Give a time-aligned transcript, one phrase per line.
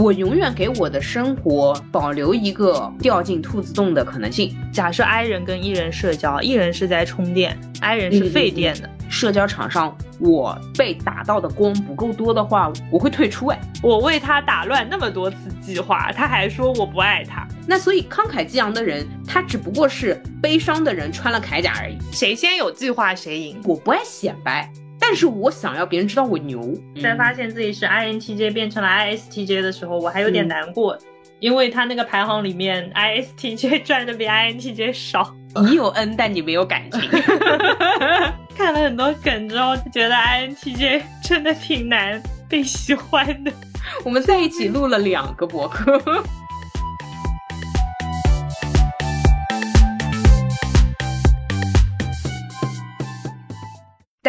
[0.00, 4.56] 我永远给我的生活保留一个掉进兔子洞的可能性。
[4.72, 8.88] 假设 I 人跟 E 人社交，E 人是在充电，I 人是费电的。
[9.10, 13.48] 社交场上我被打到的光不够多的话，我会退出。
[13.48, 17.46] 哎，我为他打乱那么多次计划，他还说我不爱他。
[17.66, 21.98] 那所以慷慨激昂的人，他只不过是悲伤的人穿了铠甲而已。
[22.10, 23.60] 谁先有计划谁赢。
[23.64, 24.72] 我不爱显摆。
[25.10, 26.72] 但是我想要别人知道我牛。
[27.02, 30.96] 在发现自己是 INTJ 变成了 ISTJ 的时候，我还有点难过，
[31.40, 35.34] 因为他那个排行里面 ISTJ 赚的比 INTJ 少。
[35.64, 37.00] 你有恩，但你没有感情。
[38.56, 43.50] 看了很多梗之后，觉得 INTJ 真的挺难被喜欢的。
[44.04, 46.00] 我们在一起录了两个博客。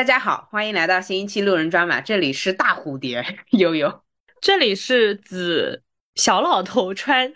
[0.02, 4.02] 大家好，欢迎来到新一期路人专马，这里是大蝴蝶 悠悠，
[4.42, 5.84] 这里是紫
[6.16, 7.32] 小老头川。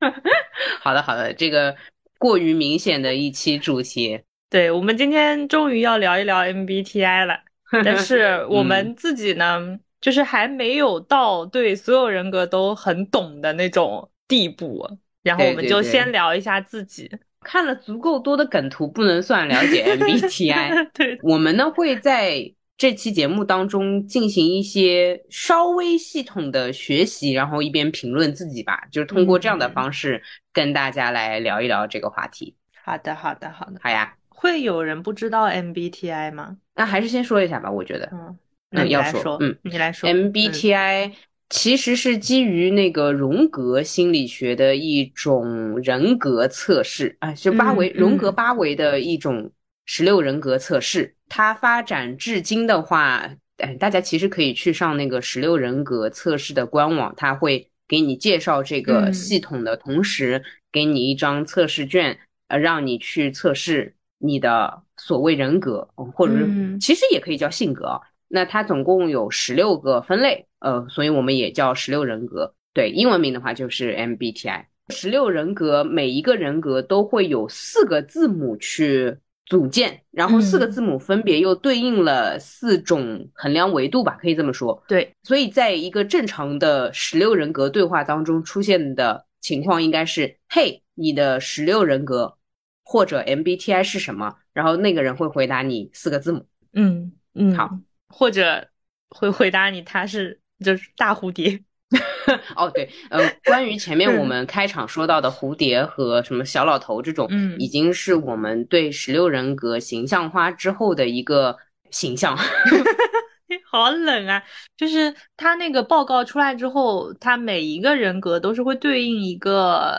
[0.82, 1.74] 好的好的，这个
[2.18, 7.40] 过于明显的一期主题，对我们今天终于要聊一聊 MBTI 了，
[7.82, 14.86] 但是我们自己呢，就是还没有到对所有人格都很懂的那种地步，
[15.22, 17.10] 然后我们就先聊一下自己。
[17.44, 20.90] 看了足够多的梗图，不能算了解 MBTI。
[20.94, 32.54] 对，我们呢会在这期节目当中进行一些稍微系统的学习，然后一边评论自己吧，就是通过这样的方式跟大家来聊一聊这个话题。
[32.82, 34.14] 好的，好的，好的，好呀。
[34.28, 36.56] 会有人不知道 MBTI 吗？
[36.74, 38.08] 那还是先说一下吧，我觉得。
[38.12, 38.38] 嗯，
[38.70, 40.08] 那你要说，嗯，你来说。
[40.08, 41.12] MBTI。
[41.50, 49.50] 其实是基于那个荣格心理学的一种人格测试啊，就八维荣格八维的一种
[49.84, 51.16] 十六人格测试。
[51.28, 53.28] 它发展至今的话，
[53.58, 62.16] 哎，大家其实可以去上那个十六人格测试的官网，它会给你介绍这个系统的同时，给你一张测试卷，
[62.46, 68.00] 呃，让你去测试你的所谓人格，或者是其实也可以叫性格。
[68.32, 70.46] 那它总共有十六个分类。
[70.60, 72.54] 呃，所以我们也叫十六人格。
[72.72, 74.64] 对，英文名的话就是 MBTI。
[74.90, 84.82] 十六人格，每一个人格都会有四个字母去组建，然后四个字母分别又对应了四种衡量维度吧，可以这么说。
[84.86, 92.36] 对，所以在一个正常的十六人格对话当中出现的情况应该是：嘿，你的十六人格
[92.84, 94.34] 或者 MBTI 是什么？
[94.52, 96.44] 然后那个人会回答你四个字母。
[96.74, 97.78] 嗯嗯，好，
[98.10, 98.68] 或者
[99.08, 100.38] 会回答你他是。
[100.62, 101.58] 就是大蝴蝶，
[102.54, 111.56] 哦对，呃，关于前面我们开场说到的蝴蝶和什么小老头这种，嗯，已经是我们对十六人格形象化之后的一个
[111.90, 112.36] 形象。
[113.64, 114.42] 好冷啊！
[114.76, 119.98] 就是他那个报告出来之后，他每一个人格都是会对应一个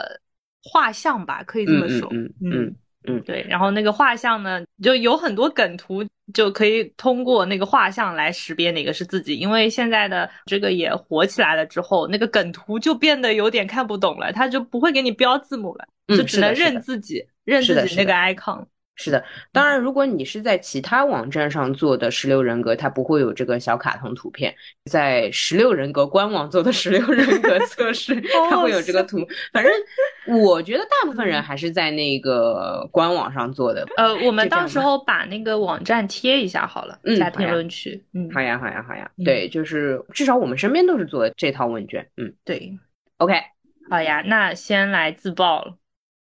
[0.62, 2.08] 画像吧，可以这么说。
[2.12, 2.76] 嗯嗯
[3.08, 3.44] 嗯，对。
[3.50, 6.06] 然后那个画像呢，就有很多梗图。
[6.34, 18.66] 就可以通过那个画像来识别哪个是自己，因为现在的这个也火起来了之后，那个梗图就变得有点看不懂了，他就不会给你标字母了，就只能认自己，认自己那个 icon。
[18.96, 24.54] 是的，当然，如果你是在其他网站上做的十六人格，它不会有这个小卡通图片。
[24.92, 29.18] 在十六人格官网做的十六人格 测试，它会有这个图。
[29.54, 29.72] 反正
[30.38, 33.88] 我觉得大部分人还是在那个官网上做的。
[33.98, 38.06] 呃，我们到时候把那个网站贴一下好了，在评论区。
[38.14, 39.10] 嗯，好呀，好呀，好呀。
[39.26, 42.08] 对，就是至少我们身边都是做这套问卷。
[42.18, 42.78] 嗯，对。
[43.18, 43.34] OK，
[43.90, 45.76] 好呀，那先来自爆了。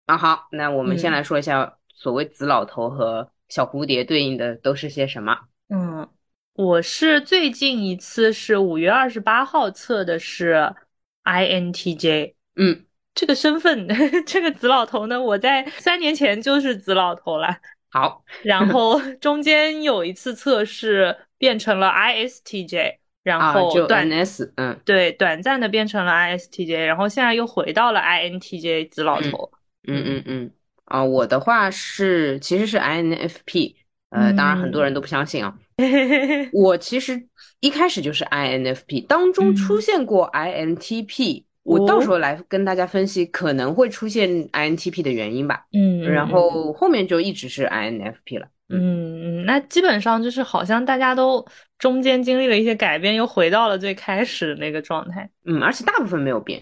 [0.06, 1.74] 啊，好，那我们先来说一下。
[1.97, 5.35] 所谓紫老头和小蝴蝶对应的都是些什么？
[5.69, 6.08] 嗯，
[6.53, 10.75] 我是最近一次是五月二十八号测的是
[11.24, 12.36] INTJ。
[12.56, 13.88] 嗯，这个身份，
[14.28, 17.57] 这个紫老头呢，我在三年前就是紫老头了。
[17.89, 29.51] 好， 然后中间有一次测试变成了 ISTJ，然后短 S，嗯，对，短暂的变成了 ISTJ，然后现在又回到了 INTJ 紫老头。
[29.88, 30.51] 嗯嗯嗯。
[30.88, 33.75] 啊，我的话是其实是 INFP，
[34.10, 35.54] 呃，当然很多人都不相信啊。
[36.54, 37.28] 我其实
[37.60, 45.66] 一开始就是 INFP，当中出现过 INTP，我到时候来跟大家分析可能会出现 INTP 的原因吧。
[45.74, 48.48] 嗯，然后后面就一直是 INFP 了。
[48.69, 51.45] 嗯，那基本上就是好像大家都
[51.78, 55.30] 中间经历了一些改变，又回到了最开始的那个状态。
[55.45, 56.62] 嗯，而且大部分没有变。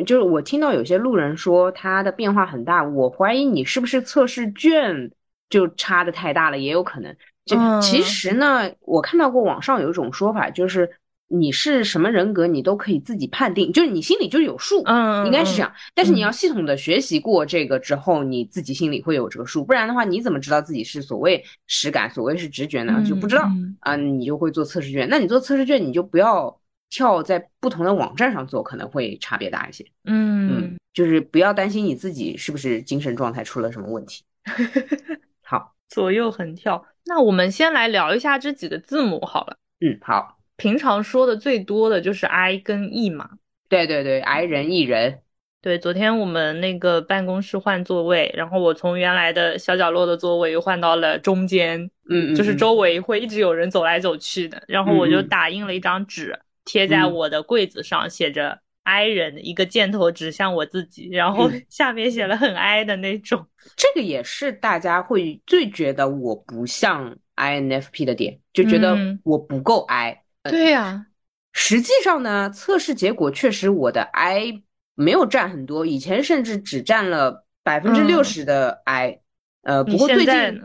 [0.00, 0.04] 嗯。
[0.04, 5.10] 就是我听到有些路人说它的变化很大，我怀疑你是不是测试卷
[5.50, 7.14] 就差的太大了，也有可能。
[7.44, 10.88] 就其实呢，我看到过网上有一种说法，就是
[11.26, 15.72] 你是什么人格，你都可以自己判定，就是你心里就有数，嗯，应该是这样。
[15.94, 23.02] 但是你嗯要系统的学习过这个之后，你自己心里会有这个数，不然的话，你怎么知道自己是所谓实感，所谓是直觉呢？
[23.04, 25.08] 就不知道嗯啊，你就会做测试卷。
[25.08, 26.56] 那你做测试卷，你就不要
[26.92, 29.82] 跳在不同的网站上做，可能会差别大一些。
[30.04, 34.22] 嗯，就是不要担心你自己是不是精神状态出了什么问题。
[35.42, 36.84] 好，左右横跳。
[37.06, 39.56] 那我们先来聊一下这几个字母好了。
[39.80, 43.30] 嗯，好，平常说的最多的就是 I 跟 E 嘛。
[43.70, 45.20] 对对对，I 人 E 人，
[45.62, 51.80] 对，昨天我们那个办公室换座位，然后我从原来的小角落的座位又换到了中间，
[52.10, 54.62] 嗯，嗯就是嗯周围会一直有人走来走去的。
[54.68, 63.46] 然后我就打印了一张纸，贴在嗯我的柜子上，写着 I 人，一个箭头指向我自己，然后嗯下面写了很 I 的那种。
[63.76, 70.22] 这个也是大家会最觉得我不像 INFP 的点，就觉得嗯我不够 I。
[70.42, 71.06] 对呀、
[71.52, 74.62] 实际上呢，测试结果确实我的 I
[74.94, 79.20] 没有占很多，以前甚至只占了百分之六十的 I，、
[79.62, 80.64] 呃，不过最近？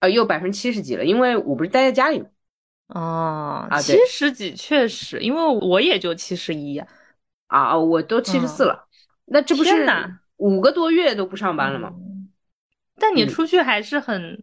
[0.00, 2.26] 呃又百分之七十几了，因为我不是待在家里嘛。
[2.94, 6.82] 哦，七十几确实，因为我也就七十一。
[7.48, 8.88] 啊，我都七十四了，
[9.26, 9.86] 那这不是
[10.38, 11.92] 五个多月都不上班了吗？
[11.94, 12.28] 嗯
[12.96, 14.42] 但你嗯出去还是很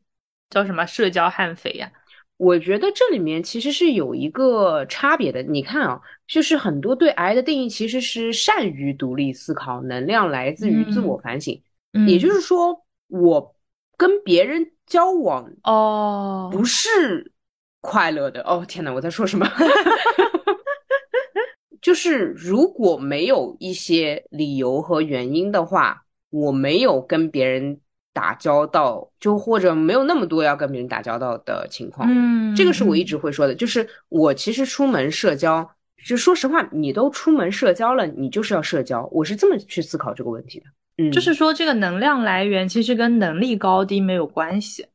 [0.49, 1.89] 叫什么社交悍匪呀？
[2.35, 5.41] 我觉得这里面其实是有一个差别的。
[5.43, 11.61] 你看啊，就是很多对癌的定义其实是善于独立思考，能量来自于自我反省。
[11.93, 13.55] 嗯也就是说，我
[13.95, 17.30] 跟别人交往哦，不是
[17.81, 18.41] 快乐的。
[18.43, 19.45] 哦，天哪，我在说什么？
[21.81, 27.79] 就是如果没有一些理由和原因的话，我没有跟别人
[28.13, 32.07] 打交道，就或者没有那么多要跟别人打交道的情况。
[32.11, 35.67] 嗯，这个是我一直会说的，就是我其实出门社交，
[36.05, 40.65] 就说实话，你都出门社交了，你就是要社交，我是这么去思考这个问题的。
[40.99, 44.85] 嗯，就是说这个能量来源其实跟能力高低没有关系。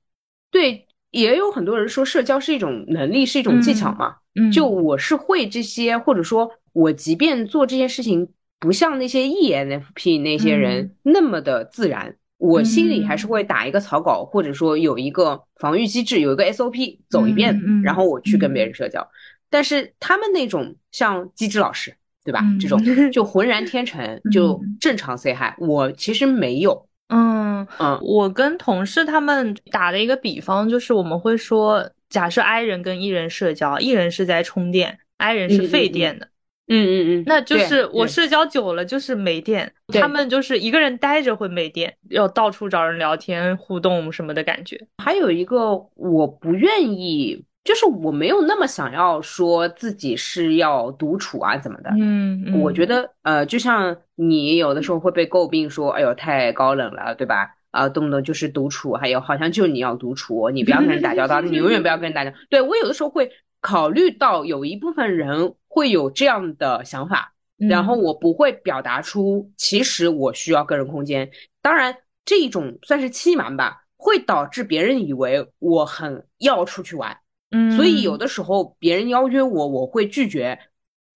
[0.52, 0.85] 对，
[1.16, 4.16] 也有很多人说社交是一种能力，是一种技巧嘛。
[4.34, 8.28] 嗯，就我是会这些，或者说我即便做这件事情，
[8.60, 19.06] 不像那些 ENFP 那些人那么的自然，我心里还是会打一个草稿，或者说有一个防御机制，有一个 SOP 走一遍，嗯嗯然后我去跟别人社交。
[19.48, 22.40] 但是他们那种像机智老师，对吧？
[22.42, 22.78] 嗯这种
[23.10, 26.85] 就浑然天成， 就正常 say hi，我其实没有。
[27.08, 27.98] 嗯嗯。
[28.02, 36.26] 我跟同事他们打的一个比方就是，我们会说，假设 I 人跟 E 人社交，E 人是在充电，I 人是费电的，
[36.68, 44.80] 嗯嗯嗯，那就是我社交久了就是没电，他们就是一个人待着会没电，要到处找人聊天互动什么的感觉。
[44.98, 51.90] 还有一个我不愿意，就是我没有那么想要说自己是要独处啊怎么的。
[51.98, 57.50] 嗯，我觉得呃，就像你有的时候会被诟病说，哎呦太高冷了，对吧？
[57.72, 62.36] 啊，动不动就是独处，还有好像就你要独处，你不要跟人打交道， 你永远不要跟人打交道。
[62.48, 63.30] 对我有的时候会
[63.60, 71.28] 考虑到有一部分人会有这样的想法，嗯然后我不会表达出，其实我需要个人空间。
[71.60, 77.18] 当然，这一种算是欺瞒吧，会导致别人以为我很要出去玩，
[77.50, 80.58] 嗯，所以有的时候别人邀约我，我会拒绝。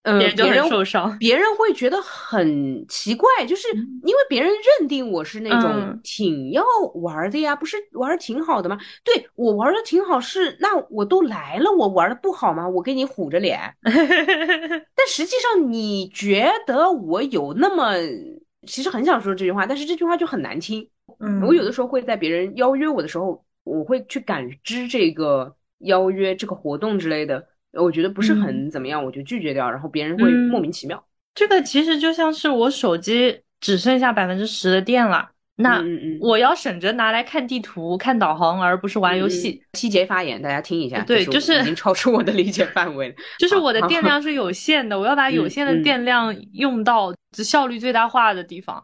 [0.02, 1.18] 嗯、别人受伤。
[1.18, 3.68] 别人会觉得很奇怪，就是
[4.02, 8.78] 因为别人认定我是那种嗯挺要玩的呀，不是玩的挺好的吗？
[9.04, 12.66] 对我玩的挺好是，那我都来了，我玩的不好吗？
[12.66, 13.60] 我给你虎着脸。
[13.82, 17.92] 但实际上，你觉得我有那么，
[18.66, 20.88] 其实很想说这句话，但是这句话就很难听。
[21.18, 31.04] 嗯我有的时候会在别人邀约我的时候，我会去感知这个邀约、这个活动之类的，我觉得不是很怎么样，我就拒绝掉，然后别人会嗯莫名其妙。
[31.34, 35.82] 这个其实就像是我手机只剩下百分之十的电了，那
[36.20, 39.62] 我要省着拿来看地图、看导航，而不是玩游戏。
[39.74, 41.02] 细节发言，大家听一下。
[41.04, 43.14] 对就是已经超出我的理解范围了。
[43.38, 48.82] 就是我的电量是有限的，我要把有限的电量用到效率最大化的地方。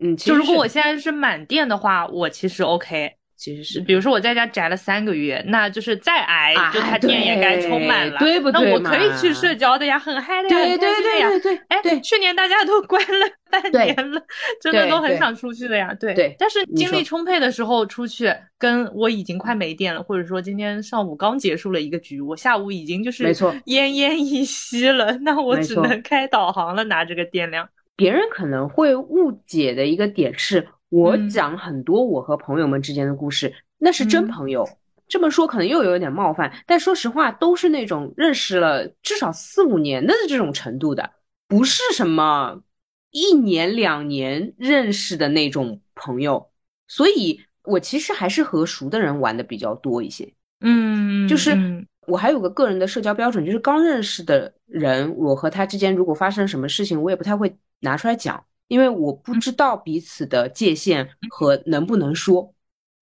[0.00, 3.12] 嗯，其就如果我现在是满电的话，我其实 OK。
[3.44, 10.94] 其实是比如说我在家宅了三个月，那就是再挨，啊就它电也该充满了，对对不对那我可以去社交的呀，很嗨的呀，很对对。
[11.04, 14.22] 对对对哎，对去年大家都关了半对年了，
[14.62, 15.92] 真的都很想出去的呀。
[16.00, 27.68] 对对但是精力充沛的时候出去，跟我已经快没电了，或者说今天上午刚结束了一个局，我下午已经就是没错奄奄一息了，那我只能开导航了，拿这个电量。
[27.94, 34.64] 别人可能会误解的一个点是，我嗯讲很多我和朋友们之间的故事，那是真嗯朋友。
[35.08, 41.10] 这么说可能又有点冒犯，但说实话，都是那种认识了至少四五年的这种程度的，
[41.48, 42.62] 不是什么
[43.10, 46.48] 一年两年认识的那种朋友。
[46.86, 50.32] 所以，我其实还是和熟的人玩的比较多一些。
[50.60, 51.50] 嗯，就是
[52.06, 58.42] 我还有个个人的社交标准，就是刚认识的人，我和他之间如果发生什么事情，我也不太会拿出来讲，
[58.74, 62.52] 因为我不知道彼此的界限和能不能说。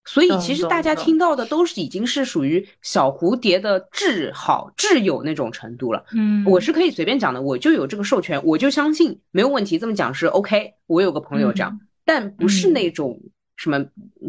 [0.04, 6.04] 所以其实大家听到的都是已经是属于小蝴蝶的挚好挚友那种程度了。
[6.12, 9.78] 嗯，我是可以随便讲的，我就有这个授权，我就相信没有问题。
[9.78, 10.74] 这么讲是 OK。
[10.88, 13.18] 我有个朋友这样，但不是那种
[13.56, 13.82] 什么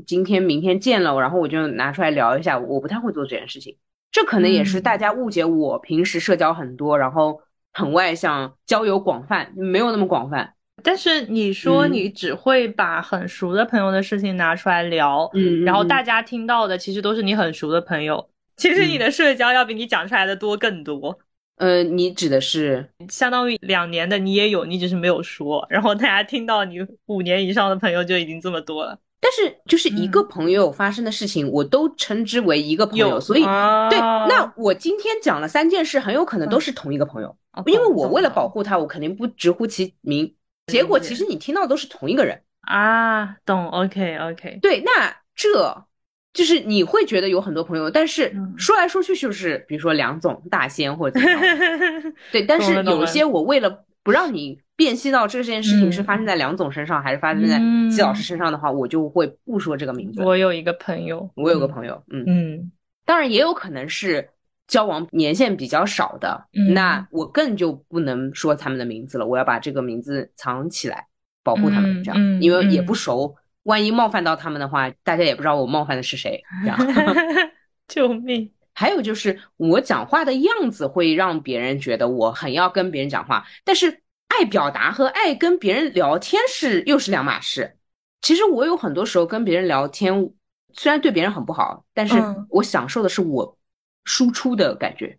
[0.05, 2.57] 今天明天见了，然后我就拿出来聊一下。
[2.57, 3.75] 我不太会做这件事情，
[4.11, 7.41] 这可能也是大家误解我平时社交很多，然后
[7.73, 10.53] 很外向，交友广泛，没有那么广泛。
[10.83, 21.17] 但是你说你只会把很熟的朋友的事情拿出来聊，嗯，然后大家听到的其实都是你很熟的朋友，其实你的社交要比你讲出来的多更多。
[21.57, 22.89] 呃，你指的是？
[23.09, 28.99] 相当于两年的你也有，你只是没有说，然后大家听到你五年以上的朋友就已经这么多了。
[29.21, 33.43] 但是就是一个朋友发生的事情，我都称之为一个朋友，所以
[33.89, 37.33] 对，那我今天讲了三件事，很有可能都是同一个朋友，
[37.67, 40.33] 因为我为了保护他，我肯定不直呼其名。
[40.67, 45.85] 结果其实你听到都是同一个人啊，懂？OK OK，对，那这
[46.33, 52.43] 就是你会觉得有很多朋友，但是说来说去就是，比如说梁总、大仙或者怎么样， 对。
[52.43, 57.59] 但是有一些我为了不让你辨析到这件事情是发生在梁总身上还是发生在
[57.93, 60.23] 季老师身上的话，我就会不说这个名字。
[60.23, 62.71] 我有一个朋友，我有个朋友，嗯嗯，
[63.05, 64.29] 当然也有可能是。
[64.67, 69.27] 交往年限比较少的，那我更就不能说他们的名字了。
[69.27, 71.07] 我要把这个名字藏起来，
[71.43, 76.41] 保护他们，这样，因为也不熟，万一冒犯到他们的话，大家也不知道我冒犯的是谁。
[76.61, 76.77] 这样，
[77.87, 78.51] 救命！
[78.73, 87.77] 还有就是我讲话的样子会让别人觉得我很要跟别人讲话，但是爱表达和爱跟别人聊天是又是两码事。
[88.21, 90.31] 其实我有很多时候跟别人聊天，
[90.73, 92.15] 虽然对别人很不好，但是
[92.49, 93.57] 我享受的是我。
[94.05, 95.17] 输出的感觉，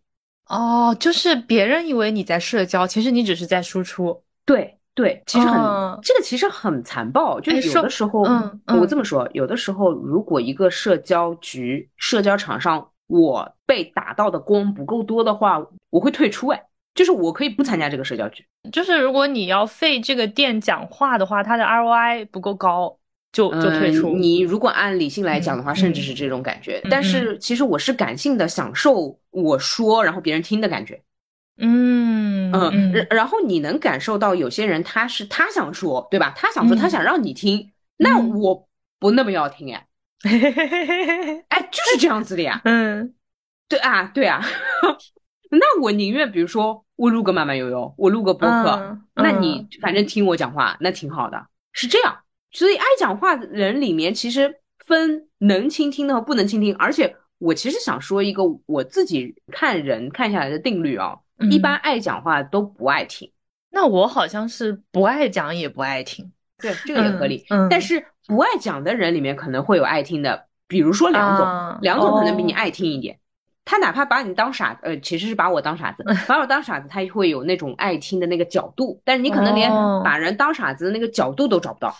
[0.48, 4.22] 哦，就是别人以为你在社交，其实你只是在输出。
[4.44, 5.60] 对对，其实很
[6.02, 8.22] 这个其实很残暴，就是有的时候，
[8.78, 16.48] 我这么说，有的时候如果一个社交局、社交场上我被打到的光不够多的话，我会退出。
[16.48, 16.62] 哎，
[16.94, 18.46] 就是我可以不参加这个社交局。
[18.70, 22.98] 就是如果你要费这个电讲话的话，它的 ROI 不够高。
[23.34, 24.16] 就就退出。
[24.16, 26.80] 你如果按理性来讲的话，甚至是这种感觉。
[26.88, 31.02] 但是其实我是感性的，享受我说，然后别人听的感觉。
[31.58, 32.92] 嗯嗯。
[32.92, 36.32] 然然后你能感受到有些人他是他想说，对吧？
[36.36, 37.72] 他想说，他想让你听。
[37.96, 38.68] 那我
[39.00, 39.86] 不那么要听哎。
[41.48, 42.62] 哎，就是这样子的呀。
[42.64, 43.12] 嗯。
[43.68, 44.40] 对啊，对啊。
[45.50, 52.18] 那我宁愿比如说我录个慢慢悠悠，我录个播客，那你反正听我讲话，那挺好的，是这样。
[52.54, 56.74] 所以爱讲话的人里面，其实分能倾听的和不能倾听。
[56.76, 61.14] 而且我其实想说一个我自己看人看下来的定律啊，
[61.50, 63.30] 一般爱讲话都不爱听。
[63.70, 67.44] 那我好像是不爱讲也不爱听，对，这个也合理。
[67.68, 73.18] 但是不爱讲的人里面可能会有爱听的，比如说梁总，梁总可能比你爱听一点。
[73.64, 79.00] 他哪怕把你当傻，呃，其实是把我当傻子， 把我当傻子，他会有那种爱听的那个角度。
[79.04, 79.68] 但是你可能连
[80.04, 81.92] 把人当傻子的那个角度都找不到。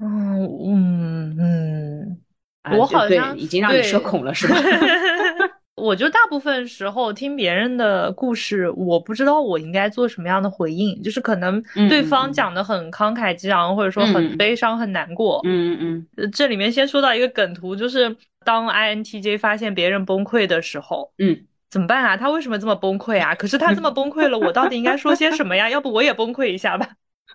[0.00, 4.56] 嗯嗯嗯，我好像已经让你社恐了，是吧？
[5.76, 15.40] 我就大部分时候听别人的故事，我不知道我应该做什么样的回应，就是可能对方讲的很慷慨激昂，或者说很悲伤、很难过。
[15.44, 16.30] 嗯嗯嗯。
[16.30, 18.14] 这里面先说到一个梗图，就是
[18.44, 22.14] 当 INTJ 发现别人崩溃的时候，嗯，怎么办啊？
[22.14, 23.34] 他为什么这么崩溃啊？
[23.34, 25.70] 可是他这么崩溃了，我到底应该说些什么呀？
[25.70, 26.90] 要不我也崩溃一下吧？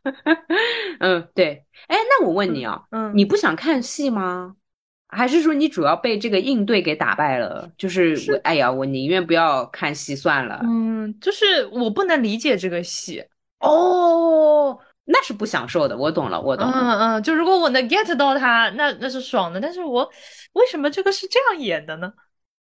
[1.00, 1.65] 嗯，对。
[1.88, 4.55] 哎，那我问你啊，嗯，你不想看戏吗？
[5.07, 7.69] 还是说你主要被这个应对给打败了？
[7.77, 10.59] 就是我，哎呀，我宁愿不要看戏算了。
[10.63, 13.24] 嗯，就是我不能理解这个戏
[13.59, 15.95] 哦，那是不享受的。
[15.95, 16.69] 我懂了，我懂。
[16.69, 19.62] 嗯嗯，就如果我能 get 到他，那那是爽的。
[19.62, 20.09] 但是我
[20.53, 22.12] 为什么这个是这样演的呢？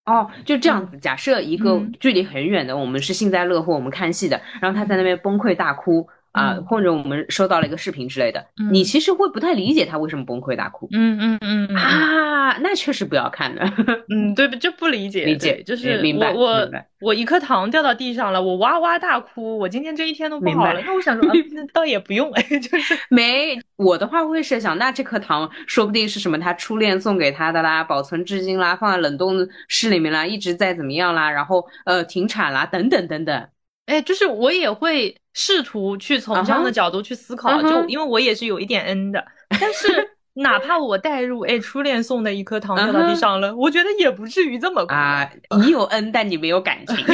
[0.05, 0.99] 哦，就这样子。
[0.99, 6.07] 假设一个距离很远的，我们是幸灾乐祸，我们看戏的，然后他在那边崩溃大哭。
[6.35, 10.89] 啊，嗯或者我们收到了一个视频之类的，嗯你其实会不太理解他为什么崩溃大哭。
[10.93, 13.63] 嗯嗯嗯啊，那确实不要看的。
[14.11, 20.81] 嗯，对，就不理解，理解就是明白我我我一颗糖掉到地上了，我哇哇大哭，我今天这一天都不好了。
[20.85, 29.37] 那我想说，啊， 那倒也不用，哎， 就是没，我的话会设想，那这颗糖说不定是什么他初恋送给他的啦，保存至今啦，放在冷冻
[29.69, 33.47] 室里面啦，一直在怎么样啦，然后呃停产啦，等等等等。
[33.87, 39.25] 哎，就是我也会试图去从这样的角度去思考，就因为我也是有一点 N 的，
[39.61, 44.95] 但是 哪怕我带入，哎，初恋送的一颗糖掉到地上了，我觉得也不至于这么哭。
[44.95, 46.97] 啊，你有恩，但你没有感情。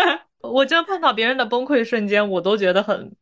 [0.40, 3.12] 我真的碰到别人的崩溃瞬间，我都觉得很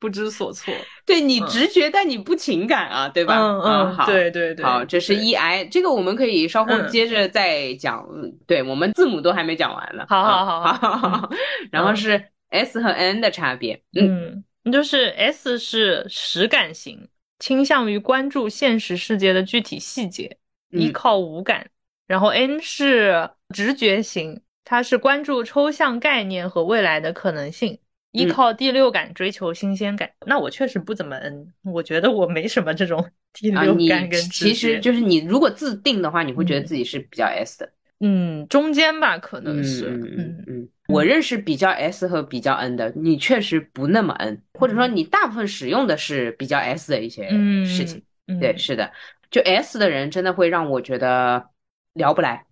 [0.00, 0.74] 不知所措。
[1.06, 3.38] 对你嗯直觉，但你不情感啊，对吧？
[3.38, 8.04] 嗯嗯，好，对对对，好，这是对 E I，这个我们可以稍后嗯接着再讲。
[8.12, 10.06] 嗯对我们字母都还没讲完呢。
[10.08, 11.30] 好好好好好好。
[11.70, 13.80] 然后是 S 和 N 的差别。
[13.94, 20.38] 嗯嗯，就是 S 是实感型，倾向于关注现实世界的具体细节，
[20.70, 21.68] 依嗯靠五感。
[22.06, 27.78] 然后 N 是直觉型，它是关注抽象概念和未来的可能性，
[28.12, 30.10] 依嗯靠第六感追求新鲜感。
[30.26, 34.80] 那我确实不怎么 N，我觉得我没什么这种 第啊，你六感跟直其实。
[34.80, 37.72] 就是你如果自定的话，你会觉得嗯自己是比较 S 的。
[38.00, 39.86] 嗯，中间吧，可能嗯是，
[40.16, 48.02] 嗯嗯我认识比较 S 和比较 N 的，你确实不那么 N，或者说你大部分使用的是比较 S 的一些嗯事情。
[48.26, 48.90] 嗯，对，是的，
[49.30, 51.50] 就 S 的人真的会让我觉得
[51.92, 52.46] 聊不来。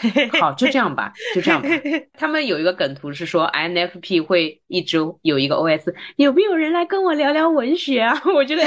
[0.40, 1.68] 好，就这样吧，就这样吧。
[2.18, 8.20] 他们有一个梗图是说 INFP 会一直有一个 OS，有没有人来跟我聊聊文学啊？
[8.34, 8.62] 我觉得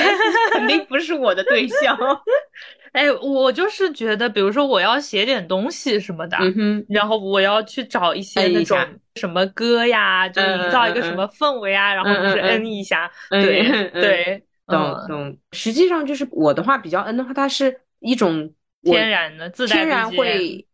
[0.51, 1.97] 肯定不是我的对象。
[2.93, 6.37] 哎，我就是觉得，比如说我要写点东西什么的，
[6.89, 8.77] 然后我要去找一些那种
[9.15, 15.37] 什么歌呀，就嗯营造一个嗯什么氛围啊，然后就是嗯一下，嗯对嗯嗯对，懂嗯懂。
[15.53, 18.51] 实际上就是我的话比较 N 的话，它是一种
[18.83, 20.65] 天然的天然会，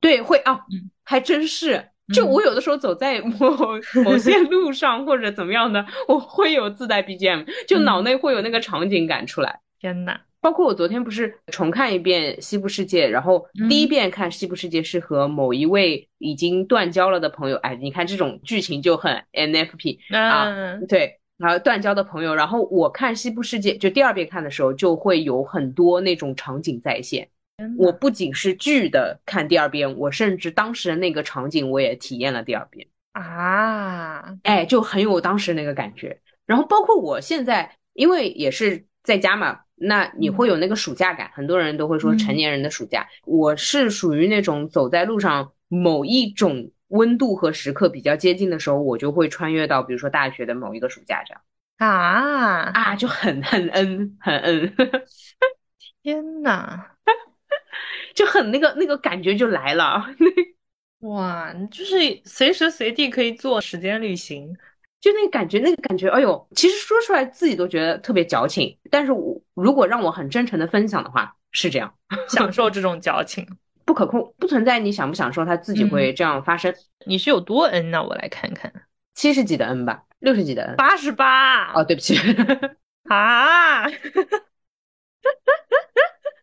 [0.00, 1.88] 对，会啊嗯，还真是。
[2.14, 3.50] 就嗯我有的时候走在某
[4.04, 9.58] 某些路上或者怎么样的，我会有自带 BGM，就嗯脑内会有那个场景感出来。
[9.80, 27.28] 天呐，包括我昨天不是重看一遍《西部世界》，然后第一嗯遍看《西部世界》是和某一位已经断交了的朋友，哎，你看这种剧情就很 NFP，啊嗯对，然后断交的朋友，然后我看《西部世界》就第二遍看的时候，就会有很多那种场景再现。
[27.78, 36.20] 我不仅是剧的看第二遍，我甚至当时的那个场景我也体验了第二遍，啊，哎，就很有当时那个感觉。
[36.44, 42.18] 然后包括我现在，因为也是在家嘛，那你会有那个暑假感，很多人都会说嗯。
[42.18, 51.42] 成年人的暑假，我是属于那种走在路上某一种温度和时刻比较接近的时候，我就会穿越到比如说大学的某一个暑假这样。
[51.78, 54.72] 啊，啊，就很很恩很恩，
[56.02, 56.84] 天呐，
[58.16, 60.04] 就很那个那个感觉就来了，
[61.06, 64.52] 哇，就是随时随地可以做时间旅行，
[65.00, 71.94] 就那个感觉，那个感觉，哎呦，其实说出来自己都觉得特别矫情，但是我如果让我很真诚的分享的话，是这样，
[72.28, 73.46] 享受这种矫情。
[73.84, 76.74] 不可控，不存在你享不享受，它自己会这样发生。
[77.06, 78.02] 你是有多 N 呢？
[78.02, 78.72] 我来看看，
[79.14, 80.74] 七十几的 N 吧，六十几的 N。
[80.74, 82.16] 八十八哦，对不起，
[83.08, 83.86] 啊！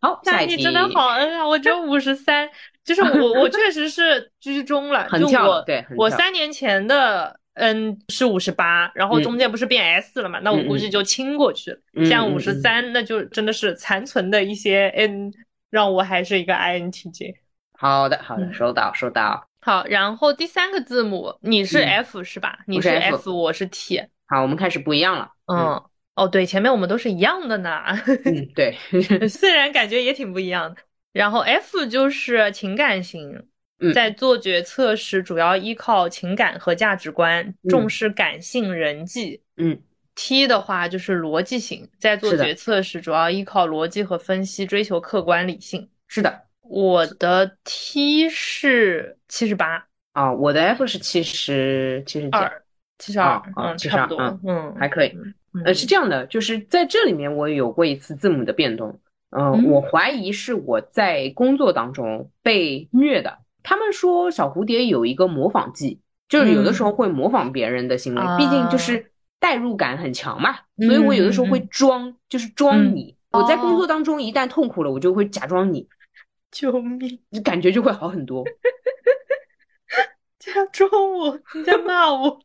[0.04, 0.52] 好，下一题。
[0.52, 1.48] 那你真的好恩啊！
[1.48, 2.48] 我只有五十三，
[2.84, 10.38] 就是我我确实是居中了，就很跳我对跳我三年前的 N 是五十八，然后嗯中间不是变 S 了嘛？
[10.40, 11.78] 那我估计就清过去了。
[11.94, 15.32] 嗯现在嗯五十三，那就真的是残存的一些 N，
[15.70, 17.36] 让我还是一个 INTJ。
[17.78, 19.48] 好的，好的，嗯收到，收到。
[19.62, 22.58] 好，然后第三个字母你是嗯 F 是吧？
[22.66, 24.02] 你我是 F，我是 T。
[24.26, 25.30] 好，我们开始不一样了。
[25.46, 25.82] 嗯，
[26.14, 27.82] 哦，对，前面我们都是一样的呢。
[28.24, 28.76] 嗯，对，
[29.28, 30.80] 虽然感觉也挺不一样的。
[31.12, 33.46] 然后 F 就是情感型，
[33.80, 39.42] 嗯在做决策时主要依靠情感和价值观，重视感性人际。
[39.56, 39.80] 嗯
[40.16, 45.88] T 的话就是逻辑型，在做决策时主要依靠逻辑和分析，追求客观理性。
[46.06, 46.42] 是的。
[46.62, 52.62] 我的 T 是七十八啊，我的 F 是七十七十几，二，
[52.98, 55.08] 七十二嗯，72差不多嗯，嗯，还可以。
[55.08, 58.98] 嗯呃，是这样的，就是在这里面我有过一次字母的变动，
[59.30, 63.38] 嗯、嗯我怀疑是我在工作当中被虐的。
[63.62, 73.16] 他们说小蝴蝶有一个模仿技，就是有的时候会模仿别人的行为，啊毕竟就是代入感很强嘛，所以我有的时候会装，就是装你。
[73.30, 75.88] 我在工哦作当中一旦痛苦了，我就会假装你，
[76.52, 77.20] 救命！
[77.42, 78.44] 感觉就会好很多。
[80.38, 82.38] 假装我，你在骂我。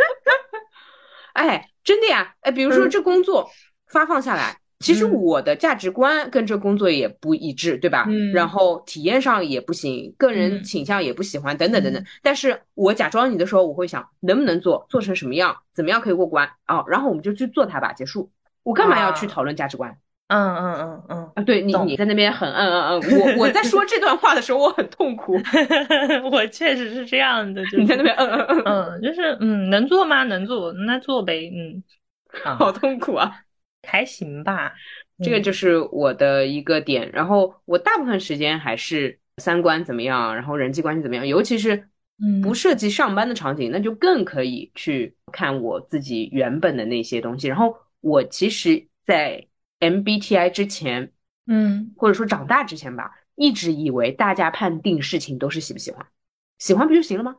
[1.34, 3.50] 哎，真的呀，哎，比如说这工作
[3.88, 8.04] 发放下来，其实我的价值观跟这工作也不一致，对吧？
[8.08, 12.00] 嗯然后体验上也不行，个人嗯倾向也不喜欢，等等等等。
[12.22, 16.84] 但是我假装你的时候，我会想能不能做，做成什么样，怎么样可以过关啊？
[16.86, 18.30] 然后我们就去做它吧，结束。
[18.62, 19.98] 我干嘛要去啊讨论价值观？
[20.30, 25.36] 嗯嗯嗯嗯，啊，对你，你在那边很嗯嗯嗯，我我在说这段话的时候，我很痛苦。
[26.30, 30.22] 我确实是这样的，就你在那边嗯嗯嗯，嗯，就是嗯，能做吗？
[30.24, 31.82] 能做，那做呗，嗯，
[32.44, 33.32] 啊，好痛苦啊！
[33.82, 34.72] 还行吧，
[35.22, 37.10] 这个嗯就是我的一个点。
[37.12, 41.88] 然后我大部分时间还是三观怎么样，然后人际关系怎么样，尤其是
[42.22, 47.48] 嗯不涉及上班的场景，那就更可以去看我自己原本的那些东西。
[47.48, 49.44] 然后我其实，在
[49.80, 51.12] MBTI 之前，
[51.46, 56.06] 嗯或者说长大之前吧，一直以为大家判定事情都是喜不喜欢，
[56.58, 57.36] 喜欢不就行了吗？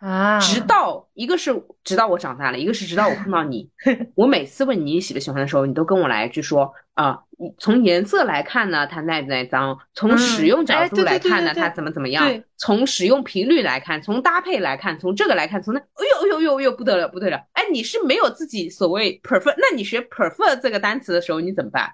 [0.00, 3.68] 啊，直到一个是直到我长大了，一个是直到我碰到你，
[4.16, 12.24] 我每次问你喜不喜欢的时候，你都跟我来一句说啊，你从颜色来看呢，它耐不耐脏；从嗯使用角哎度来看呢，对对它怎么怎么样；
[12.56, 17.36] 从使用频率来看，从搭配来看，从这个来看，从那，哎呦哎呦哎呦哎呦不得了不得了！
[17.52, 21.90] 哎，你是没有自己所谓 prefer，那你学 prefer 这个单词的时候，你怎么办？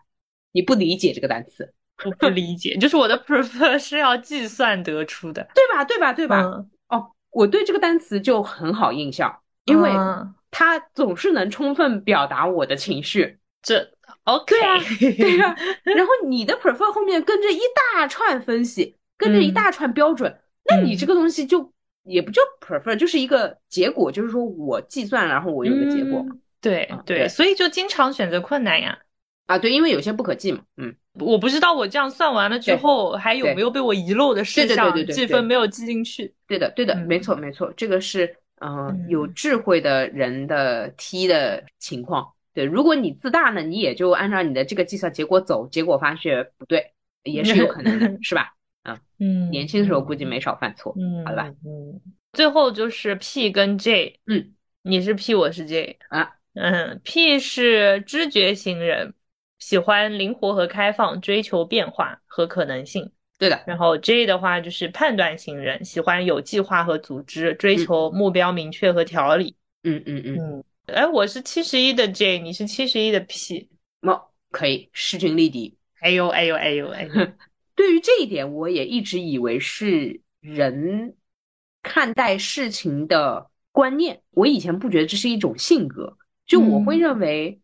[0.53, 5.85] 你不理解这个单词，我不理解，就是我的 prefer 是要计算得出的，对吧？
[5.85, 6.13] 对吧？
[6.13, 6.41] 对吧？
[6.41, 13.39] 嗯哦，我对这个单词就很好印象，因为嗯它总是能充分表达我的情绪。
[13.61, 13.87] 这
[14.25, 14.79] OK，对啊，
[15.19, 15.55] 对啊。
[15.83, 17.61] 然后你的 prefer 后面跟着一
[17.93, 21.71] 大串分析，跟着一大串标准，那你这个东西就
[22.05, 26.25] 也不叫 prefer，就是一个结果，就是说我计算，然后我有个结果
[26.63, 28.99] 对对，所以就经常选择困难呀。
[29.47, 36.35] 啊，对，因为有些不可记嘛，嗯，我不知道我这样算完了之后，还有没有被我遗漏的事对对对项对对对计分没有记进去。
[36.47, 42.33] 对的，对的，嗯没错，没错，这个是嗯、有智慧的人的 T 的情况。
[42.55, 48.53] 对，如果你自大呢，你也就按照你的这个计算结果走，结果发现不对，也是有可能的， 是吧？
[49.19, 51.49] 嗯，年轻的时候估计没少犯错，嗯，好了吧？
[51.65, 52.01] 嗯，
[52.33, 59.13] 最后就是 P 跟 J，嗯，你是 P，我是 J 啊，嗯，P 是知觉型人，
[59.59, 63.11] 喜欢灵活和开放，追求变化和可能性。
[63.39, 69.55] 对的，然后 J 的话就是判断型人，喜欢有计划和组织，追求目标明确和条理。
[69.83, 73.69] 嗯嗯嗯，嗯，哎，我是七十一的 J，你是七十一的 P。
[74.01, 75.77] 哦，可以势均力敌。
[76.01, 77.11] 哎呦哎呦哎呦哎呦！
[77.75, 81.15] 对于这一点，我也一直以为是人
[81.83, 84.23] 看待事情的观念。
[84.31, 86.17] 我以前不觉得这是一种性格，
[86.47, 87.61] 就我会嗯认为，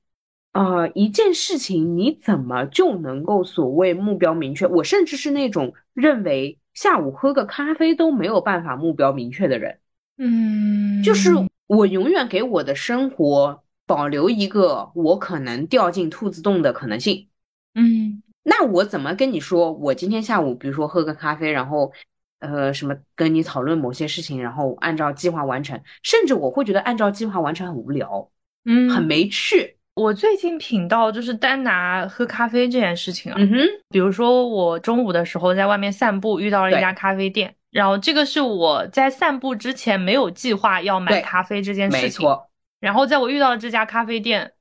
[0.53, 4.67] 呃，一件事情你怎么就能够所谓目标明确？
[4.67, 9.79] 我甚至是那种认为下午喝个咖啡都没有办法目标明确的人。
[10.19, 11.31] 嗯，就是
[11.67, 17.29] 我永远给我的生活保留一个我可能掉进兔子洞的可能性。
[17.75, 19.73] 嗯那我怎么跟你说？
[19.73, 21.93] 我今天下午，比如说喝个咖啡，然后，
[22.41, 28.29] 呃，什么跟你讨论某些事情，然后按照计划完成，甚至我会觉得按照计划完成很无聊，
[28.65, 29.77] 嗯，很没趣。
[29.95, 33.59] 我最近品到就是单拿喝咖啡这件事情啊，嗯哼，
[33.91, 42.51] 比如说我中午的时候在外面散步，遇到了一家咖啡店，然后这个是我在散步之前没有计划要买咖啡这件事情，没错，
[42.81, 44.53] 然后在我遇到了这家咖啡店，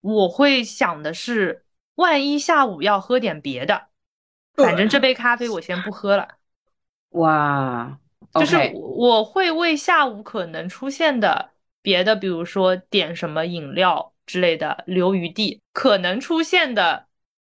[0.00, 1.64] 我会想的是，
[1.96, 3.88] 万一下午要喝点别的，
[4.56, 6.26] 反正这杯咖啡我先不喝了。
[7.10, 7.98] 哇，
[8.34, 11.50] 就是我会为下午可能出现的
[11.82, 17.06] 别的，比如说点什么饮料之类的留余地，可能出现的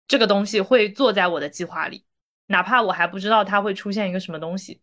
[0.06, 2.04] 这个东西会做在我的计划里，
[2.48, 4.82] 哪怕我还不知道它会出现一个什么东西。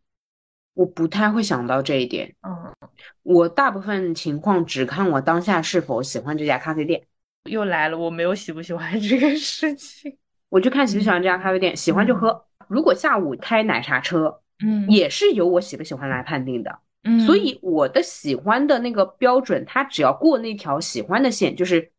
[0.73, 2.33] 我不太会想到这一点。
[2.41, 2.73] 嗯，
[3.21, 7.03] 我大部分情况只看我当下是否喜欢这家咖啡店，
[7.43, 10.17] 又来了，我没有喜不喜欢这个事情。
[10.49, 12.45] 我就看喜不喜欢这家咖啡店，喜欢就喝。
[12.67, 16.79] 如果下午开奶茶车，嗯也是由我喜不喜欢来判定的。
[17.03, 21.91] 嗯，所以我的喜欢的那个标准，他只要过那条喜欢的线，就是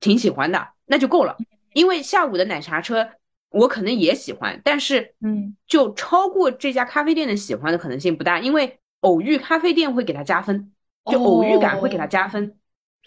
[0.00, 1.36] 挺喜欢的，那就够了。
[1.74, 3.08] 因为下午的奶茶车，
[3.50, 10.72] 我可能也喜欢，但是嗯就超过这家咖啡店的喜欢的可能性不大，因为偶遇咖啡店会给他加分，
[11.10, 12.56] 就偶遇感会给他加分。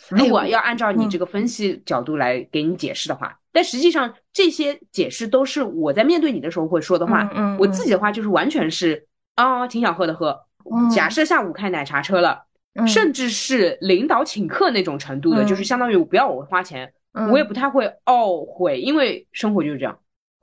[0.09, 7.23] 如果要按照你嗯这个分析角度来给你解释的话，但实际上这些解释都是我在面对你的时候会说的话。
[7.23, 10.37] 嗯嗯我自己的话就是完全是啊、挺想喝的喝。
[10.73, 19.97] 嗯假设下午开奶茶车了，嗯甚至是领导请客那种程度的，嗯就是相当于我不要我花钱，嗯我也不太会懊悔，因为生活就是这样。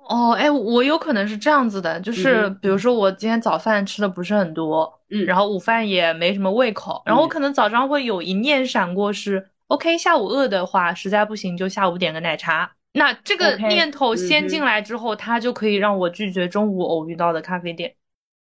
[0.08, 12.72] 哦，哎，我有可能是这样子的，就是比如说我今天早饭吃的不是很多，嗯然后午饭也没什么胃口，然后我嗯可能早上会有一念闪过是，OK，下午饿的话，实在不行就下午点个奶茶。
[12.94, 17.94] 那这个念头先进来之后，它就可以让我拒绝中午偶遇到的咖啡店。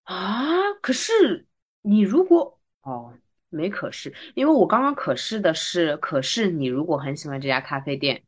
[0.04, 1.47] 啊，可是
[1.88, 3.12] 你如果哦，
[3.48, 8.22] 没可是，因为我刚刚可是的是，可是你如果很喜欢这家咖啡店，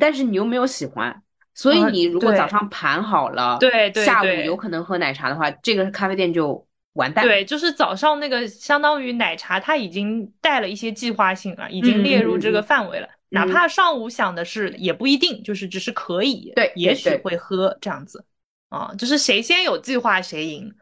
[0.00, 1.22] 但是你又没有喜欢，
[1.54, 7.24] 所以啊你如果早上盘好了，对对下午有可能喝奶茶的话，这个咖啡店就完蛋。
[7.26, 13.08] 对，就是早上那个相当于奶茶，它已经带了一些计划性了，已经嗯列入这个范围了。
[13.28, 18.24] 哪嗯怕上午想的是，也不一定，就是只是可以，对也许会喝这样子。
[18.70, 20.74] 啊，就是谁先有计划谁赢。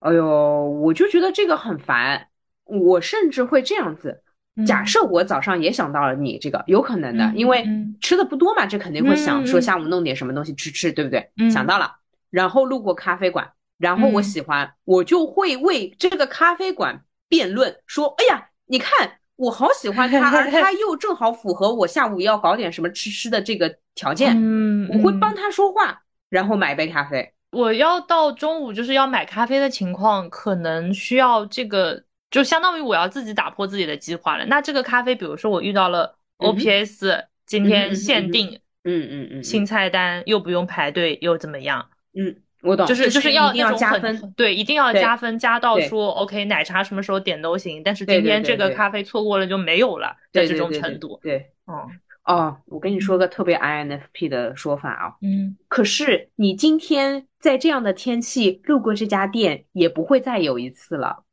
[0.00, 2.28] 哎呦，我就觉得这个很烦，
[2.64, 4.22] 我甚至会这样子。
[4.66, 11.30] 假嗯设我早上也想到了你这个，有可能的，嗯因为嗯吃的不多嘛，这肯定会想说下午弄点什么东西吃吃，对不对？
[11.36, 11.96] 嗯想到了，
[12.30, 24.36] 然后路过咖啡馆，然后我嗯喜欢，我就会为这个咖啡馆辩论，说，哎呀，你看我好喜欢它，而他又正好符合我下午要搞点什么吃吃的这个条件，
[24.90, 27.32] 我会帮他说话，然后买一杯咖啡。
[27.50, 34.44] 我要到中午就是要买咖啡的情况，可能需要这个，就相当于我要自己打破自己的计划了。
[34.46, 41.88] 那这个咖啡，比如说我遇到了嗯 OPS，、今天限定嗯嗯嗯，新菜单，又不用排队，又怎么样？
[42.14, 44.32] 嗯，我懂，就是就是要那种很加分。
[44.36, 51.18] 对，一定要对加分，加到对说 OK 奶茶什么时候点都行，但是今天这个咖啡错过了就没有了的这种程度。
[51.22, 51.88] 对，嗯
[52.28, 61.24] 哦，我跟你说个特别 INFP 的说法啊，嗯，可是你今天在这样的天气路过这家店，也不会再有一次了。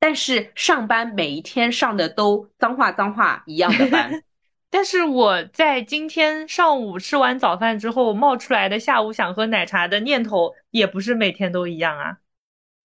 [0.00, 4.24] 但是上班每一天上的都脏话脏话一样的班，
[4.68, 12.16] 但是我在今天上午吃完早饭之后冒出来的下午想喝奶茶的念头，也不是每天都一样啊。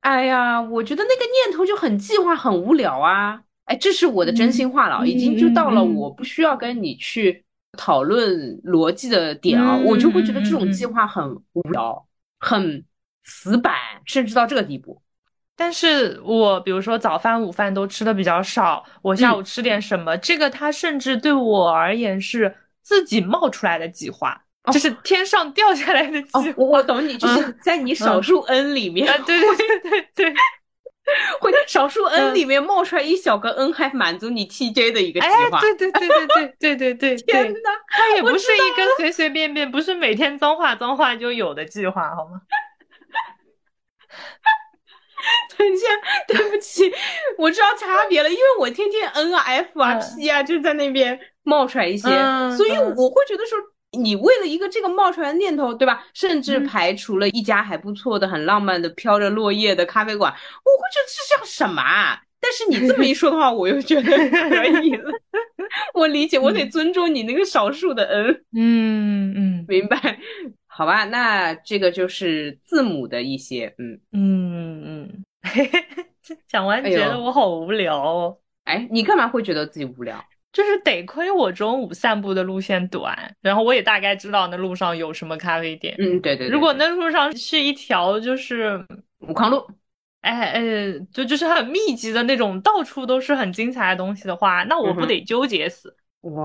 [0.02, 3.42] 哎呀，我觉得那个念头就很计划，很无聊啊。
[3.66, 7.44] 哎，这是我的真心话了，嗯已经就到了我不需要跟你去
[7.78, 12.06] 讨论逻辑的点啊，嗯我就会觉得这种计划很无聊，
[12.40, 12.84] 很
[13.24, 13.74] 死板，
[14.06, 15.02] 甚至到这个地步。
[15.56, 24.72] 但是我比如说早饭、午饭都吃的比较少，我下嗯午吃点什么，这个它甚至对我而言是自己冒出来的计划，哦。
[24.72, 26.54] 就是天上掉下来的哦计，划。
[26.58, 30.34] 我我懂你，就是在你少数 N 里面，啊，对对对对对，
[31.40, 35.60] 会在少数 N 嗯里面冒出来一小个 N，还满足你 TJ 的一个计哎，划。
[35.62, 42.42] 对对对对对对对对，对天呐，它也不是一个随随便便，不是每天脏话脏话就有的计划，好吗？
[45.58, 45.86] 等一下，
[46.28, 46.92] 对不起，
[47.38, 53.58] 我知道差别了，因为我天天 N 啊 F 啊嗯 P 啊，就在那边冒出来一些，嗯所以嗯我会觉得说，
[53.92, 56.06] 你为了一个这个冒出来的念头，对吧？
[56.14, 62.22] 甚至嗯排除了一家还不错的、很浪漫的飘着落叶的咖啡馆，我会觉得这叫什么啊？
[62.40, 65.12] 但是你这么一说的话，我又觉得可以了。
[65.94, 70.20] 我理解，我得尊重你那个少数的嗯嗯嗯明白？
[70.68, 74.00] 好吧，那这个就是字母的一些，嗯。
[74.12, 75.24] 嗯嗯，
[76.48, 78.38] 讲完觉得我好无聊哦。
[78.66, 80.24] 哎，你干嘛会觉得自己无聊？
[80.58, 85.94] 就是得亏我中午散步的路线短，然后我也大概知道那路上有什么咖啡店。
[86.00, 86.50] 嗯，对对对。
[86.50, 88.84] 如果那路上是一条就是，
[89.20, 89.64] 武康路，
[90.22, 90.62] 哎哎，
[91.14, 95.96] 就就是很密集的那种，到处都是很精彩的东西的话，那我不得纠结死？
[96.22, 96.42] 哇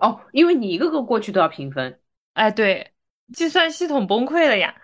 [0.00, 2.00] 哦，因为你一个个过去都要评分。
[2.32, 2.90] 哎，对，
[3.34, 4.74] 计算系统崩溃了呀。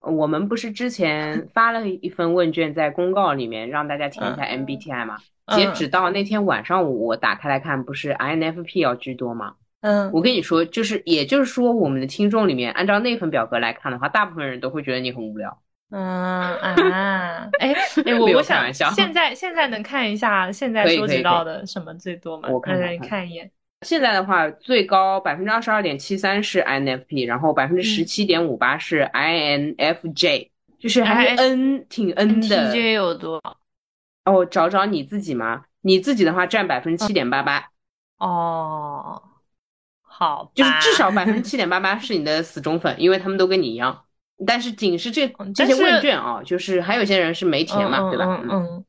[0.00, 5.18] 我们不是之前发了一份问卷在公告里面让大家填一下嗯 MBTI 吗？
[5.18, 9.54] 嗯截止到那天晚上我打开来看，不是 INFP 要居多吗？
[9.80, 15.58] 嗯我跟你说，就是也就是说，我们的听众里面，按照那份表格来看的话，大部分人都会觉得你很无聊。
[15.90, 17.74] 嗯啊，哎
[18.06, 22.48] 哎，我我想现在现在能看一下现在收集到的什么最多吗？
[22.50, 23.50] 我看让你看一眼。
[23.82, 32.72] 现在的话，最高百分之二十二点七三是 INFP，然后百分之十七点五八是 INFJ，、就是还 N 挺 N 的。
[32.72, 33.54] TJ 有多少？
[34.24, 35.64] 哦，找找你自己吗？
[35.82, 37.68] 你自己的话占百分之七点八八，
[38.16, 39.22] 哦，
[40.00, 44.04] 好，就是至少百分之七点八八是你的死忠粉，因为他们都跟你一样。
[44.46, 48.24] 但是仅是这嗯这些问卷啊，就是还有些人是没填嘛，嗯对吧？
[48.42, 48.84] 嗯嗯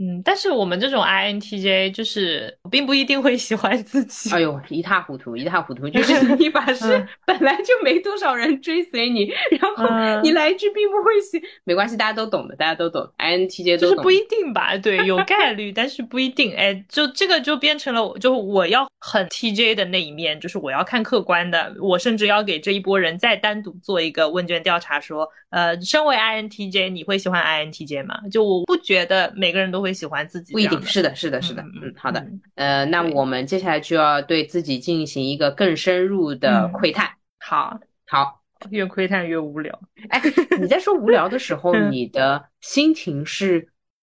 [0.00, 4.30] 嗯，但是我们这种 INTJ 就是并不一定会喜欢自己。
[4.34, 14.10] 哎呦，一塌糊涂，一塌糊涂，就是 你把是嗯本来就没多少人追随你，然后嗯你来一句并不会喜，没关系，大家都懂的，大家都懂，INTJ 都懂就是不。
[14.18, 16.52] 一定吧，对，有 概率，但是不一定。
[16.54, 28.18] 哎，就这个就变成了，就我要很 TJ 的那一面，就是我要看客观的，我甚至要给这一波人再单独做一个问卷调查，说，呃，身为 INTJ，你会喜欢 INTJ 吗？
[28.30, 30.52] 就我不觉得每个人都会会喜欢自己。
[30.52, 31.62] 不一定是的，是的，是的。
[31.62, 32.26] 嗯嗯，好的。
[32.54, 37.10] 呃，那我们接下来就要对自己进行一个更深入的窥探。
[37.40, 39.80] 好，好，越窥探越无聊。
[40.10, 40.20] 哎，
[40.60, 43.68] 你在说无聊的时候，嗯 你的心情是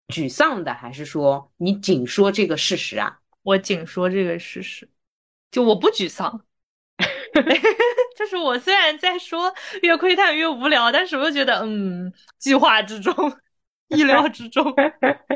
[0.09, 3.19] 沮丧的，还是说你仅说这个事实啊？
[3.43, 4.89] 我仅说这个事实，
[5.49, 6.41] 就我不沮丧。
[8.17, 13.13] 就是我虽然在说越窥探越无聊，但是我又觉得，嗯，计划之中，
[13.97, 14.73] 意料之中，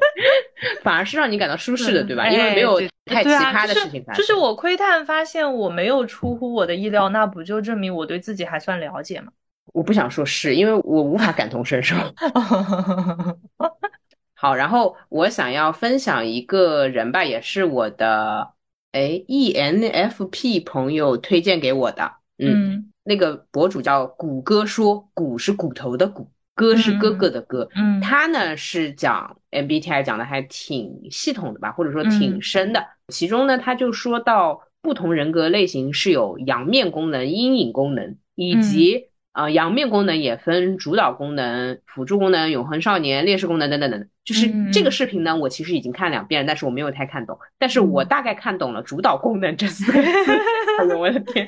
[0.84, 2.30] 反而是让你感到舒适的，嗯对吧？
[2.30, 4.22] 因为没有太奇葩的事情发生。
[4.22, 9.32] 就是我窥探发现我没有出乎我的意料，那不就证明我对自己还算了解吗？
[9.74, 11.96] 我不想说是，因为我无法感同身受。
[14.36, 18.52] 好，然后我想要分享一个人吧，也是我的
[18.92, 32.86] 哎 ENFP 朋友推荐给我的，嗯，嗯那个博主叫谷歌说，谷是骨头的骨，哥是哥哥的哥，嗯他呢是讲 MBTI 讲的还挺系统的吧，或者说挺嗯深的。
[33.08, 44.10] 其中呢，他就说到不同人格类型是有阳面功能、阴影功能，以及、呃阳面功能也分主导功能、辅助功能、永恒少年、烈士功能等等等等。
[44.24, 50.08] 就是嗯这个视频呢，我其实已经看两遍了，但是我没有太看懂，但是我大概看懂了主导功能这四个字。
[50.80, 51.48] 哎呦我的天！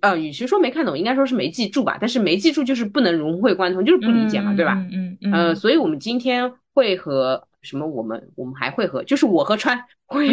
[0.00, 1.96] 呃，与其说没看懂，应该说是没记住吧。
[2.00, 4.74] 但是没记住就是不能融会贯通，就是不理解嘛，对吧？
[4.92, 7.86] 嗯嗯呃，所以我们今天会和什么？
[7.86, 10.28] 我们我们还会和，就是我和川会，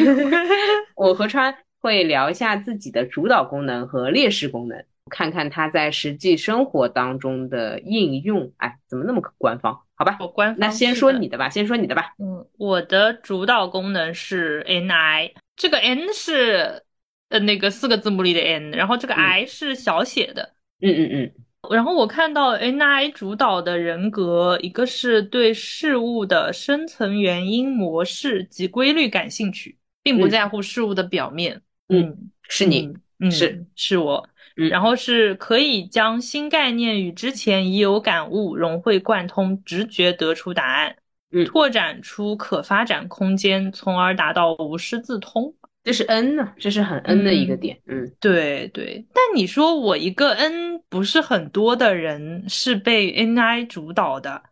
[0.96, 8.52] 我和川会聊一下自己的主导功能和劣势功能，看看它在实际生活当中的应用。
[8.58, 9.80] 哎，怎么那么官方？
[9.96, 12.14] 好吧，我官方那先说你的吧，先说你的吧。
[12.20, 16.84] 嗯，我的主导功能是 Ni，这个 N 是
[17.30, 20.54] 呃那个四个字母里的 N，然后这个嗯 I 是小写的。
[20.82, 21.32] 嗯嗯嗯
[21.72, 31.62] 然后我看到 Ni 主导的人格，一个是对事物的深层原因、模式及规律感兴趣，并不嗯在乎事物的表面。
[31.90, 32.94] 嗯，是你。
[33.20, 34.30] 嗯，是是我。
[34.56, 40.96] 嗯然后是可以将新概念与之前已有感悟融会贯通，直觉得出答案，
[41.32, 45.54] 嗯拓展出可发展空间，从而达到无师自通。
[45.88, 47.80] 这是 N 呢，这是很 N 的一个点。
[47.86, 54.44] 嗯对对，但你说我一个 N 不是很多的人是被 Ni 主导的，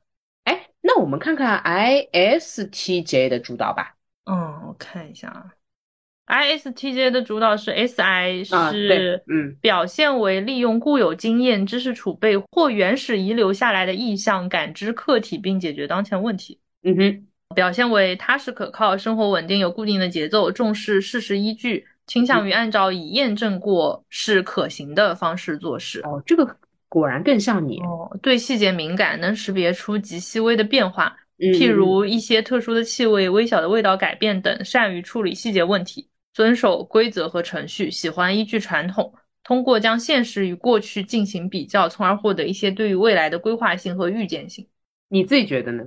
[0.45, 3.97] 哎，那我们看看 ISTJ 的主导吧。
[4.23, 16.61] 嗯，我看一下啊，ISTJ 的主导是 SI，是嗯表现为利用固有经验、知识储备或原始遗留下来的意向感知客体并解决当前问题。
[16.81, 26.01] 嗯哼，表现为踏实可靠、生活稳定、有固定的节奏、重视事实依据，倾向于按照已验证过是可行的方式做事。
[26.01, 26.55] 哦，这个
[26.89, 27.79] 果然更像你。
[27.79, 39.13] 哦，对细节敏感，能识别出极细微的变化，嗯譬如一些特殊的气味、微小的味道改变等，善于处理细节问题，遵守规则和程序，喜欢依据传统，
[39.43, 44.67] 通过将现实与过去进行比较，从而获得一些对于未来的规划性和预见性。
[45.07, 45.83] 你自己觉得呢？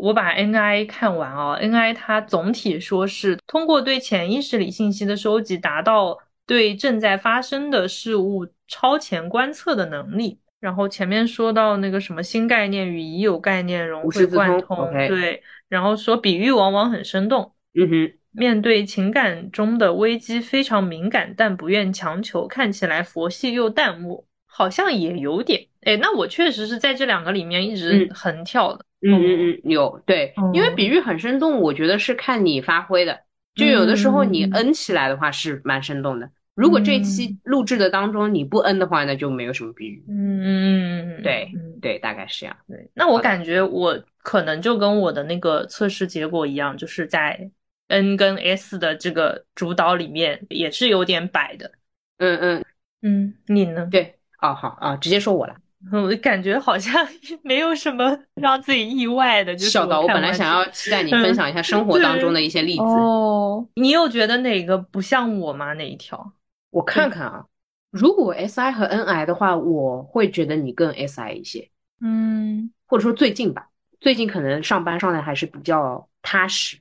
[0.00, 10.38] 我把 NI 看完啊，NI 它总体说是通过对潜意识里信息的收集，达到对正在发生的事物超前观测的能力。
[10.60, 25.68] 然后前面说到那个什么新概念与已有概念融会贯通对，然后说比喻往往很生动，嗯哼，面对情感中的危机非常敏感，但不愿强求，看起来佛系又淡漠，好像也有点。
[25.82, 28.84] 哎，那我确实是在这两个里面一直嗯横跳的。
[29.02, 33.18] 嗯嗯嗯，有对，因为嗯比喻很生动，我觉得是看你发挥的。
[33.54, 40.04] 就有的时候你嗯 N 起来的话是蛮生动的，如果这期录制的当中你不 N 的话，那就没有什么比喻。
[40.08, 42.56] 嗯嗯嗯，对嗯对，大概是这样。
[42.68, 42.90] 对。
[42.94, 47.50] 那我感觉我可能就跟我的那个测试结果一样，就是在
[47.88, 51.72] N 跟 S 的这个主导里面也是有点摆的。
[52.18, 52.64] 嗯嗯，
[53.00, 53.88] 嗯，你呢？
[53.90, 55.56] 对，哦好啊，直接说我了。
[55.92, 57.06] 我感觉好像
[57.42, 65.72] 没有什么让自己意外的，就是笑到，我本来想要期待你分享一下生活当中的一些例子，哦，你有觉得哪个不像我吗？
[65.72, 66.32] 哪一条？
[66.70, 67.44] 我看看啊。
[67.90, 71.68] 如果 SI 和 NI 的话，我会觉得你更 SI 一些，
[72.00, 73.66] 嗯，或者说最近吧，
[74.00, 76.76] 最近可能上班上的还是比较踏实，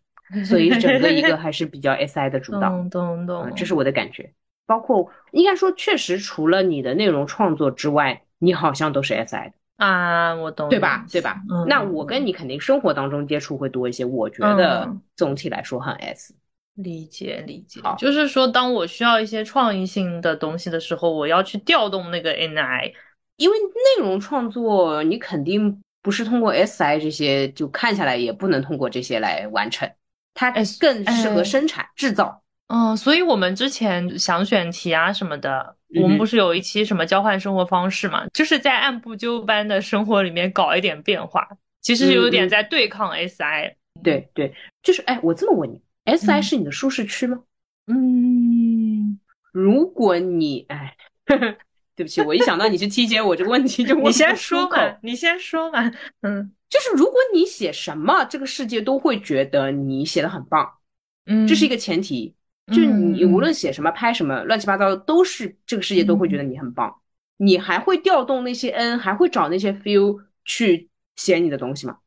[0.46, 2.70] 所以整个一个还是比较 SI 的主导。
[2.70, 4.32] 懂懂懂啊，，这是我的感觉。
[4.68, 11.06] 包括应该说，确实除了你的内容创作之外，你好像都是 SI 的，啊，我懂，对吧？
[11.12, 11.42] 对吧？
[11.50, 16.34] 嗯那我跟你肯定生活当中接触会多一些，我觉得嗯总体来说很 S。
[16.76, 22.94] 理解理解好，就是说，当我需要一些创意性的东西的时候，我要去调动那个 NI。
[23.36, 29.90] 因为内容创作，你肯定不是通过 SI 这些，就看下来也不能通过这些来完成，
[30.34, 32.42] 它哎更适合哎生产制造。
[32.68, 41.48] 嗯，所以我们之前想选题啊什么的，我们不是有一期什么交换生活方式嘛，就是在按部就班的生活里面搞一点变化，
[41.82, 43.74] 其实有点在对抗 SI。
[44.04, 47.40] 对对，就是哎，我这么问你，SI 嗯是你的舒适区吗？
[47.88, 49.20] 嗯，
[49.52, 50.96] 如果你哎，
[51.96, 55.92] 对不起，我一想到你是 T 姐我这个问题就问不你先说嘛，你先说嘛。
[56.22, 60.72] 嗯就是如果你写什么，这个世界都会觉得你写的很棒，
[61.26, 62.36] 嗯，这是一个前提。
[62.72, 66.94] 就你嗯无论写什么、拍什么，乱七八糟的，都是这个世界都会觉得你很棒。
[67.38, 71.98] 你还会调动那些 N，还会找那些 feel 去写你的东西吗？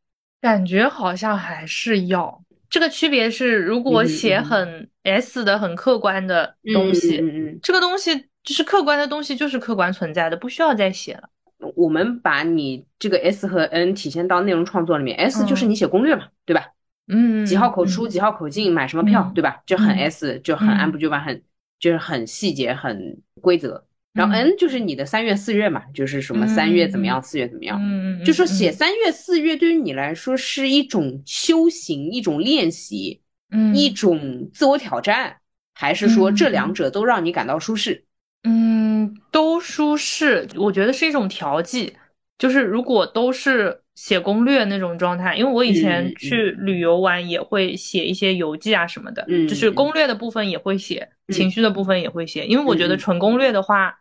[0.40, 2.42] 感觉好像还是要。
[2.68, 7.22] 这个区别是，如果写很 S 的、很客观的东西，
[7.62, 11.28] 这个东西就是客观的东西，就是客观存在的，不需要再写了。
[11.58, 16.68] 嗯，我们把你这个 S 和 N 体现到内容创作里面，S 就是嗯你写攻略嘛，对吧？
[17.08, 19.62] 嗯，几号口出，嗯几号口进，买什么票，嗯对吧？
[19.66, 21.42] 就很嗯 S，就很嗯按部就班，很
[21.78, 23.84] 就是很细节，很规则。
[24.12, 27.78] 然后嗯 N 就是你的三月、四月嘛，就是什么三月怎么样，四月怎么样。
[27.82, 35.36] 嗯，就说写嗯三月、四月对于你来说是一种修行，一种练习，嗯一种自我挑战，
[35.74, 38.04] 还是说这嗯两者都让你感到舒适？
[38.44, 41.94] 嗯都舒适，我觉得是一种调剂。
[42.38, 49.74] 就是如果都是写攻略那种状态，因为我以嗯前嗯去旅游玩也会写一些游记啊什么的，嗯就是嗯。
[49.74, 51.32] 攻略的部分也会写，嗯。
[51.32, 53.94] 情绪的部分也会写，因为我觉得纯攻略的话，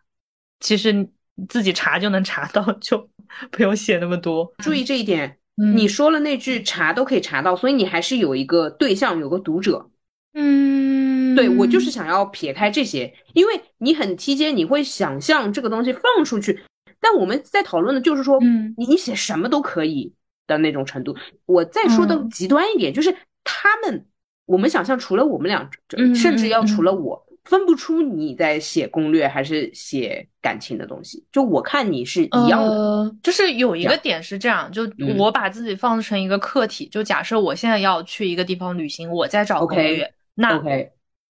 [0.60, 1.08] 其实
[1.48, 3.08] 自己查就能查到，就
[3.50, 4.52] 不用写那么多。
[4.58, 5.76] 注意这一点，嗯。
[5.76, 9.90] 你说了那句查都可以查到，所以你还是有一个对象，有个读者。
[10.34, 16.58] 嗯，对我就是想要撇开这些，因为你很 TJ，你会想象这个东西放出去，
[17.02, 20.10] 但我们在讨论的就是说，嗯你你写什么都可以
[20.46, 21.14] 的那种程度。
[21.44, 24.06] 我再说的嗯极端一点，就是他们，
[24.46, 31.24] 我们想象除了我们俩，嗯甚至要嗯除了我，分不出你在写攻略还是写感情的东西。
[31.32, 40.62] 就我看你是一样的，呃，就是有一个点是这样，就嗯我把自己放成一个客体，就假设我现在要去一个地方旅行，我在找攻略，那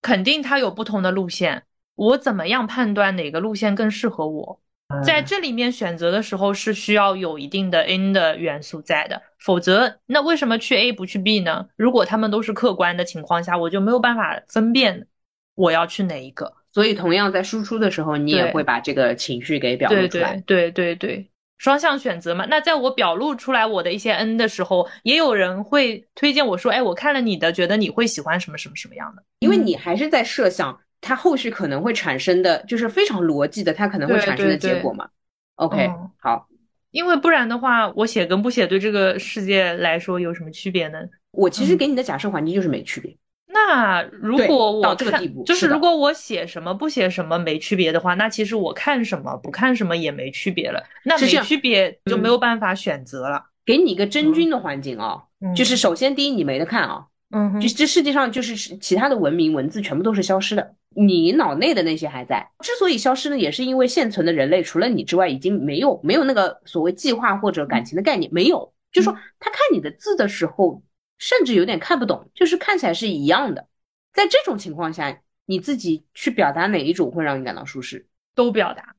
[0.03, 1.63] 肯定它有不同的路线，
[1.95, 4.59] 我怎么样判断哪个路线更适合我？
[5.01, 11.65] 在这里面选择的时候是需要有一定的 N 的元素在的，否则那为什么去 A 不去 B 呢？
[11.75, 15.07] 如果他们都是客观的情况下，我就没有办法分辨
[15.55, 16.53] 我要去哪一个。
[16.71, 20.41] 所以同样在输出的时候，你也会把这个情绪给表露出来。
[20.45, 21.29] 对对对对，
[21.59, 22.47] 双向选择嘛。
[22.49, 29.23] 那在我表露出来我的一些 N 的时候，也有人会推荐我说，哎，我看了你的，觉得你会喜欢什么什么什么样的。
[29.39, 35.07] 因为你还是在设想它后续可能会产生的，就是非常逻辑的，它可能会产生的结果嘛。
[35.55, 36.47] OK，嗯好，
[36.91, 40.99] 因为不然的话，我写跟不写对这个世界来说有什么区别呢？
[41.31, 43.15] 我其实嗯给你的假设环境就是没区别。
[43.47, 50.83] 那如果我到这个看地步就是是如果我写什么不写什么没区别的话，那其实我看什么不看什么也没区别了。
[51.03, 53.45] 那没区别就没嗯有办法选择了。
[53.63, 62.49] 给你一个真菌的环境啊，嗯就是首先第一你没得看啊，嗯就这世界上就是其他的文明文字全部都是消失的，你脑内的那些还在。
[62.59, 68.73] 之所以消失呢，也是因为现存的人类除了你之外，已经没有没有那个所谓计划或者感情的概念，没有。
[68.91, 70.83] 就说他看你的字的时候，
[71.17, 73.67] 甚至有点看不懂，就是看起来是一样的。
[74.13, 78.95] 在这种情况下，你自己去表达哪一种会让你感到舒适都表达。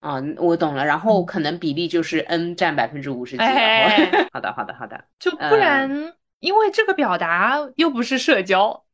[0.00, 0.22] 啊？
[0.38, 0.84] 我懂了。
[0.84, 3.42] 然后嗯可能比例就是 n 占百分之五十几。
[4.32, 5.04] 好的，好的，好的。
[5.18, 8.84] 就不然，因为这个表达又不是社交，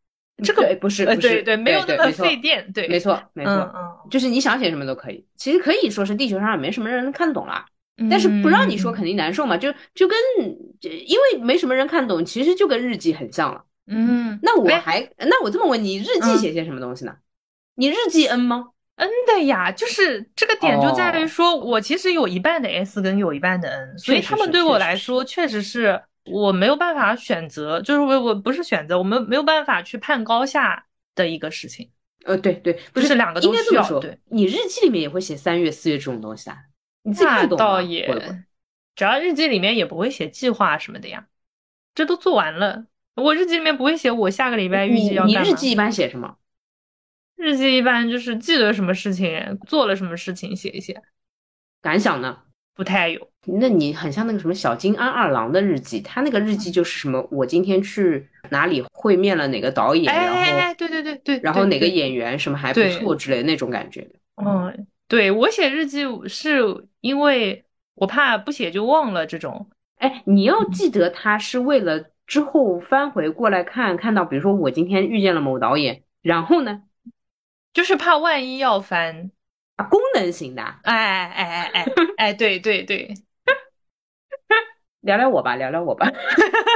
[0.42, 3.52] 这个对不是呃不是对对，没有那么费电，对，没错，没错。
[3.52, 7.64] 嗯嗯，就是你想写什么都可以，其实可以说是地球上也没什么人能看懂啦，
[8.10, 10.16] 但是不让你说嗯肯定难受嘛，就就跟
[10.80, 13.64] 就因为没什么人看懂，其实就跟日记很像了。
[13.86, 17.14] 嗯，那我哎还那我这么问你，日记嗯写些什么东西呢？
[17.74, 31.90] 你日记 N 吗？N 的呀，就是这个点就在于哦说，我其实有一半的 S 跟有一半的 N，所以他们对我来说确实是我没有办法选择，就是我我不是选择，我们没有办法去判高下的一个事情。
[32.24, 34.18] 呃，对对，不就是是两个都需要对。
[34.26, 36.56] 你日记里面也会写三月、四月这种东西啊，
[37.02, 37.64] 你自己看懂吗？
[37.64, 38.06] 倒也，
[38.94, 41.26] 只要日记里面也不会写计划什么的呀，
[41.94, 42.86] 这都做完了。
[43.16, 45.42] 我日记里面不会写我下个礼拜预计要干嘛。
[45.42, 46.36] 你日记一般写什么？
[47.34, 51.02] 日记一般就是记得什么事情，做了什么事情写一写，
[51.80, 52.38] 感想呢？
[52.74, 53.28] 不太有。
[53.46, 64.08] 那你很像那个什么小金安二郎的日记，他那个日记就是什么，我今天去哪里会面了哪个导演，哎然后哎哎，对对对对，然后哪个演员什么还不错之类的那种感觉。
[64.36, 67.64] 嗯，对我写日记是因为
[67.94, 69.68] 我怕不写就忘了这种。
[69.96, 76.82] 哎，你要记得，他是为了之后翻回过来看，看到比如说我今天遇见了某导演，然后呢，
[77.72, 79.41] 就是怕万一要翻啊，
[79.82, 83.14] 功能型的，哎哎哎哎哎对，对对对，
[85.02, 86.10] 聊聊我吧，聊聊我吧，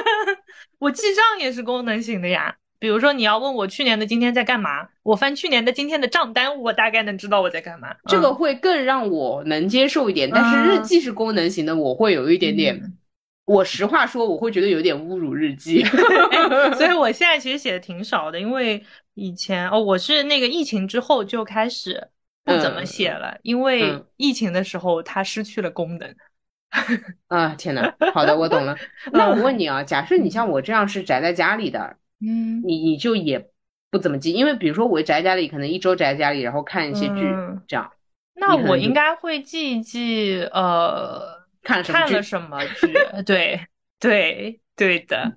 [0.78, 2.56] 我记账也是功能型的呀。
[2.78, 7.94] 比如说你要问我去年的今天在干嘛，我翻去年的今天的账单，我大概能知道我在干嘛。
[8.06, 12.92] 这个会更让我能接受一点，但是日记是功能型的，我会有一点点。
[13.46, 15.82] 我实话说，我会觉得有点侮辱日记，
[16.76, 18.84] 所以我现在其实写的挺少的，因为
[19.14, 22.08] 以前哦，我是那个疫情之后就开始
[22.46, 26.16] 不怎么写了，因为疫情的时候它失去了功能。
[27.26, 28.74] 啊天呐，好的，我懂了。
[29.12, 33.50] 那我问你啊，假设你像我这样是宅在家里的，嗯，你你就也
[33.90, 37.34] 不怎么记，因为比如说我宅家里，可能一周宅在家里，然后看一些剧
[37.66, 37.92] 这样。
[38.34, 41.36] 那我应该会记一记，呃。
[41.66, 42.94] 看看了什么剧？
[43.26, 43.66] 对
[43.98, 45.36] 对对的，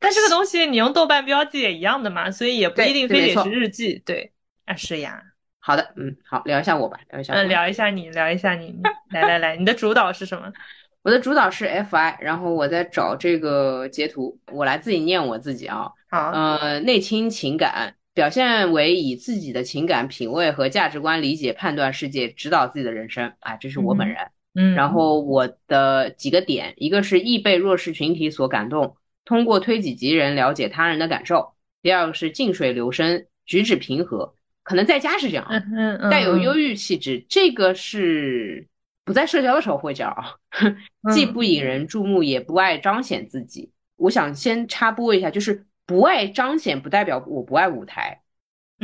[0.00, 4.02] 但这个东西你用豆瓣标记也一样的嘛，所以也不一定非得是日记。
[4.04, 4.32] 对
[4.66, 5.22] 啊，是呀。
[5.58, 7.32] 好的，嗯，好，聊一下我吧，聊一下。
[7.34, 8.78] 嗯，聊一下你，聊一下你。
[9.10, 10.52] 来来来，你的主导是什么？
[11.02, 15.90] 我的主导是 FI，然后我在找这个截图，我来自己念我自己啊。
[16.10, 17.94] 好，呃，内倾情感。
[18.14, 24.16] 表现为以自己的情感品味和价值观理解判断世界，指导自己的人生啊，这是我本人。
[24.54, 28.96] 嗯，然后我的几个点，一个是易被弱势群体所感动，
[29.26, 34.34] 通过推己及人了解他人的感受；第二个是静水流深，举止平和，
[34.66, 38.66] 可能在家是这样，嗯嗯，带有忧郁气质，这个是
[39.04, 40.14] 不在社交的时候会这样，
[41.14, 43.70] 既不引人注目，也不爱彰显自己。
[43.96, 45.64] 我想先插播一下，就是。
[45.88, 48.20] 不爱彰显不代表我不爱舞台，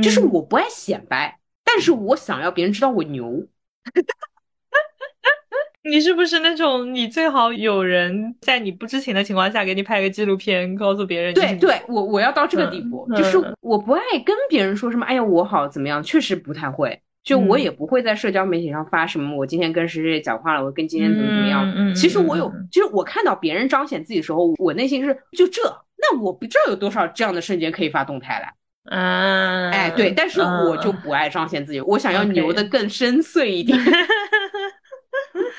[0.01, 3.45] 就是我不爱显摆，但是我想要别人知道我牛。
[5.89, 11.35] 你是不是那种你最好有人在你不知情的情况下给你拍个纪录片，告诉别人？
[11.35, 21.95] 对对，我我要到这个地步，就是我不爱跟别人说什么，哎呀我好怎么样，确实不太会，就我也不会在社交媒体上发什么，我今天跟谁谁讲话了，我跟今天怎么怎么样。
[21.95, 25.63] 其实我有，就是我看到别人彰显自己的时候，我内心是就这。
[26.05, 28.53] 那我不知道有多少这样的瞬间可以发动态来，
[28.91, 33.79] 嗯，哎，对，但是我就不爱彰显自己，我想要牛的更深邃一点，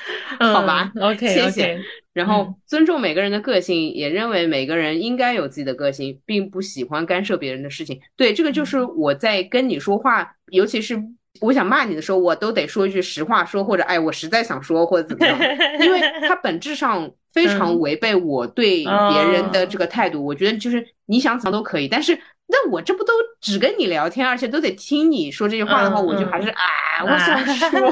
[0.39, 1.79] 好吧？OK，谢谢。
[2.13, 7.99] 然后尊重每个人的个性，也认为每个人应该有自己的个性，并不喜欢干涉别人的事情。
[8.15, 11.01] 对，这个就是我在跟你说话，尤其是
[11.41, 15.37] 我想骂你的时候，我都得说一句实话，说或者哎，我实在想说或者怎么样，
[15.81, 17.11] 因为它本质上。
[17.33, 27.91] 非常违背我对别人的这个态度，我觉得就是你想怎么都可以，但是那我这不都只跟你聊天，而且都得听你说这句话的话，我就还是啊，我想说，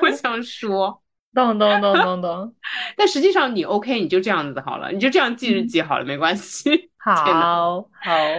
[0.00, 1.01] 我想说，
[1.34, 2.54] 咚咚咚咚咚。
[2.96, 6.90] 但实际上你 OK，你就这样子好了，你就这样记日记好了，没关系。
[6.98, 7.88] 好，好，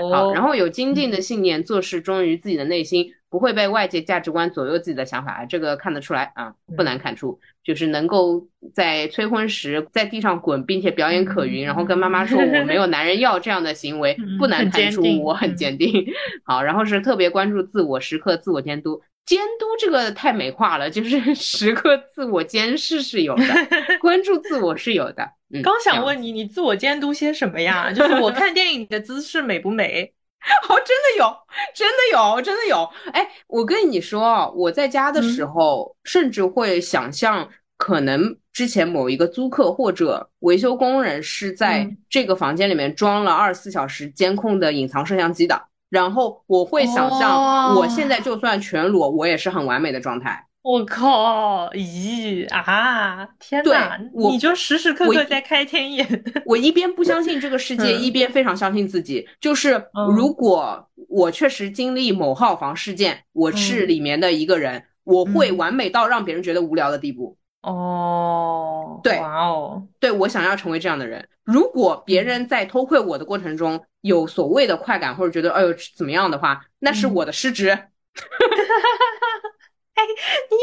[0.10, 0.34] 好。
[0.34, 7.38] 然后有坚定的信念，做事忠于自己的内心，不会被外界价值观左右自己的想法，这个看得出来啊，不难看出。
[7.62, 16.06] 就是能够在催婚时在地上滚，并且表演可云，然后跟妈妈说我没有 男人要这样的行为，不难看出我很坚定。
[16.44, 19.02] 好，然后是特别关注自我，时刻自我监督。
[19.26, 23.46] 监督这个太美化了， 就是时刻自我监视是有的，
[24.02, 25.28] 关注自我是有的。
[25.64, 27.92] 刚想问你，你自我监督些什么呀？
[27.94, 30.14] 就是我看电影的姿势美不美？
[30.68, 31.34] 哦，真的有，
[31.74, 32.90] 真的有，真的有。
[33.14, 37.48] 哎，我跟你说，我在家的时候，甚至会想象，
[37.78, 45.70] 可能之前某一个租客或者维修工人是在这个房间里面装了二十四小时监控的隐藏摄像机的。
[45.94, 50.44] 然后我会想象，我现在就算全裸，我也是很完美的状态。
[50.64, 51.70] 我靠！
[51.74, 53.28] 咦啊！
[53.38, 54.00] 天哪！
[54.32, 56.24] 你就时时刻刻在开天眼。
[56.48, 59.28] 我一边不相信这个世界，一边非常相信自己。
[59.40, 59.86] 就是
[60.16, 67.38] 如果我确实经历某号房事件，我是里面的一个人，我会完美到让别人觉得无聊的地步。
[67.64, 71.28] 哦，对，哇哦，对我想要成为这样的人。
[71.44, 77.70] 如果别人在偷窥我的过程中有所谓的快感，或者觉得哎呦怎么样的话，那是我的失职。
[77.72, 77.80] 哎，
[80.50, 80.58] 你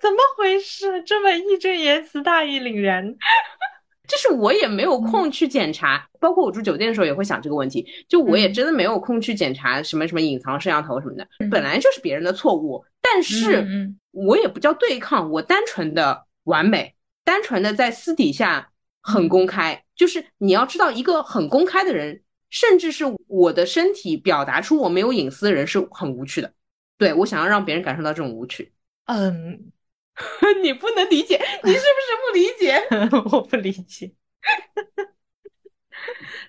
[0.00, 1.02] 怎么回事？
[1.02, 3.04] 这么义正言辞、大义凛然，
[4.06, 6.06] 就是我也没有空去检查。
[6.20, 12.84] 包括我住酒店的时候也会想这个问题，就我也真的没有空去检查什么什么隐藏摄像头什么的，本来就是别人的错误。
[13.02, 13.66] 但是，
[14.12, 18.70] 我也不叫对抗，我单纯的完美，单纯的在私底下
[19.02, 19.84] 很公开。
[19.94, 26.52] 就是你要知道，一个很公开的人，甚至是我的身体表达出我没有隐私的人，是很无趣的。
[26.96, 28.72] 对我想要让别人感受到这种无趣。
[29.06, 29.72] 嗯，
[30.62, 32.80] 你不能理解，你是不是不理解？
[33.36, 34.12] 我不理解。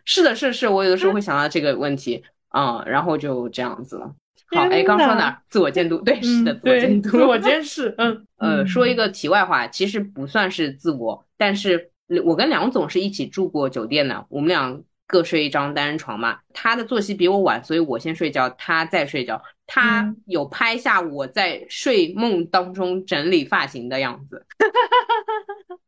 [0.04, 4.16] 是的，是是，我有的时候会想到这个问题啊、然后就这样子了。
[4.56, 5.41] 好，哎，刚说哪儿？
[5.47, 7.93] 自我监督，对，是的，自我监督，自我监视。
[7.97, 11.91] 嗯，呃，说一个题外话，其实不算是自我，但是
[12.24, 16.39] 我跟梁总是一起住过酒店的，我们俩各睡一张单人床嘛。
[16.53, 19.41] 他的作息比我晚，所以我先睡觉，他再睡觉。
[19.68, 24.45] 他嗯有拍下我在睡梦当中整理发型的样子，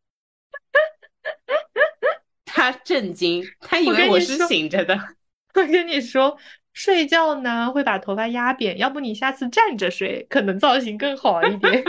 [2.44, 5.00] 他震惊，他以为我是醒着的。
[5.54, 6.36] 我跟你说，
[6.78, 11.84] 睡觉呢会把头发压扁，要不你下次站着睡，可能造型更好一点。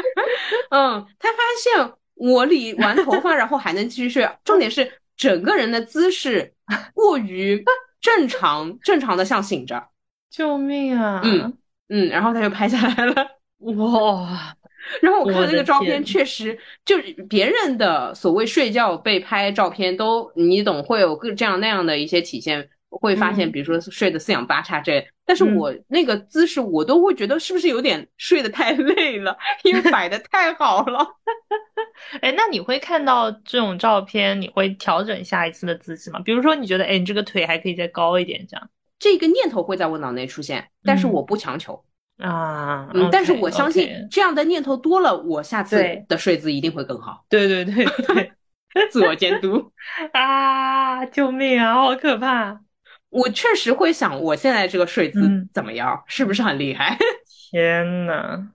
[0.72, 6.54] 嗯，他发现我理完头发，然后还能继续睡，重点是整个人的姿势
[6.94, 7.62] 过于
[8.00, 9.88] 正常，正常的像醒着。
[10.30, 11.20] 救命啊！
[11.22, 11.58] 嗯
[11.90, 13.14] 嗯，然后他就拍下来了。
[13.76, 14.56] 哇，
[15.02, 31.06] 然后我看那个照片，确实就是别人的所谓睡觉被拍照片都你懂，会有各这样那样的一些体现，会发现嗯比如说睡得四仰八叉这类，但是嗯我那个姿势我都会觉得是不是有点睡得太 累了，因为摆的太好了。
[32.20, 36.20] 哎，那你会看到这种照片，你会调整下一次的姿势吗？
[36.24, 41.84] 比如说，你觉得，哎，你这个腿还可以再高一点，这样这个念头会在我脑内出现，但是嗯我不强求。
[42.18, 42.90] 啊？
[42.92, 47.24] 嗯，但是我相信这样的念头多了，我下次的睡姿一定会更好。
[47.28, 48.32] 对对对对
[48.90, 49.72] 自我监督，
[50.12, 51.04] 啊！
[51.06, 52.60] 救命啊，好可怕！
[53.10, 56.96] 我确实会想，我现在这个睡姿嗯怎么样，是不是很厉害？
[57.50, 58.48] 天呐，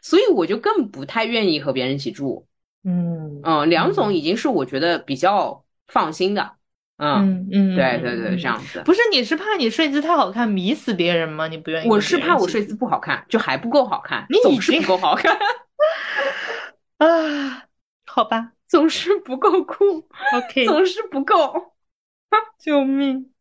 [0.00, 2.46] 所以我就更不太愿意和别人一起住。
[2.84, 6.56] 嗯嗯，梁总嗯已经是我觉得比较放心的。
[6.98, 8.82] 嗯，嗯嗯，对对对，这样子。
[8.84, 11.46] 不是，你是怕你睡姿太好看迷死别人吗？
[11.48, 11.88] 你不愿意？
[11.88, 15.36] 我是怕我睡姿不好看，就还不够好看你，总是不够好看，
[16.98, 17.64] 啊？
[18.06, 21.72] 好吧总是不够酷，，OK，总是不够。
[22.58, 23.31] 救命，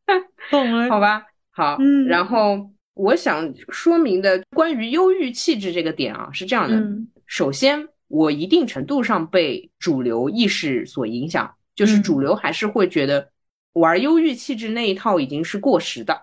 [0.50, 6.76] 懂了， 好吧，好，嗯然后我想说明的关于忧郁气质这个点啊，是这样的。
[6.76, 13.30] 嗯首先，我一定程度上被主流意识所影响，就是嗯主流还是会觉得
[13.74, 16.22] 玩忧郁气质那一套已经是过时的，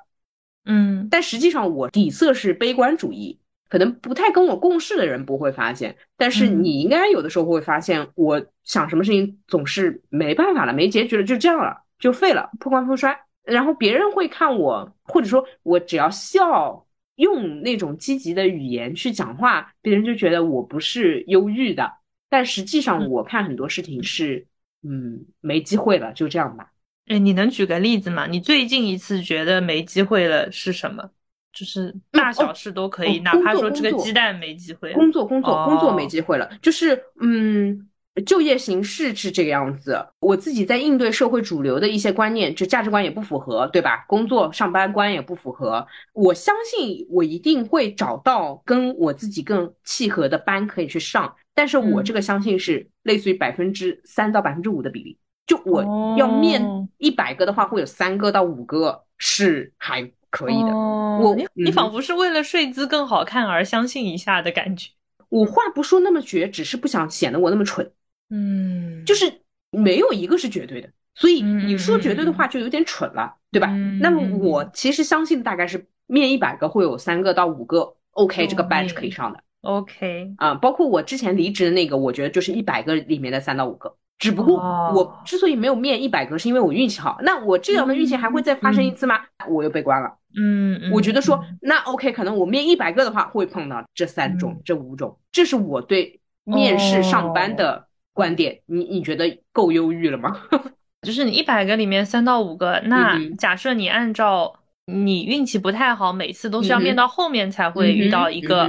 [0.66, 3.38] 嗯但实际上我底色是悲观主义。
[3.70, 13.14] 可能不太跟我共事的人不会发现，但是嗯你应该有的时候会发现，我想什么事情总是没办法了，没结局了，就这样了，就废了，破罐破摔。
[13.48, 16.86] 然后别人会看我，或者说我只要笑，
[17.16, 21.90] 用那种积极的语言去讲话，别人就觉得我不是忧郁的。
[22.28, 24.46] 但实际上，嗯我看很多事情是，
[24.82, 26.70] 嗯，没机会了，就这样吧。
[27.06, 28.26] 哎，你能举个例子吗？
[28.26, 31.10] 你最近一次觉得没机会了是什么？
[31.50, 34.92] 就是大小事都可以，哦哪怕说这个鸡蛋没机会。
[34.92, 37.87] 工作工作工作没哦机会了，就是嗯，
[38.22, 39.98] 就业形势是这个样子。
[40.20, 44.04] 我自己在应对社会主流的一些观念，就价值观也不符合，对吧？
[44.08, 45.86] 工作上班观也不符合。
[46.12, 55.18] 我相信我一定会找到跟我自己更契合的班可以去上，但是我嗯这个相信是类似于百分之三到百分之五的比例。
[55.46, 55.82] 就我
[56.18, 60.68] 要哦面一百个的话，会有三个到五个是还可以的。
[60.68, 64.90] 哦我你仿佛是为了睡姿更好看而相信一下的感觉。
[65.30, 67.90] 我话不说那么绝，只是不想显得我那么蠢。
[68.30, 69.32] 嗯，就是
[69.70, 73.68] 没有一个是绝对的，所以嗯你说绝对的话就有点蠢了，对吧？
[73.70, 79.40] 嗯那么我其实相信大概是面一百个会有三个到五个 OK 这个救 batch 命可以上的。
[79.62, 83.92] OK，啊、包括我之前离职的那个，我觉得就是一百个里面的三到五个。
[84.16, 84.92] 只不过哦。
[84.94, 87.18] 我之所以没有面一百个，是因为我运气好。
[87.22, 89.20] 那我这样的运气还会再发生一次吗？
[89.48, 90.08] 我又被关了。
[90.36, 90.92] 嗯，嗯。
[90.92, 94.62] 我觉得说嗯，那 OK，可能我面一百个的话，会碰到这三种、嗯。
[94.64, 97.54] 这五种，这是我对面试上班哦。
[97.56, 97.87] 的
[98.18, 98.58] 观点。
[98.66, 100.42] 你你觉得够忧郁了吗？
[101.06, 108.68] 就是你一百个里面三到五个，那假设你按照你运气不太好，每次都是要面到后面才会遇到一个，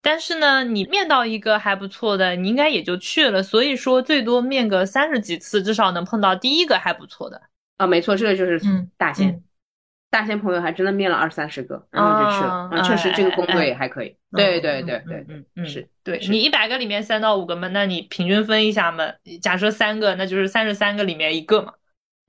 [0.00, 7.42] 但是呢，你面到一个还不错的，你应该也就去了，所以说最多面个三十几次，至少能碰到第一个还不错的。
[7.78, 9.42] 啊，没错，这个就是嗯大仙。
[10.14, 12.82] 嗯大仙朋友还真的面了二三十个，然后就去了。
[12.84, 14.14] 确实这个工作也还可以。
[14.30, 19.04] 对对嗯对对嗯嗯嗯，是对是你一百个里面三到五个嘛，那你平均分一下嘛，
[19.42, 21.72] 假设三个，那就是三十三个里面一个嘛。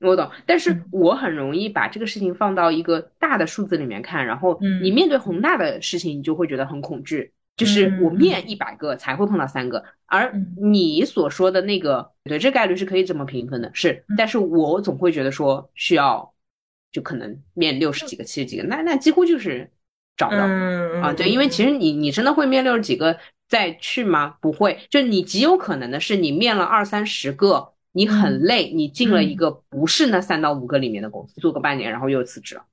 [0.02, 7.32] 我懂，但是嗯我很容易把这个事情放到一个大的数字里面看，然后嗯你面对宏大的事情，你就会觉得很恐惧。
[7.56, 14.16] 就是我面一百个才会碰到三个，而嗯你所说的那个，对，这概率是可以这么平分的，是嗯。
[14.18, 16.34] 但是我总会觉得说需要，
[16.96, 19.70] 就可能面六十几个、七十几个，那那几乎就是
[20.16, 20.46] 找不到。
[20.48, 23.20] 嗯啊，对，因为其实你你真的会面六十几个，
[23.50, 24.38] 再去吗？
[24.40, 32.64] 不会，就你极有可能的是，你面了二三十个，你很累，你进了一个不是那三到五个里面的公司，做个半年，然后又辞职了。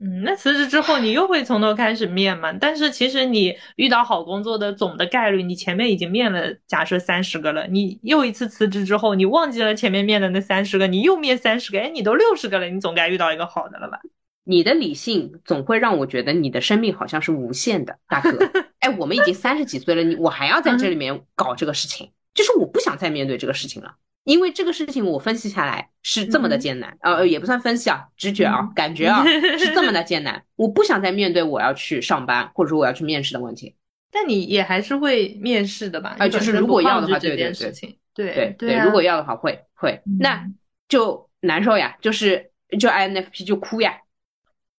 [0.00, 2.52] 嗯，那辞职之后你又会从头开始面嘛？
[2.52, 13.98] 但是其实你遇到好工作的总的概率，你前面已经面了，假设三十个了，你又一次辞职之后，你忘记了前面面的那三十个，你又面三十个，哎，你都六十个了，你总该遇到一个好的了吧？
[14.44, 18.38] 你的理性总会让我觉得你的生命好像是无限的，大哥。
[18.78, 23.96] 哎，我们已经三十几岁了，你我还要在这里面搞这个事情，就是我不想再面对这个事情了。
[24.28, 29.24] 因为这个事情我分析下来是这么的艰难，呃，也不算分析啊，直觉啊，感觉啊
[29.58, 30.44] 是这么的艰难。
[30.54, 33.74] 我不想再面对我要去上班或者说我要去面试的问题。
[34.10, 36.14] 但你也还是会面试的吧？
[36.18, 37.72] 啊，就是如果要的话，对对对，
[38.12, 40.46] 对对对，如果要的话会会，那
[40.90, 43.94] 就难受呀，就是就 INFP 就哭呀，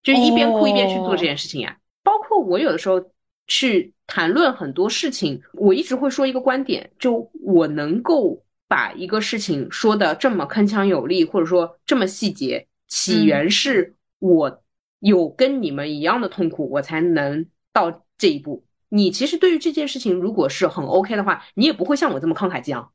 [0.04, 1.76] 就一边哭一边去做这件事情呀。
[2.04, 3.04] 包括我有的时候
[3.48, 8.40] 去谈论很多事情，我一直会说一个观点，就我能够。
[8.70, 14.62] 把一个事情说的这么铿锵有力，或者说这么细节，起源是我
[15.00, 18.64] 有跟你们一样的痛苦，我才能到这一步。
[18.88, 22.92] 你其实对于这件事情，如果是很 OK 的话，你也不会像我这么慷慨激昂。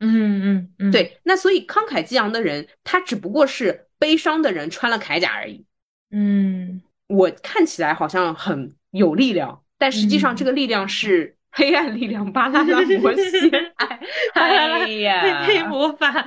[0.00, 1.20] 嗯嗯嗯，对。
[1.22, 5.64] 那所以慷慨激昂的人，他只不过是悲伤的人穿了铠甲而已。
[6.10, 11.36] 嗯，我看起来好像很有力量，但实际上这个力量是。
[11.52, 13.72] 黑暗力量，巴啦啦魔仙，
[14.34, 16.26] 哎呀，黑魔法。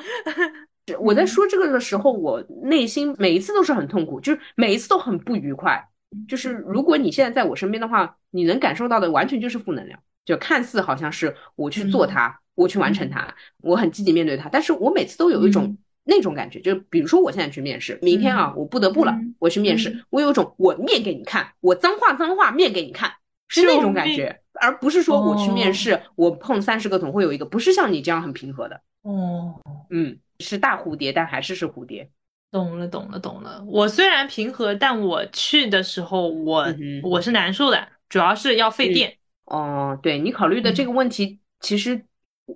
[0.99, 5.83] 我在说这个的时候，我内心每一次都是很痛苦，就是每一次都很不愉快。
[6.27, 9.99] 就是如果你现在在我身边的话，你能感受到的完全就是负能量。
[10.23, 23.11] 就看似好像是我去做它，我去完成它，我很积极面对它，但是我每次都有一种那种感觉，就比如说我现在去面试，明天啊，我不得不了，我去面试，我有种我面给你看，我脏话脏话面给你看，
[23.47, 24.39] 是那种感觉。
[24.61, 28.81] 而不是说我去面试，我碰三十个总会有一个，不是像你这样很平和的。
[29.03, 32.09] 哦，嗯，是大蝴蝶，但还是是蝴蝶。
[32.51, 33.63] 懂了，懂了，懂了。
[33.67, 36.65] 我虽然平和，但我去的时候，我
[37.03, 39.15] 我是难受的，主要是要费电。
[39.45, 42.03] 哦，对你考虑的这个问题，其实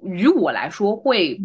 [0.02, 1.40] 于我来说会，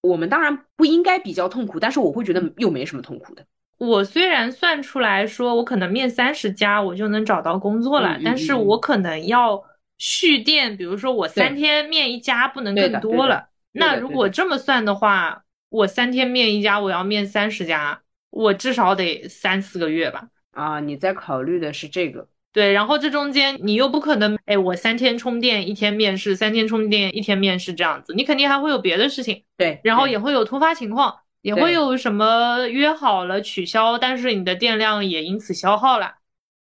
[0.00, 3.44] 我们当然不应该比较痛苦，但是我会觉得又没什么痛苦的。
[3.76, 9.62] 我虽然算出来说，我可能面三十家我就能找到工作了，但是我可能要。
[9.98, 13.48] 续电，比如说我三天面一家，不能更多了。
[13.72, 20.28] 那如果这么算的话，我三天面一家，我要面三十家，我至少得三四个月吧。
[20.52, 22.28] 啊，你在考虑的是这个？
[22.52, 29.44] 对，然后这中间你又不可能，哎，我三天充电，一天面试，三天充电，一天面试这样子，你肯定还会有别的事情。
[29.58, 36.14] 对，然后也会有突发情况，也会有什么约好了取消，但是你的电量也因此消耗了，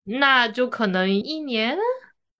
[0.05, 1.77] 那就可能一年。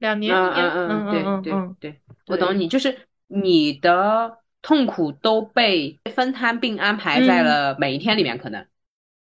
[0.03, 2.93] 两年，嗯嗯嗯，对对对，我懂你，就是
[3.27, 8.65] 你的痛苦都被分摊并安排在了每一天里面，可能，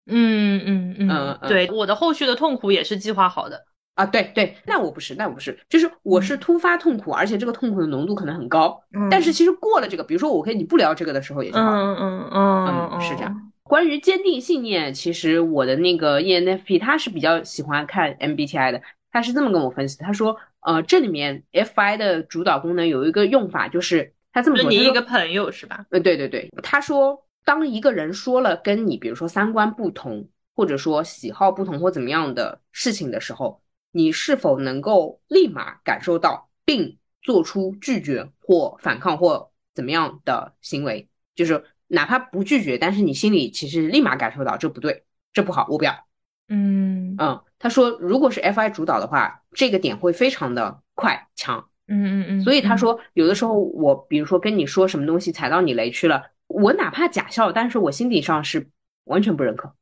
[0.07, 3.65] 嗯嗯嗯，对，我的后续的痛苦也是计划好的。
[3.97, 13.53] 啊，对对，那我不是，那我不是，就是我是突发痛苦，而且这个痛苦的浓度可能很高，但是其实过了这个，比如说我跟你不聊这个的时候也就好，嗯嗯嗯嗯，是这样。
[13.65, 20.37] 关于坚定信念，其实我的那个 ENFP 他是比较喜欢看 MBTI 的，他是这么跟我分析，他说。
[20.61, 25.87] 呃，这里面 Fi 的主导功能有一个用法，就是他这么说，你一个朋友是吧？
[25.91, 41.09] 呃，对对对，他说，当一个人说了跟你，比如说三观不同，或者说喜好不同或怎么样的事情的时候，你是否能够立马感受到，并做出拒绝或反抗或怎么样的行为？
[41.35, 46.07] 就是哪怕不拒绝，但是你心里其实立马感受到这不对，这不好，我不要。
[46.49, 47.41] 嗯嗯。
[47.61, 51.69] 他说，如果是 Fi 主导的话，这个点会非常的快强。
[51.87, 52.41] 嗯嗯嗯。
[52.43, 58.69] 所以他说，有的时候我比如说跟你说什么东西踩到你雷区了，我哪怕假笑，但是我心底上是
[59.05, 59.75] 完全不认可。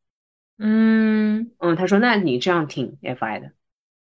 [0.59, 1.77] 嗯嗯。
[1.77, 3.53] 他说，那你这样挺 Fi 的，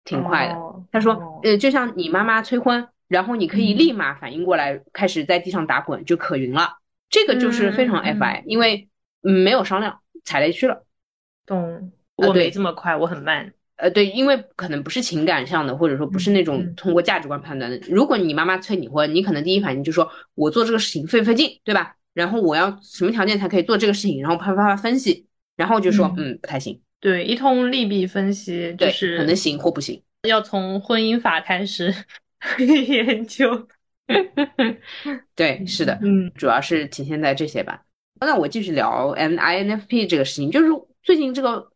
[0.03, 0.55] 挺快的。
[0.91, 6.77] 他说，呃，就像你妈妈催婚，然后你可以立马反应过来，开始在地上打滚，就可云了。
[7.09, 8.87] 这个就是非常 Fi，因为
[9.23, 10.85] 嗯没有商量，踩雷区了。
[11.45, 11.91] 懂。
[12.15, 13.53] 我没这么快，我很慢。
[13.79, 17.79] 呃，对，因为可能不是情感上的，或者说不是那种通过价值观判断的。
[17.89, 21.95] 如果你妈妈催你婚，你可能第一反应就说，我做这个事情费不费劲，对吧？
[22.13, 24.21] 然后我要什么条件才可以做这个事情？
[24.21, 25.25] 然后啪啪啪分析，
[25.55, 26.77] 然后就说，嗯，不太行。
[26.99, 30.03] 对，一通利弊分析，就是可能行或不行。
[30.27, 31.95] 要从婚姻法开始
[32.59, 33.65] 研究。
[35.35, 37.81] 对，是的，嗯，主要是体现在这些吧。
[38.19, 40.67] 那我继续聊 N I N F P 这个事情，就是
[41.01, 41.69] 最近这个。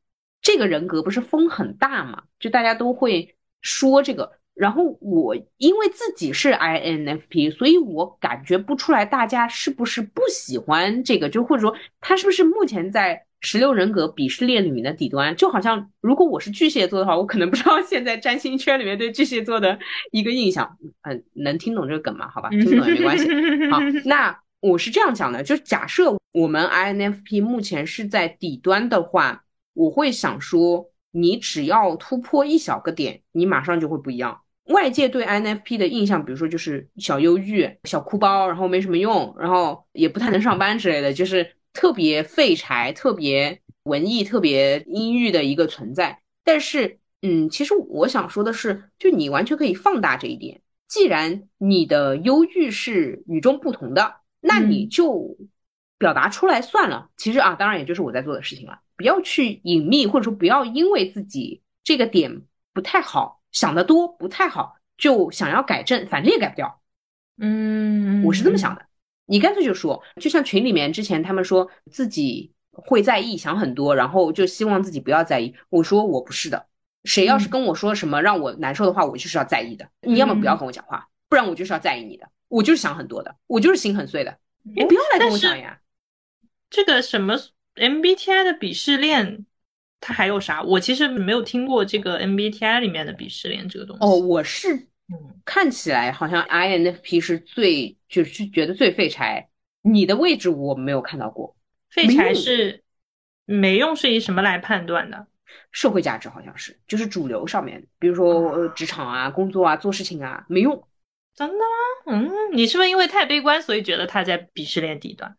[0.44, 2.22] 这个人格不是风很大嘛？
[2.40, 15.36] 就大家都会说这个，然后我因为自己是 INFP，所以我感觉不出来大家是不是不喜欢这个，就或者说他是不是目前在十六人格鄙视链里面的底端。
[15.36, 19.80] 就好像如果我是巨蟹座的话，我可能不知道现在占星圈里面对巨蟹座的
[20.12, 20.78] 一个印象。
[21.04, 22.30] 嗯，能听懂这个梗吗？
[22.30, 23.26] 好吧，听不懂也没关系。
[23.72, 29.43] 好， 那我是这样讲的，就假设我们 INFP 目前是在底端的话，
[29.74, 34.42] 我会想说，你只要突破一小个点，你马上就会不一样。
[34.68, 46.22] 外界对 INFP 的印象，比如说就是小忧郁、小哭包，然后没什么用，然后也不太能上班之类的，就是特别废柴、特别文艺、特别阴郁的一个存在。
[46.46, 50.62] 但是，嗯，其实我想说的是，就你完全可以放大这一点。
[50.88, 55.36] 既然你的忧郁是与众不同的，那你就
[55.98, 57.10] 表达出来算了。
[57.18, 62.42] 其实啊，当然也就是我在做的事情了，不要去隐秘，或者说不要因为自己这个点
[62.74, 63.42] 不太好。
[63.52, 66.82] 想的多不太好，就想要改正，反正也改不掉。
[67.38, 68.84] 嗯，我是这么想的。
[69.26, 75.54] 你干脆就说，就像群里面之前他们说自己会在意，想很多，然后就希望自己不要在意。
[75.70, 76.66] 我说我不是的，
[77.04, 79.88] 谁要是跟我说什么让我难受的话，我就是要在意的。
[80.02, 82.28] 你要么不要跟我讲话，不然我就是要在意你的。
[82.48, 84.36] 我就是想很多的，我就是心很碎的。
[84.64, 85.80] 你不要来跟我讲呀。
[86.70, 87.36] 这个什么
[87.76, 89.46] MBTI 的鄙视链。
[90.06, 90.62] 它还有啥？
[90.62, 94.04] 我其实没有听过这个 MBTI 里面的鄙视链这个东西。
[94.04, 94.88] 哦，我是，
[95.46, 99.48] 看起来好像 INFP 是最就是觉得最废柴。
[99.82, 101.56] 你的位置我没有看到过。
[101.90, 102.84] 废柴是
[103.46, 105.26] 没用，是以什么来判断的？
[105.72, 110.86] 社会价值好像是，就是主流上面，比如说职场啊、工作啊、做事情啊，没用。
[111.34, 112.12] 真的吗？
[112.12, 115.34] 嗯，你是不是因为太悲观，所以觉得他在鄙视链底端？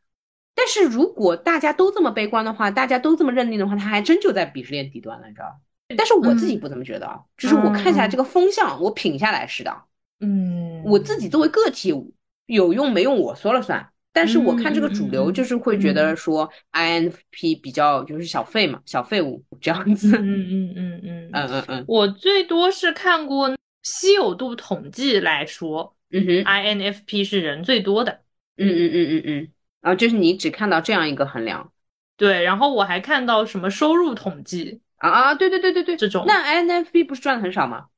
[0.54, 5.60] 但是如果大家都这么悲观的话，大家都这么认定的话，他还真就在鄙视链底端了，你知道
[5.96, 9.76] 但是我自己不这么觉得啊，就是我看下来这个风向，我品下来是的。
[10.20, 11.92] 嗯，我自己作为个体
[12.46, 13.90] 有用没用我说了算。
[14.16, 20.16] 但是我看这个主流，就是会觉得说 INFP 比较就是小废嘛，小废物这样子。
[20.16, 21.84] 嗯嗯嗯嗯嗯嗯嗯。
[21.88, 23.52] 我最多是看过
[23.82, 28.20] 稀有度统计来说，嗯哼，INFP 是人最多的。
[28.56, 29.48] 嗯嗯嗯嗯嗯。
[29.84, 31.70] 然后就是你只看到这样一个衡量，
[32.16, 32.42] 对。
[32.42, 36.24] 然后我还看到什么收入统计啊啊，对对对对对，这种。
[36.26, 37.88] 那 INFP 不是赚的很少吗？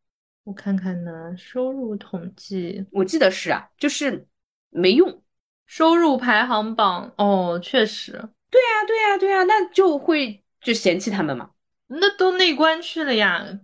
[0.43, 4.27] 我看看呢，收入统计，我记得是啊，就是
[4.71, 5.23] 没用。
[5.67, 8.13] 收入排行榜，哦，确实。
[8.51, 11.51] 对呀对呀对呀，那就会就嫌弃他们嘛。
[11.87, 13.61] 那都内观去了呀，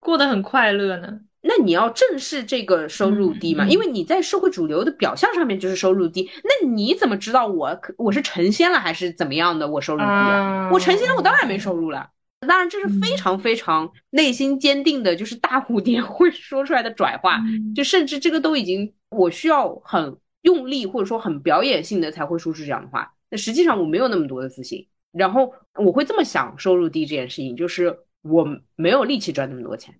[0.00, 1.20] 过得很快乐呢。
[1.42, 3.66] 那你要正视这个收入低嘛？
[3.66, 9.66] 因为你在社会主流的表象上面就是收入低，那你怎么知道我我是成仙了还是怎么样的？
[9.66, 10.70] 我收入低啊？
[10.72, 12.08] 我成仙了，我当然没收入了。
[12.46, 17.38] 当然这是非常非常内心坚定的，就是大蝴蝶 会说出来的拽话，
[17.74, 23.12] 就甚至这个都已经我需要很用力或者说很表演性的才会说出这样的话。
[23.30, 29.94] 那实际上我没有那么多的自信，然后我会这么想收入低这件事情，就是我没有力气赚那么多钱。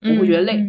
[0.00, 0.64] 我会觉得累，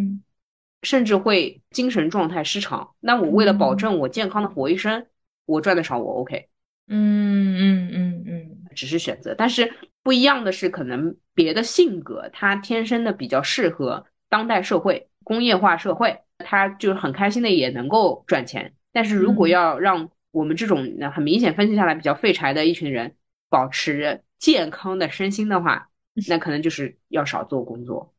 [0.81, 2.95] 甚至会精神状态失常。
[2.99, 5.05] 那我为了保证我健康的活一生，
[5.45, 6.47] 我赚的少我 OK。
[6.87, 9.35] 嗯嗯嗯嗯，只是选择。
[9.35, 9.71] 但是
[10.01, 18.73] 不一样的是，可能别的性格他天生的比较适合当代社会、工业化社会，他就是很开心的也能够赚钱。
[18.91, 23.15] 但是如果要让我们这种很明显分析下来比较废柴的一群人
[23.49, 25.89] 保持健康的身心的话，
[26.27, 28.13] 那可能就是要少做工作。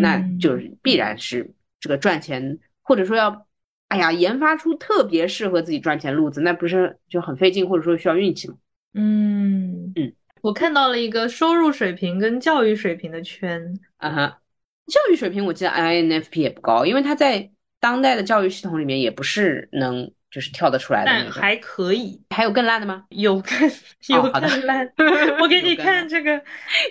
[0.00, 3.46] 那就是必然是这个赚钱，或者说要，
[3.88, 8.54] 哎呀，研发出特别适合自己赚钱路子，那不是就很费劲，或者说需要运气吗？
[8.94, 14.38] 嗯嗯，我看到了一个收入水平跟教育水平的圈，啊哈，
[14.86, 23.04] 教育水平我记得 INFP 也不高，因为他在当代的教育系统里面也不是能就是跳得出来的，但还可以，还有更烂的吗？
[23.10, 23.70] 有更
[24.08, 24.92] 有更烂，
[25.42, 26.42] 我给你看这个，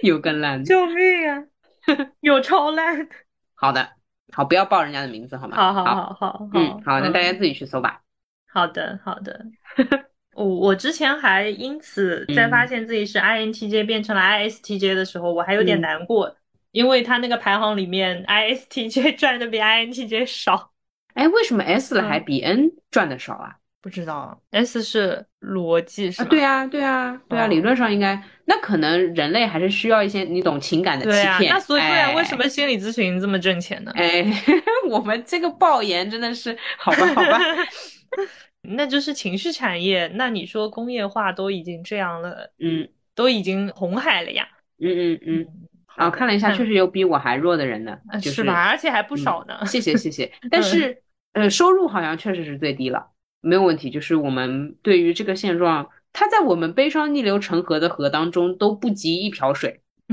[0.01, 1.43] 有更烂的，救命啊！
[2.21, 3.07] 有超烂，
[3.55, 3.89] 好的，
[4.31, 5.55] 好，不要报人家的名字，好吗？
[5.55, 8.01] 好好好好，嗯，好，那大家自己去搜吧。
[8.47, 9.45] 好的，好的。
[10.35, 16.35] 我我之前还因此在发现自己是 INTJ 变成了 ISTJ 的时候，我还有点难过，
[16.71, 20.71] 因为他那个排行里面 ISTJ 赚的比 INTJ 少。
[21.13, 23.57] 哎，为什么 S 还比 N 赚的少啊？
[23.83, 26.29] 不知道，S 是逻辑是吧？
[26.29, 28.17] 对啊，对啊，对啊，理论上应该。
[28.45, 31.37] 那可能人类还是需要一些你懂情感的欺骗。
[31.37, 33.91] 对啊，那所以不然为什么心理咨询这么挣钱呢？
[33.95, 34.25] 哎，
[34.89, 37.39] 我们这个爆言真的是好吧，好吧。
[38.65, 40.09] 那就是情绪产业。
[40.15, 44.47] 那你说工业化都已经这样了，嗯，都已经红海了呀。
[44.79, 45.47] 嗯嗯嗯。
[45.97, 48.69] 啊，看了一下，确实有比我还弱的人呢，就是吧？
[48.69, 49.59] 而且还不少呢。
[49.65, 51.03] 谢谢谢谢， 但是
[51.33, 53.05] 呃，收入好像确实是最低了，
[53.43, 53.91] 没有问题。
[53.91, 59.81] 就是我们对于这个现状，它在我们悲伤逆流成河的河当中都不及一瓢水。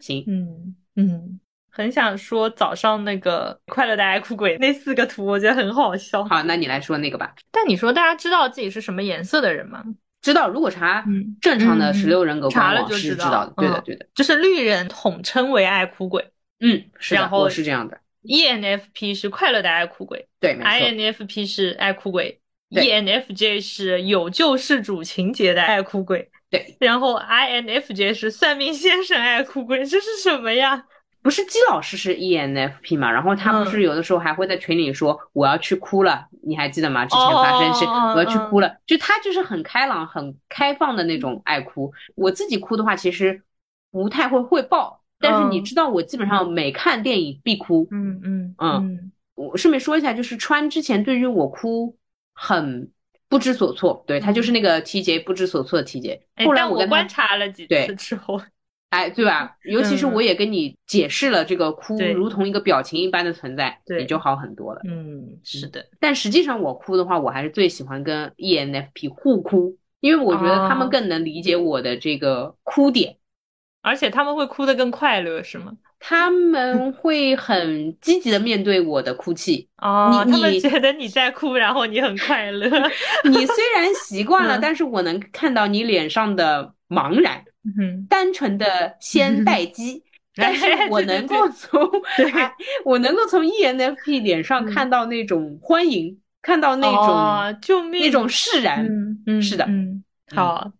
[0.00, 1.40] 行，嗯嗯，
[1.70, 6.24] 很想说早上那个快乐的爱哭鬼那四个图，我觉得很好笑。
[6.24, 7.34] 好，那你来说那个吧。
[7.50, 9.84] 但你说大家知道自己是什么颜色的人吗？
[10.22, 11.04] 知道，如果查
[11.40, 13.52] 正常的十六人格查了就知道的。
[13.56, 16.24] 对的，对的，就是绿人统称为爱哭鬼。
[16.60, 17.98] 嗯，是的，我是这样的。
[18.24, 26.30] ENFP 是快乐的爱哭鬼，对，INFP 是爱哭鬼，ENFJ 是有救世主情节的爱哭鬼。
[26.50, 30.84] 对，然后 INFJ 是算命先生爱哭鬼， 这是什么呀？
[31.22, 33.10] 不是姬老师是 ENFP 嘛？
[33.10, 37.06] 然后他不是有的时候还会在群里说我要去哭了，你还记得吗？
[37.06, 41.92] 之前发生是我要去哭了，就他就是很开朗、很开放的那种爱哭。
[42.16, 43.42] 我自己哭的话，其实
[43.90, 47.88] 不太会会爆，但是你知道我基本上每看电影必哭。
[47.90, 49.12] 嗯嗯嗯。
[49.34, 51.96] 我顺便说一下，就是川之前对于我哭
[52.34, 52.90] 很
[53.28, 56.20] 不知所措，对他就是那个 TJ 不知所措的 TJ。
[56.44, 58.40] 后来我观察了几次之后。
[58.90, 59.56] 哎，对吧？
[59.64, 64.82] 尤其是我也跟你解释了，这个哭如同一个表情一般的存在，也就好很多了。
[64.86, 65.82] 嗯，是的。
[65.98, 73.16] 但实际上，我哭的话，我还是最喜欢跟 ENFP 互哭，因为我觉得他们更能理解我的这个哭点，
[73.82, 75.72] 而且他们会哭得更快乐，是吗？
[75.98, 79.68] 他们会很积极的面对我的哭泣。
[79.76, 82.68] 哦，你你觉得你在哭，然后你很快乐。
[83.28, 87.44] 你虽然习惯了，但是我能看到你脸上的茫然。
[87.78, 90.02] 嗯单纯的先 待机，
[90.34, 91.80] 但是我能够从，
[92.84, 98.84] 我能够从 ENFP 脸上看到那种欢迎，看到那种救命，那种释然。
[99.26, 100.02] 嗯，是的，嗯，
[100.34, 100.72] 好。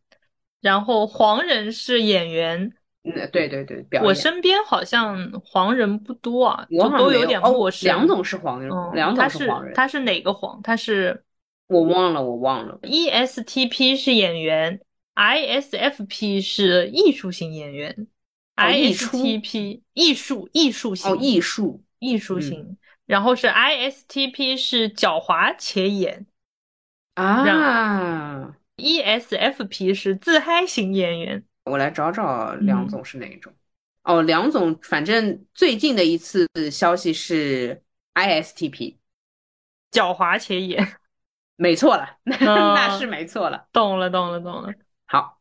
[0.61, 2.72] 然后黄人是演员，
[3.05, 7.86] 嗯，对对对，我身边好像黄人不多啊，就都有点陌生。
[7.88, 10.61] 梁总是黄人，梁总是黄人，他是哪个黄？
[10.62, 11.24] 他是
[11.66, 12.78] 我忘了，我忘了。
[12.82, 14.80] ESTP 是演员。
[15.14, 18.07] ISFP 是艺术型演员
[18.57, 26.26] ，ISTP 艺术艺术型哦艺术艺术型，然后是 ISTP 是狡猾且演
[27.12, 31.44] 啊，ESFP 是自嗨型演员。
[31.64, 33.52] 我来找找梁总是哪一种。
[34.02, 37.80] 哦，梁总反正最近的一次消息是
[38.14, 38.96] ISTP
[39.92, 40.84] 狡猾且野，
[41.56, 44.72] 没错了， 那是没错了，懂了懂了懂了。
[45.06, 45.40] 好，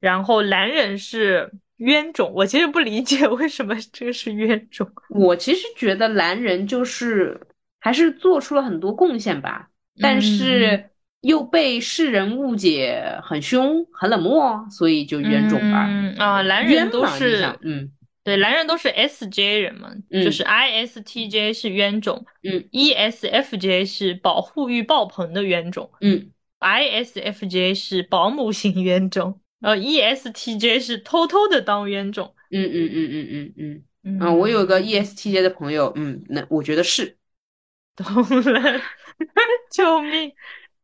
[0.00, 4.90] 然后蓝人是冤种，我其实不理解为什么这个是冤种。
[5.10, 7.38] 我其实觉得蓝人就是
[7.78, 9.68] 还是做出了很多贡献吧，
[10.00, 10.88] 但是
[11.20, 15.88] 又被世人误解很凶、很冷漠，所以就冤种吧。
[16.18, 17.90] 啊，男人都是，嗯，
[18.22, 26.30] 对，男人都是 S J 人嘛，就是 I S T J 是冤种，嗯，E S F J 是保护欲爆棚的冤种，嗯。
[26.58, 32.34] ISFJ 是保姆型冤种，呃，ESTJ 是偷偷的当冤种。
[32.50, 34.20] 嗯嗯嗯嗯嗯嗯嗯。
[34.20, 37.18] 啊，我有个 ESTJ 的朋友，嗯，那我觉得是。
[37.94, 38.06] 懂
[38.52, 38.80] 了，
[39.70, 40.32] 救命！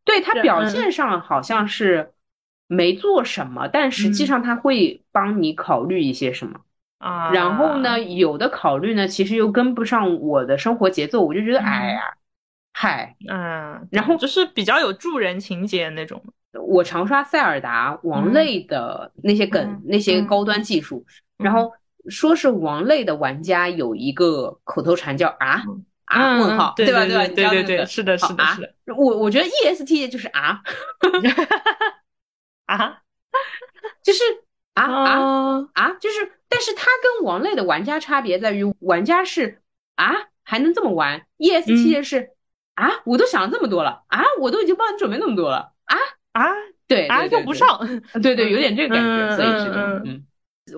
[0.05, 2.13] 对他表现上好像是
[2.67, 6.61] 没做什么，但实际上他会帮你考虑一些什么
[6.99, 7.31] 啊。
[7.33, 12.15] 然后呢，有的考虑呢，其实又跟不上我的生活节奏，我就觉得，哎呀。
[12.75, 16.23] 嗨，嗯，然后就是比较有助人情节那种。
[16.53, 21.05] 我常刷塞尔达王类的那些梗，那些高端技术。
[21.37, 21.71] 然后
[22.09, 25.63] 说是王类的玩家有一个口头禅叫啊
[26.21, 27.05] 啊问号，对吧？
[27.07, 27.27] 对吧？
[27.27, 28.75] 对对对，是的，是的，是的。
[28.97, 30.61] 我我觉得 E S T 就是啊
[32.67, 32.99] 啊，
[34.03, 34.23] 就是
[34.75, 39.61] 啊啊啊，就是，但是它跟王类的玩家差别在于，玩家是
[39.97, 42.31] 啊还能这么玩，E S T 是。
[42.75, 42.89] 啊！
[43.05, 44.25] 我都想了这么多了啊！
[44.41, 45.95] 我都已经帮你准备那么多了啊
[46.33, 46.51] 啊！
[46.89, 47.79] 对啊，用不上，
[48.23, 49.71] 对对，有点这个感觉，所以是
[50.07, 50.25] 嗯，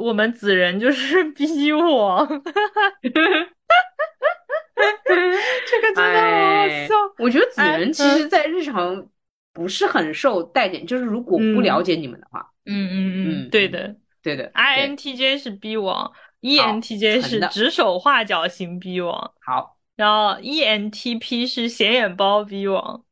[0.01, 2.29] 我们子人就是 逼我，
[5.05, 6.95] 这个真的好笑。
[7.19, 9.09] 我觉得子人其实，在日常
[9.53, 14.51] 不是很受待见，就是如果不了解你们的话，嗯嗯嗯，对的对的。
[14.55, 19.33] INTJ 是逼王，ENTJ 是指手画脚型逼王。
[19.41, 19.77] 好。
[19.97, 23.05] 然后 ENTP 是显眼包逼王，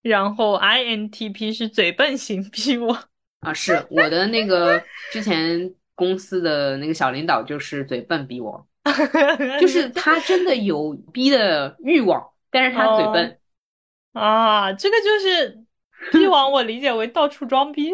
[0.00, 2.98] 然后 INTP 是嘴笨型逼王
[3.40, 8.66] 啊，是我的那个之前公司的那个小领导就是嘴笨逼王，
[9.60, 13.38] 就是他真的有逼的欲望，但是他嘴笨
[14.12, 15.64] 啊，这个就是
[16.12, 17.92] 逼王，我理解为到处装逼，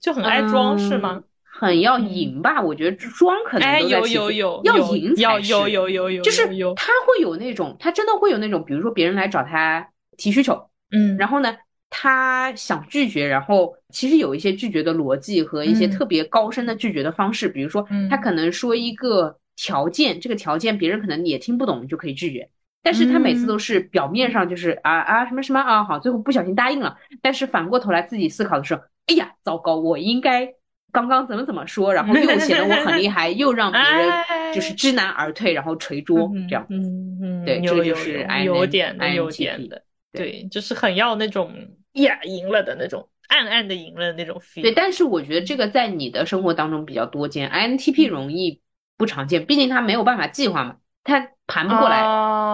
[0.00, 1.22] 就很爱装是吗？
[1.42, 2.60] 很要赢吧？
[2.60, 6.46] 我觉得装可能哎，有，有有，要赢要有有有有，就是，
[6.76, 11.56] 他会有那种，他真的会有那种，比如说别人来找他提需求，嗯，然后呢，
[11.90, 22.48] 他想拒绝，然后其实有一些拒绝的逻辑和一些嗯特别高深的拒绝的方式，比如说嗯他可能说一个条件，这个条件别人可能也听不懂，就可以拒绝。
[22.82, 30.46] 但是他每次嗯都是表面上就是啊啊什么什么啊好，最后不小心答应了，但是反过头来自己思考的时候，哎呀糟糕，我应该
[30.92, 36.66] 刚刚怎么怎么说，然后又 显得我很厉害，又让别人就是哎知难而退，然后捶桌嗯这样。
[36.68, 39.82] 嗯嗯，对这就是有点的，有点的，
[40.12, 41.54] 对对，就是很要那种
[41.94, 44.60] 呀赢了的那种，暗暗的赢了那种 feel。
[44.60, 48.60] 对，但是我觉得这个在你的生活当中比较多见，INTP 容易
[48.96, 52.00] 不常见，毕竟他没有办法计划嘛，他盘不过来，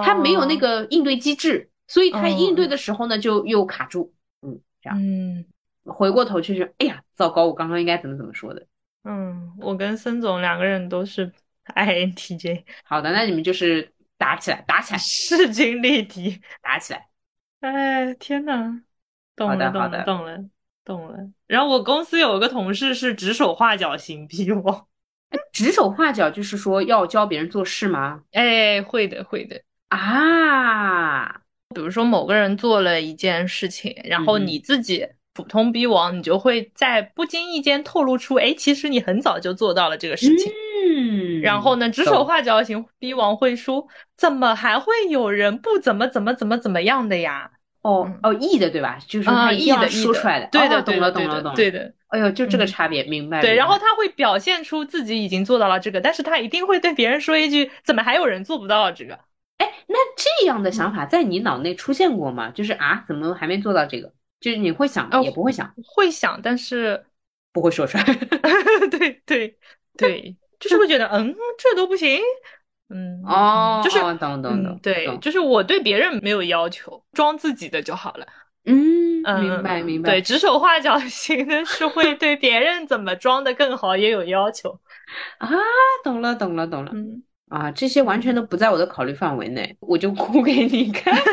[0.04, 5.44] 他没有那哦，个应对机制，所以他应对嗯的时候呢就又卡住，嗯，这样嗯
[5.84, 8.66] 回过头去就，哎呀，糟糕，我刚刚应该怎么怎么说的。
[9.04, 11.32] 嗯，我跟孙总两个人都是
[11.74, 16.40] INTJ，好的，那你们就是打起来，打起来， 势均力敌。
[16.62, 17.08] 打起来。
[17.60, 18.82] 哎，天呐，
[19.36, 20.38] 懂了，懂了，懂了，
[20.84, 21.18] 懂了。
[21.46, 24.88] 然后我公司有一个同事是指手画脚型 P 我，
[25.52, 28.20] 指手画脚就是说要教别人做事吗？
[28.32, 29.60] 哎，会的，会的。
[29.88, 31.28] 啊，
[31.74, 40.52] 比如说某个人做了一件事情，然后你自己普通逼王，你就会在不经意间透露出，哎，其实你很早就做到了这个事情。
[40.92, 47.50] 嗯，然后呢，指手画脚型逼王会说，怎么还会有人不怎么怎么怎么怎么样的呀？
[47.82, 48.98] 哦哦，E 的对吧？
[49.06, 50.48] 就是他意的说出来的。
[50.52, 51.56] 对的，哦懂了，懂了，懂了。
[51.56, 51.92] 对的。
[52.08, 53.40] 哎呦，就这个嗯差别，明白。
[53.40, 59.18] 对，然后他会表现出自己已经做到了这个，但是他一定会对别人说一句：“怎么还有人做不到这个
[59.58, 62.50] 哎，那这样的嗯想法在你脑内出现过吗？
[62.50, 64.12] 就是啊，怎么还没做到这个？
[64.40, 67.04] 就是你会想，哦也不会想，？”会想，但是，
[67.52, 68.04] 不会说出来。
[68.90, 69.56] 对对
[69.96, 72.20] 对， 就是会觉得，嗯，这都不行，
[72.90, 78.26] 嗯，哦，就是哦懂懂嗯懂，，对，就是我对别人没有要求，装自己的就好了。
[78.64, 80.10] 嗯，嗯，明白明白。
[80.10, 84.78] 对，指手画脚型的是会对别人怎么装的更好也有要求。
[85.38, 85.48] 啊，
[86.04, 86.90] 懂了懂了懂了。
[86.92, 91.14] 嗯，啊，这些完全都不在我的考虑范围内，我就哭给你看。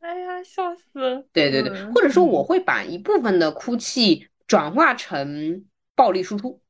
[0.00, 1.26] 哎呀，笑死。
[1.32, 5.64] 对对对，嗯或者说我会把一部分的哭泣转化成
[5.94, 6.60] 暴力输出，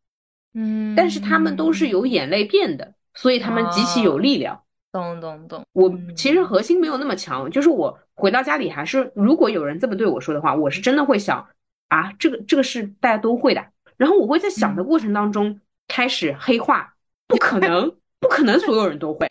[0.55, 4.63] 嗯，但是他们都是由眼泪变的，所以他们极其有哦力量。
[4.93, 5.65] 懂懂懂。
[5.73, 6.15] 我嗯。
[6.15, 11.49] 其实核心没有那么强，就是我回到家里还是，如果有人这么对我说的话，我是真的会想
[11.89, 13.65] 啊，这个这个是大家都会的，
[13.97, 14.77] 然后我会在想嗯。
[14.77, 16.95] 的过程当中开始黑化，
[17.27, 19.27] 不可能， 不可能所有人都会，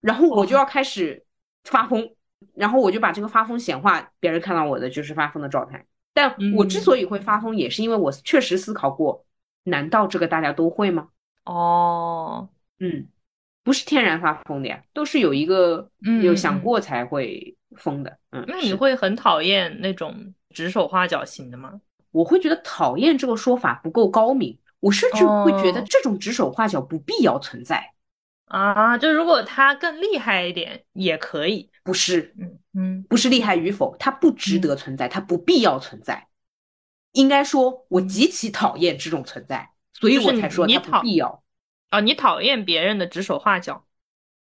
[0.00, 1.24] 然后我就要开始
[1.64, 2.08] 发疯，
[2.54, 5.84] 然后我就把这个发疯显化，别人看到我的就是发疯的状态。
[6.14, 6.80] 但我之嗯。
[6.80, 9.25] 所以会发疯，也是因为我确实思考过，
[9.66, 11.08] 难道这个大家都会吗？
[11.44, 12.48] 哦，
[12.80, 13.06] 嗯，
[13.62, 18.18] 不是天然发疯的呀，都是有一个嗯有想过才会疯的。
[18.30, 21.80] 嗯，那你会很讨厌那种指手画脚型的吗？
[22.12, 27.92] 我会觉得讨厌这个说法不够高明，我甚至会觉得哦这种指手画脚不必要存在。
[28.46, 31.70] 啊，就如果他更厉害一点也可以。
[31.82, 36.25] 不是，嗯嗯不是厉害与否，他不值得存在，他不必要存在。
[37.16, 41.42] 应该说，我极其讨厌这种存在，所以我才说它不你讨必要。
[41.88, 43.86] 啊，你讨厌别人的指手画脚。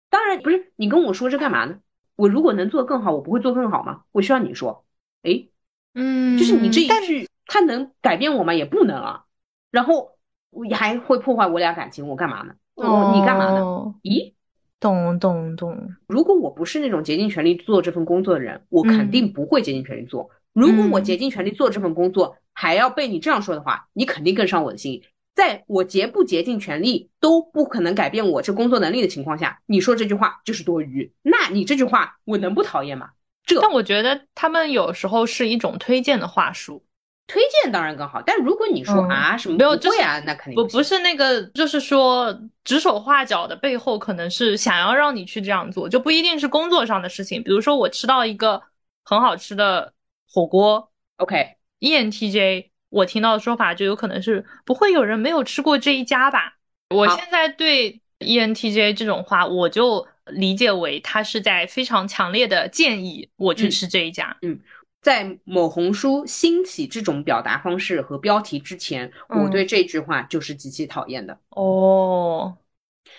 [0.09, 1.81] 当然不是，你跟我说这干嘛呢？
[2.17, 4.05] 我如果能做得更好，我不会做更好吗？
[4.13, 4.87] 我需要你说，
[5.23, 5.49] 哎，
[5.95, 8.55] 嗯就是你这一句，它能改变我吗？
[8.55, 9.25] 也不能啊。
[9.71, 10.17] 然后
[10.49, 12.55] 我还会破坏我俩感情，我干嘛呢？
[12.75, 13.61] 我你干嘛呢？
[13.61, 14.33] 哦咦，
[14.81, 15.91] 懂懂懂。
[16.07, 20.31] 如果我不是那种竭尽全力做这份工作的人，我肯定不会竭尽全力做。
[20.57, 25.03] 如果我嗯竭尽全力做这份工作，还要被你这样说的话，你肯定更伤我的心。
[25.35, 31.13] 在我竭不竭尽全力都不可能改变我这工作能力的情况下，你说这句话就是多余。
[31.23, 33.11] 那你这句话我能不讨厌吗？
[33.45, 36.83] 这但我觉得他们有时候是一种推荐的话术，
[37.27, 42.35] 推荐当然更好，但如果你说、嗯啊什么没有就是不会啊，那肯定不不是那个，就是说
[42.65, 47.43] 指手画脚的背后，可能是想要让你去这样做，就不一定是工作上的事情。
[47.43, 48.63] 比如说我吃到一个
[49.05, 49.93] 很好吃的
[50.31, 51.57] 火锅 OK。
[51.81, 56.57] ，ENTJ，我听到的说法就有可能是不会有人没有吃过这一家吧？
[56.91, 64.37] 我现在对 ENTJ 这种话，我就理解为他是在非常强烈的建议我去嗯吃这一家。
[64.43, 64.61] 嗯
[65.03, 71.39] 在某红书兴起这种表达方式和标题之前，我嗯对这句话就是极其讨厌的。
[71.51, 72.59] 哦，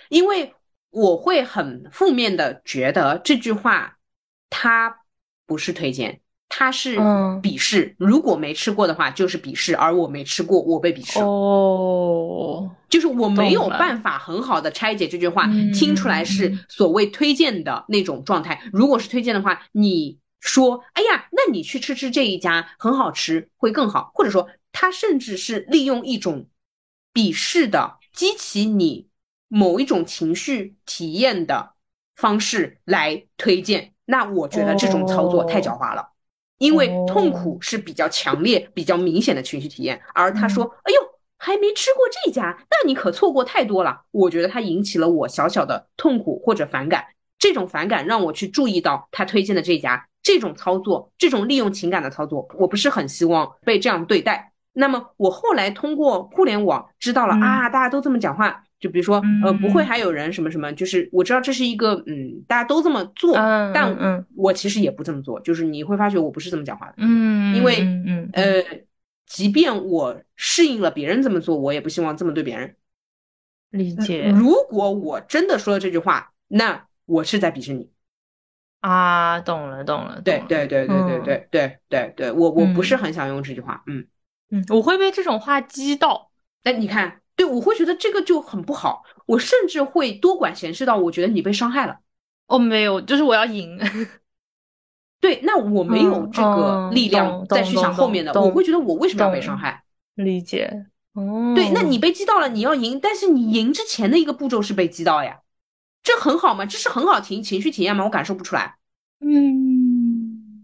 [0.10, 0.54] 因为
[0.90, 4.00] 我会很负面的觉得这句话
[4.50, 5.04] 它
[5.46, 11.20] 不是推荐，它是嗯鄙视，如果没吃过的话就是鄙视，而我没吃过，我被鄙视。
[11.20, 18.62] 哦，就是我没有办法很好的拆解这句话，嗯听出来是嗯所谓推荐的那种状态。
[18.72, 26.48] 如果是推荐的话，你说，哎呀，那你去吃吃这一家很好吃，会更好，或者说他甚至是利用一种
[27.14, 29.10] 鄙视的激起你
[29.50, 31.74] 某一种情绪体验的
[32.16, 36.10] 方式来推荐，那我觉得这种操作太狡猾了。
[36.58, 41.00] 因为痛苦是比较强烈、比较明显的情绪体验，而他说：“哎呦，
[41.38, 47.06] 还没吃过这家，那你可错过太多了。”我觉得他引起了我小小的痛苦或者反感，
[47.38, 54.47] 这种反感让我去注意到他推荐的这家这种操作，这种利用情感的操作，我不是很希望被这样对待。
[54.80, 66.94] 那么我后来通过互联网知道了、嗯啊，大家都这么讲话，就比如说呃，嗯不会还有人什么什么，就是我知道这是一个嗯，大家都这么做，嗯但我其实也不这么做，就是你会发觉我不是这么讲话的。
[66.98, 67.80] 嗯，因为
[68.34, 68.64] 呃，
[69.26, 72.76] 即便我适应了别人这么做，我也不希望这么对别人。
[73.72, 77.90] 理解如果我真的说了这句话，那我是在鄙视你。
[78.82, 84.06] 啊，懂了懂了，对对对对对嗯对对对对，我我不是嗯很想用这句话，嗯。
[84.52, 86.32] 嗯，我会被这种话激到，
[86.64, 91.98] 那你看，对我会觉得这个就很不好，我甚至会多管闲事到我觉得你被伤害了。
[92.48, 93.78] 哦，没有，就是我要赢，
[95.20, 99.84] 对，那我没有嗯这个嗯力量再去想后面的，懂我会觉得我为什么要被伤害？
[100.16, 105.42] 理解，哦，对，那你被击到了，你要赢，但是你赢之前的一个步骤是被击到呀，
[106.02, 106.66] 这很好吗？
[106.66, 108.06] 这是很好情情绪体验吗？
[108.06, 108.78] 我感受不出来，
[109.20, 109.67] 嗯，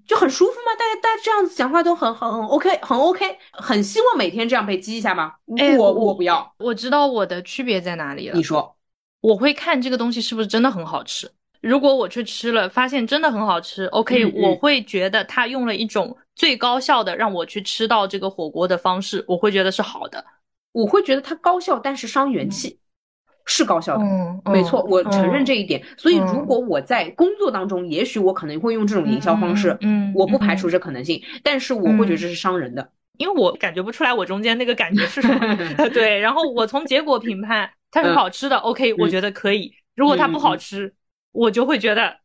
[0.08, 0.72] 就很舒服吗？
[0.78, 5.34] 大家大家这样子讲话都很很很 OK，很 OK，很希望每天这样被激一下吗？
[5.46, 8.76] 我哎我我不要，我知道我的区别在哪里了你，说，
[9.22, 11.30] 我会看这个东西是不是真的很好吃。
[11.62, 20.24] 如果我去吃了，发现真的很好吃，OK，、嗯嗯我会觉得他用了一种最高效的让我去吃到这个火锅的方式，我会觉得是好的。
[20.74, 22.80] 我会觉得它高效，但是伤元气，
[23.46, 24.04] 是高效的。
[24.04, 25.82] 嗯，没错，我承认这一一点。
[25.98, 32.90] 所以，嗯如果我在工作当中，也许我可能会用这种营销方式，嗯，我不排除嗯，这可能性，但是我会觉得这是伤人的。
[33.18, 35.90] 因为我感觉不出来我中间那个感觉是什么。
[35.94, 39.74] 对，然后我从结果评判，它是嗯好吃的、o k 我觉得可以。
[39.96, 40.94] 如果它不好吃，
[41.32, 42.18] 我就会觉得，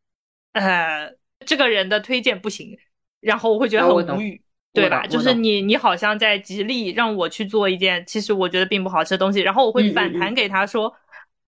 [0.52, 1.12] 呃，
[1.44, 2.78] 这个人的推荐不行，
[3.20, 4.42] 然后我会觉得很无语。
[4.74, 5.04] 对吧？
[5.06, 10.94] 就是你，你好像在极力让我去做一件其实我觉得并不好吃的东西，然后我会反弹给他说，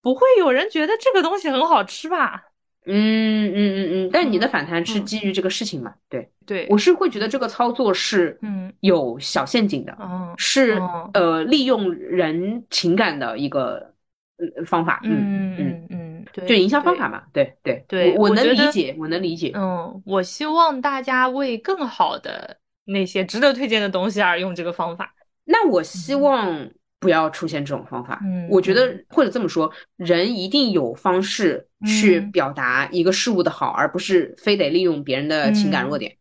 [0.01, 2.45] 不会有人觉得这个东西很好吃吧？
[2.87, 5.93] 嗯嗯嗯嗯，但你的嗯反弹是嗯基于这个事情嘛？
[6.09, 13.93] 对，对，我是会觉得这个操作是嗯有小陷阱的，嗯是哦呃利用人情感的一个
[14.37, 14.99] 呃方法。
[15.03, 17.21] 嗯嗯嗯，对，就营销方法嘛。
[17.31, 19.51] 对对对我我能理解，我能理解。
[19.53, 25.13] 嗯，我希望大家为更好的那些值得推荐的东西而用这个方法。
[25.45, 26.67] 那我希望
[27.01, 28.21] 不要出现这种方法。
[28.23, 36.15] 嗯我觉得或者这么说，人一定有方式去嗯表达一个事物的好，而不是非得利用别人的情感弱点。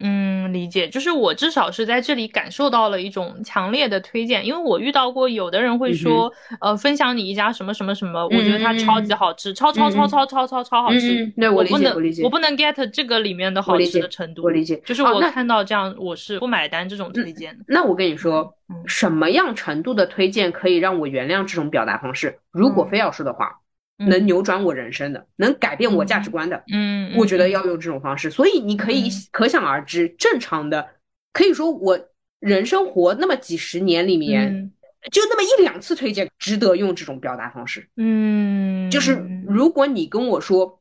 [0.00, 11.22] 嗯，理解，就是我至少是在这里感受到了一种强烈的推荐，因为我遇到过有的人会说，呃，分享你一家什么什么什么，我觉得它超级好吃，超超超超超超超好吃。
[11.22, 17.64] 嗯嗯对我理不能解我不能 get 这个里面的好吃的程度，我理解就是我看到这样，我是不买单这种推荐的。
[17.68, 22.40] 那我跟你说嗯，什么样程度的推荐可以让我原谅这种表达方式？
[22.50, 23.63] 如果嗯非要说的话，嗯
[23.96, 28.30] 能扭转我人生的，能改变我价值观的，嗯，嗯我觉得嗯要用这种方式。
[28.30, 30.86] 所以你可以嗯可想而知，正常的，
[31.32, 31.98] 可以说我
[32.40, 34.72] 人生活那么几十年里面，嗯
[35.10, 37.88] 就那么一两次推荐值得用这种表达方式。
[37.96, 40.80] 嗯，就是如果你跟我说。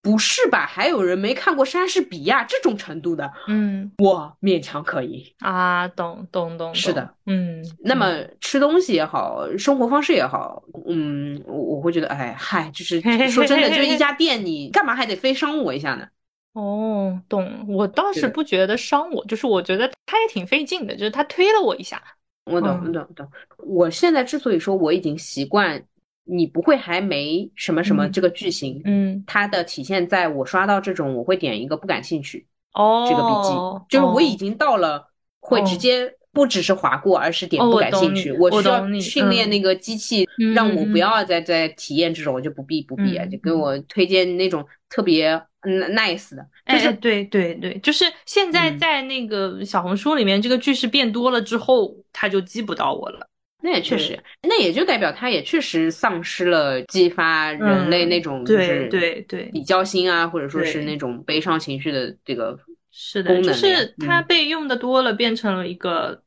[0.00, 0.64] 不是吧？
[0.66, 5.34] 还有人没看过莎士比亚这种程度的，嗯我勉强可以。
[5.40, 16.06] 啊，懂懂懂，是的，嗯，那么吃东西也好，生活方式也好，嗯，我我会觉得，哎嗨，就是 说真的，就一家店，你干嘛还得非伤我一下呢？
[16.54, 17.66] 哦，懂。
[17.68, 22.02] 我倒是不觉得伤我，就是我觉得他也挺费劲的，就是他推了我一下。
[22.50, 23.28] 我懂，嗯我懂，我懂。
[23.58, 25.82] 我现在之所以说我已经习惯，
[26.28, 33.54] 你不会还没什么什么嗯这个句型，嗯，它的体现在我刷到这种，我会点一个不感兴趣哦，这个笔记，
[33.88, 35.08] 就是我已哦经到了
[35.40, 38.30] 会直哦接不只是划过，而是点不感兴趣。
[38.32, 45.30] 我需要懂你嗯训练那个机器，嗯让我嗯不要再再体验这种，我就不必不必啊，嗯就给我推荐那种特别
[45.62, 53.26] 嗯 nice 的，就是对对对，就是现在嗯在那个小红书里面，这个句式变多了之后，他就记不到我了。
[53.60, 62.58] 那也确实，那也就代表它也确实丧失了激发人类嗯那种就对是对对比较心啊，或者说是那种悲伤情绪的这个
[62.90, 64.22] 是的，就是它嗯。
[64.22, 66.22] 被用的多了，变成了一个，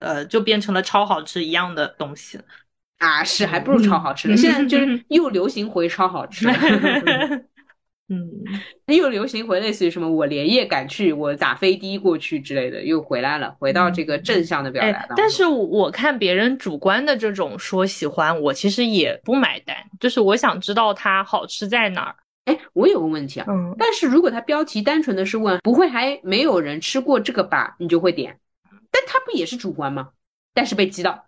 [0.00, 2.38] 呃，就变成了超好吃一样的东西。
[2.98, 4.36] 啊，是还不如超好吃的。
[4.36, 6.48] 现在就是又流行回超好吃
[8.08, 15.08] 了，嗯，又流行回类似于什么我连夜赶去，我打飞的过去之类的，又回来了，回到这个正向的表达。
[15.16, 22.16] 但是我看别人主观的这种说喜欢，我其实也不买单，就是我想知道它好吃在哪儿。
[22.44, 28.38] 哎，我有个问题啊，嗯，但是如果它标题单纯的是问不会还没有人吃过这个吧，你就会点，
[28.90, 30.10] 但它不也是主观吗？
[30.52, 31.24] 但是被击到，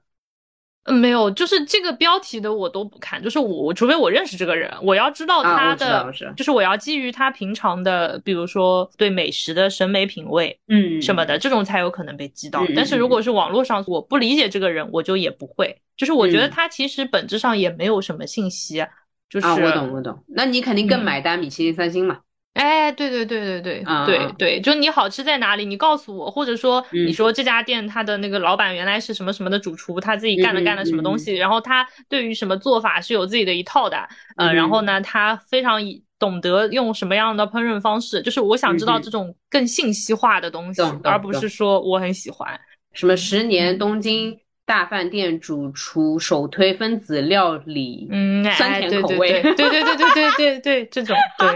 [0.87, 12.63] 呃没有，就是这个标题的我都不看，就是我，我除非我认识这个人，我要知道啊他的，就是我要基于他平常的，比如说对美食的审美品味嗯什么的，这种才有可能被击到。
[12.63, 15.77] 嗯嗯但是如果是网络上我不理解这个人，我就也不会。
[15.97, 18.85] 就是我觉得嗯他其实本质上也没有什么信息，
[19.29, 22.19] 就是、啊，我懂我懂，那你肯定更嗯买单米其林三星嘛？
[22.57, 27.07] 哎，对对对对对对对，就你好吃在哪里，你告诉我，或者说嗯。
[27.07, 33.99] 你说这家店他的那个老板原来是什么什么的主厨，他自己干了嗯干了什么东西，然后他对于什么做法是有自己的一套的，
[34.37, 35.81] 呃，嗯然后呢，他非常
[36.19, 42.59] 懂得用什么样的烹饪方式，就是我想知道这种更信息化的东西而不是说我很喜欢。
[42.95, 44.35] 什么十嗯年东京
[44.65, 51.49] 大饭店主厨首推分子料理，嗯，酸甜口味对对对对对对对对，这种对，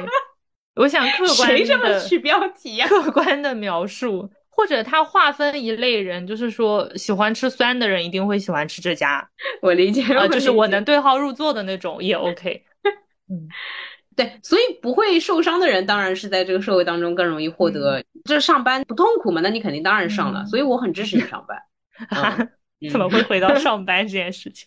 [0.76, 9.28] 我想客观谁这么的取标题呀、客观的描述，或者他划分一类人，就是说喜欢吃酸的人一定会喜欢吃这家，
[9.60, 12.64] 我理解，呃，就是我能对号入座的那种也 OK。
[13.28, 13.48] 嗯，
[14.16, 18.02] 对，所以不会受伤的人，当然是在这个社会当中更容易获得。
[18.24, 19.40] 这上班不痛苦嘛？
[19.40, 21.58] 那你肯定当然上了，嗯所以我很支持你上班。
[22.10, 22.48] 嗯
[22.90, 24.66] 怎么会回到上班这件事情？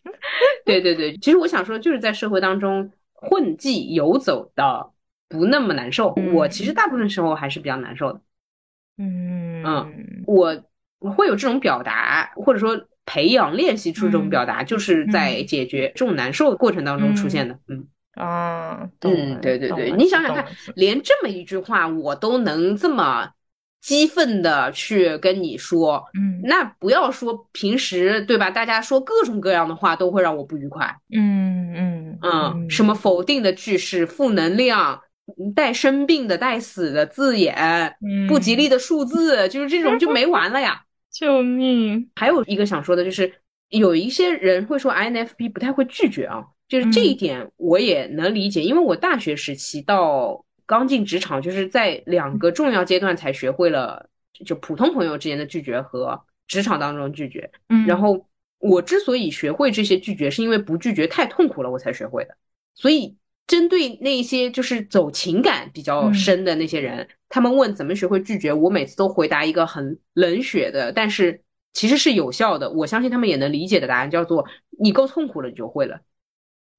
[0.65, 4.91] 对对对，其实我想说，就是在社会当中混迹游走的
[5.33, 6.13] 不那么难受。
[6.15, 8.21] 嗯我其实大部分时候还是比较难受的。
[8.99, 10.55] 嗯嗯我
[10.99, 17.59] 会有这种表达，或者说培养练习出这种表达，就是在嗯解决这种难受的过程当中出现的。
[17.67, 20.45] 嗯啊，嗯，对对对，你想想看，
[20.75, 23.27] 连这么一句话我都能这么
[23.81, 28.51] 激愤的去跟你说，嗯那不要说平时对吧？
[28.51, 30.95] 大家说各种各样的话都会让我不愉快。
[31.11, 35.01] 嗯嗯嗯，什么否定的句式、负能量、
[35.55, 37.95] 带生病的、带死的字眼、
[38.27, 40.83] 不吉利的数字，就是这种就没完了呀。
[41.13, 42.09] 救命！
[42.15, 43.31] 还有一个想说的就是，
[43.69, 54.09] 有一些人会说 INFP 不太会拒绝啊，就是这一点我也能理解，因为我大学时期到刚进职场，就是在两个重要阶段才学会了
[54.43, 57.51] 就普通朋友之间的拒绝和职场当中拒绝。
[57.69, 58.27] 嗯，然后
[58.57, 62.35] 我之所以学会这些拒绝，是因为不拒绝太痛苦了，我才学会的。
[62.73, 71.41] 所以针对那些就是走情感比较深的那些人，他们问怎么学会拒绝，我每次都回答一个很冷血的，但是
[71.73, 74.47] 其实是有效的，我相信他们也能理解的答案，叫做
[74.79, 75.99] 你够痛苦了，你就会了。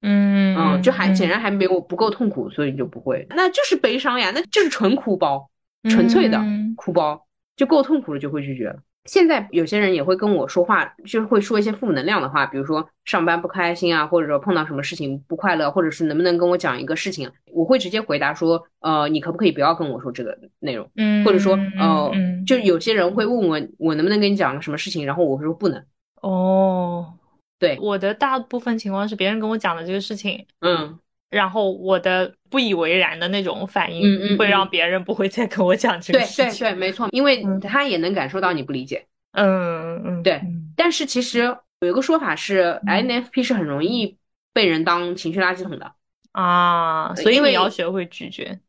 [0.07, 5.51] 嗯嗯，就还显然还没有不够痛苦，所以你就不会，那就是悲伤呀，那就是纯哭包，
[5.89, 7.27] 纯粹的嗯哭包，
[7.57, 8.77] 就够痛苦了就会拒绝了。
[9.05, 22.55] 现在有些人也会跟我说话，就是会说一些负能量的话，比如说上班不开心啊，或者说碰到什么事情不快乐，或者是能不能跟我讲一个事情，我会直接回答说，呃，你可不可以不要跟我说这个内容，嗯，或者说，嗯呃，嗯就。
[22.65, 25.85] 有些人会问我，我能不能跟你讲个什么事情，然后我会说不能，
[26.23, 27.13] 哦，
[27.59, 27.79] 对。
[27.79, 30.99] 我的大部分情况是别人跟我讲的这个事情，嗯，
[31.31, 36.67] 然后我的不以为然的那种反应，会让别人不会再跟我讲这个对事情。
[36.67, 39.07] 对对，没错，因为嗯他也能感受到你不理解。
[39.33, 41.39] 嗯嗯，对嗯但是其实
[41.81, 44.17] 有一个说法是，INFP 是很容易
[44.53, 45.93] 被人当情绪垃圾桶的。
[46.33, 48.61] 啊，所以你要学会拒绝。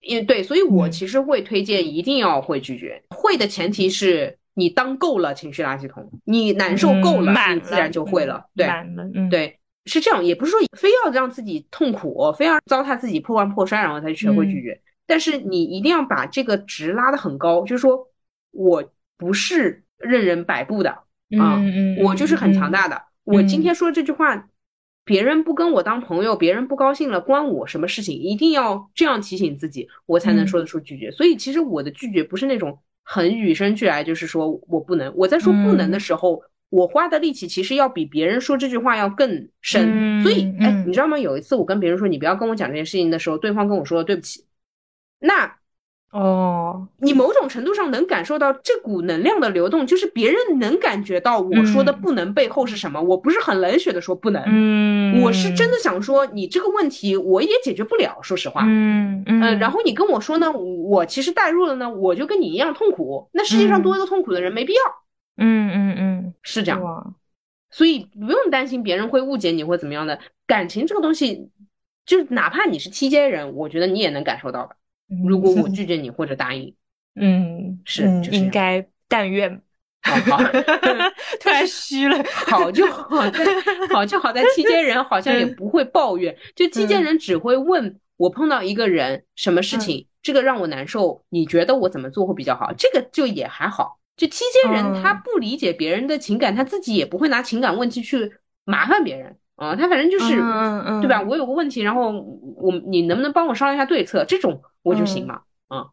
[0.00, 3.02] 因对，所以我嗯其实会推荐一定要会拒绝。
[3.10, 8.46] 会的前提是你当够了情绪垃圾桶，你难受够了，你自然就会了。
[8.56, 9.58] 对，嗯，对，
[9.90, 14.80] 是这样，也不是说非要让自己痛苦，非要糟蹋自己破罐破摔，然后才学会拒绝。
[15.06, 18.08] 但是你一定要把这个值拉得很高，就是说
[18.52, 20.90] 我不是任人摆布的，
[21.38, 21.60] 啊
[22.02, 22.82] 我就是很强大。
[22.82, 23.02] 大的。
[23.24, 24.48] 我今天说这句话，
[25.04, 28.16] 别人不跟我当朋友，别人不高兴了，关我什么事情？
[28.16, 31.10] 一定要这样提醒自己，我才能嗯说得出拒绝。
[31.10, 35.12] 所以其实我的拒绝不是那种很与生俱来，就是说我不能。
[35.16, 39.90] 我在说不能的时候，我花的力气其实要比别人说这句话要更深。
[39.92, 41.18] 嗯所以，哎嗯，你知道吗？
[41.18, 44.46] 有一次我跟别人说你不要跟我讲这件事情的时候，对方跟我说对不起，
[45.20, 45.56] 那。
[46.12, 53.00] 哦，你某种程度上能感受到这股能量的流动，就是别人能感觉到我说的嗯不能背后是什么。
[53.00, 58.64] 我不是很冷血的说不能，嗯，我是真的想说，你这个问题我也解决不了，说实话。
[58.66, 63.30] 嗯嗯嗯，然后你跟我说呢，我其实代入了呢，我就跟你一样痛苦。
[63.32, 64.80] 那世界上多一个痛苦的人没必要。
[65.40, 66.80] 嗯嗯嗯，是这样。
[67.70, 70.20] 所以不用担心别人会误解你或怎么样的。
[70.46, 71.50] 感情这个东西，
[72.06, 74.74] 就哪怕你是 TJ 人，我觉得你也能感受到吧。
[75.24, 76.74] 如果我拒绝你或者答应，
[77.14, 79.62] 嗯是应该但愿
[80.02, 80.42] 好好
[81.40, 83.44] 突然虚了，好 就好在
[83.92, 92.72] 好就好在 TJ 人好像也不会抱怨，就 TJ 人只会问我碰到一个人什么事情，这个让我难受，你觉得我怎么做会比较好？
[92.76, 93.99] 这个就也还好。
[94.16, 98.32] 就 TJ 人嗯他不理解别人的情感，他自己也不会拿情感问题去
[98.64, 100.40] 麻烦别人啊、他反正就是。
[100.40, 101.22] 嗯嗯对吧？？
[101.22, 102.10] 我有个问题，然后
[102.56, 104.24] 我你能不能帮我商量一下对策？
[104.26, 105.40] 这种我就行嘛。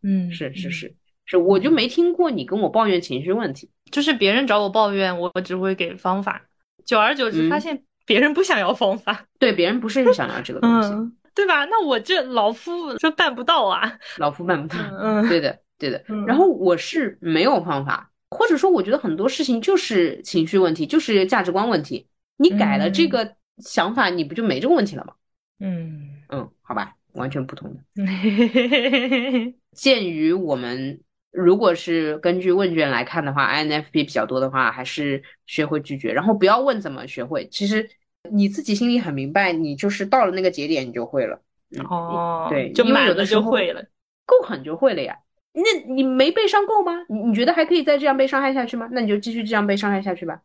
[0.03, 0.95] 嗯，是是嗯，是
[1.25, 3.69] 是，我就没听过你跟我抱怨情绪问题。
[3.91, 6.41] 就是别人找我抱怨，我只会给方法，
[6.85, 11.65] 久而久之嗯发现别人不想要方法，对，别人不是想要这个东西，嗯，对吧？
[11.65, 14.81] 那我这老夫就办不到啊，老夫办不到。
[14.99, 16.25] 嗯对的，对的嗯。
[16.25, 22.07] 然后我是没有方法，或者说我觉得很多事情就是情绪问题，就是价值观问题。
[22.37, 25.13] 你改了这嗯个想法，你不就没这个问题了吗？
[25.59, 27.79] 嗯，嗯，好吧，完全不同的。
[27.97, 30.99] 嗯鉴于我们
[31.31, 37.87] 如果是根据问卷来看的话，INFP 比较多的话，还是学会拒绝，然后不要问怎么学会，其实
[38.31, 41.39] 你自己心里很明白，你就是到了那个节点你就会了。
[41.71, 43.83] 嗯哦，对，就满了就会了，
[44.25, 45.17] 够狠就会了呀。
[45.61, 47.05] 那你没被伤够吗？
[47.09, 48.87] 你你觉得还可以再这样被伤害下去吗？
[48.91, 50.41] 那你就继续这样被伤害下去吧。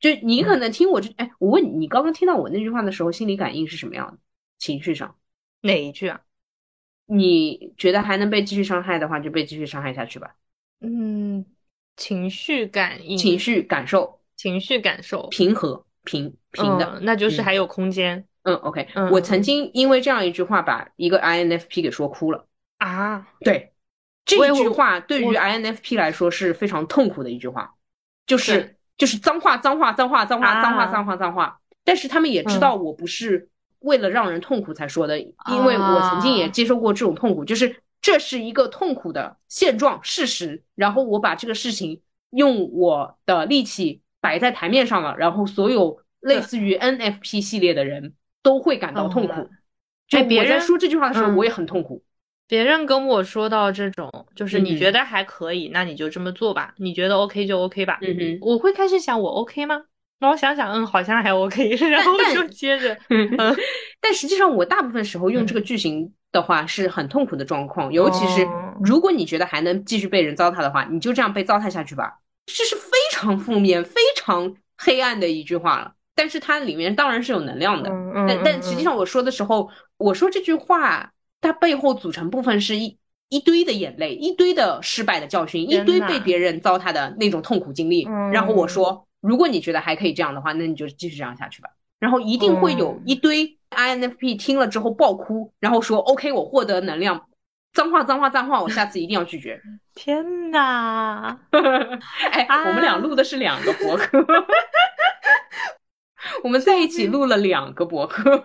[0.00, 4.18] 就你可能听我这，哎，我问你，你刚刚听到我那句话的时候，心理感应是什么样的？
[4.58, 5.16] 情绪上，
[5.62, 6.20] 哪一句啊？
[7.06, 10.34] 你觉得还能被继续伤害的话，就被继续伤害下去吧。
[10.80, 11.44] 嗯，
[11.96, 22.46] 情绪感应，情绪感受情绪感受平和平平的，嗯那就是嗯还有空间嗯，OK，嗯我曾经因为这样一句话把一个 INFP 给说哭了。
[22.78, 23.26] 啊。
[23.40, 23.72] 对，
[24.26, 27.72] 这一句话对于 INFP 来说是非常痛苦的一句话，
[28.26, 31.60] 就是就是脏话脏话脏话脏话脏话啊脏话脏话。
[31.84, 33.48] 但是他们也知嗯道我不是
[33.78, 49.50] 为了让人痛苦才说的，因为我曾经也啊接受过这种痛苦，就是这是一个痛苦的现状事实，然后我把这个事情用我的力气摆在台面上了，然后所有类似于 NFP 系列的人都会感到痛苦嗯。
[50.08, 52.02] 就哎别人我在说这句话的时候，嗯我也很痛苦。
[52.48, 56.72] 别人跟我说到这种，就是你觉得还可以，那你就这么做吧。
[56.78, 57.98] 你觉得 OK 就 OK 吧。
[58.02, 58.38] 嗯哼。
[58.40, 59.80] 我会开始想，我 OK 吗？
[60.18, 63.56] 然后想想，嗯，好像还 OK， 然后但就接着， 嗯嗯，
[64.00, 72.18] 但实际上，我大部分时候用这个句型的话是很痛苦的状况，尤其是哦如果你觉得还能继续被人糟蹋的话，你就这样被糟蹋下去吧。
[72.46, 75.92] 这是非常负面、非常黑暗的一句话了。
[76.14, 79.68] 但是它里面当然是有能量的，嗯嗯但但实际上我说的时候，
[79.98, 82.98] 我说这句话，它背后组成部分是一
[83.28, 88.06] 一堆的眼泪，一堆的失败的教训，一堆被别人糟蹋的那种痛苦经历。
[88.06, 91.70] 嗯然后我说，如果你觉得还可以这样的话，那你就继续这样下去吧。
[91.98, 97.26] 然后一定会有嗯一堆 INFP 听了之后爆哭，然后说 OK，我获得能量。
[97.72, 99.60] 脏话脏话脏话，我下次一定要拒绝。
[99.94, 101.38] 天呐，
[102.32, 104.24] 哎，啊我们俩录的是两个博客，
[106.42, 108.42] 我们在一起录了两个博客。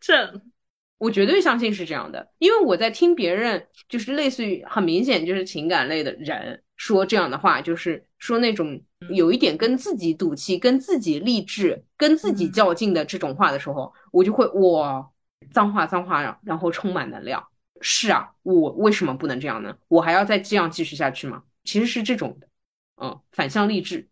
[0.00, 0.40] 这
[0.98, 15.06] 我绝对相信是这样的，因为我在听别人，就是类似于很明显就是情感类的人说这样的话，就是说那种有一点跟自己赌气、跟自己励志、跟自己较劲的这种话的时候，我就会哇，
[15.52, 17.46] 脏话脏话，然后充满能量。
[17.82, 19.76] 是啊，我为什么不能这样呢？
[19.88, 21.42] 我还要再这样继续下去吗？
[21.64, 22.48] 其实是这种的，
[23.02, 24.08] 嗯，反向励志。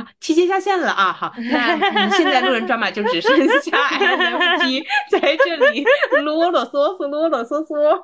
[0.00, 1.12] 啊，提前下线了啊！
[1.12, 5.84] 好， 那嗯现在路人抓马就只剩下 NFT 在这里
[6.22, 8.02] 啰啰嗦嗦，啰啰嗦嗦。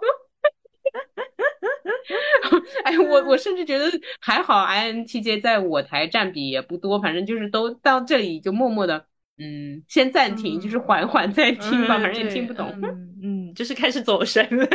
[2.85, 3.91] 哎，我我甚至觉得
[4.21, 9.07] 还好，INTJ 在我台占比也不多，反正就是都到这里就默默的，
[9.39, 12.73] 嗯，先暂停，就是缓缓再听吧，嗯反正也听不懂。
[12.83, 13.15] 嗯
[13.51, 14.67] 嗯，就是开始走神了。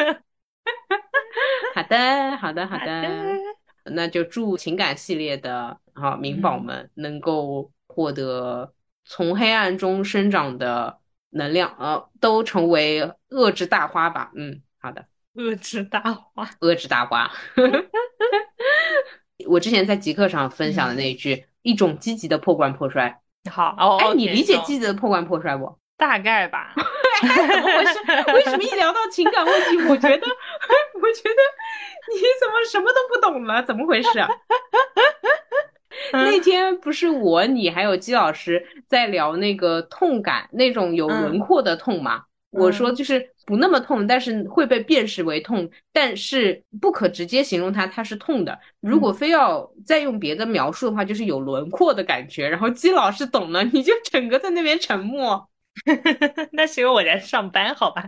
[1.73, 3.51] 好的，好的，好好的。
[3.83, 8.73] 的那就祝情感系列的啊明宝嗯们能够获得
[9.05, 10.99] 从黑暗中生长的
[11.31, 14.31] 能量，呃，都成为恶之大花吧。
[14.35, 17.31] 嗯，好的，恶之大花，恶之大花。
[19.47, 23.21] 我之前在极客上分享的那一句，一种积极的破罐破摔。
[23.49, 25.77] 好哦，哎，你理解积极的破罐破摔不？
[26.02, 26.73] 大概吧？
[27.22, 27.99] 怎么回事？
[28.34, 30.28] 为什么一聊到情感问题，我觉得，
[30.99, 31.41] 我觉得
[32.11, 33.61] 你怎么什么都不懂了？
[33.61, 34.28] 怎么回事啊？
[36.14, 42.23] 那天不是我你还有姬老师在聊那个痛感，那种有轮廓的痛吗？
[42.49, 48.57] 我说就是不那么痛，但是会被辨识为痛，但是不可直接形容它，它是痛的。
[48.82, 52.49] 如果非要再用别的描述的话，就是有轮廓的感觉。
[52.49, 55.48] 然后姬老师懂了，你就整个在那边沉默。
[56.52, 58.07] 那是因为我在上班，好吧？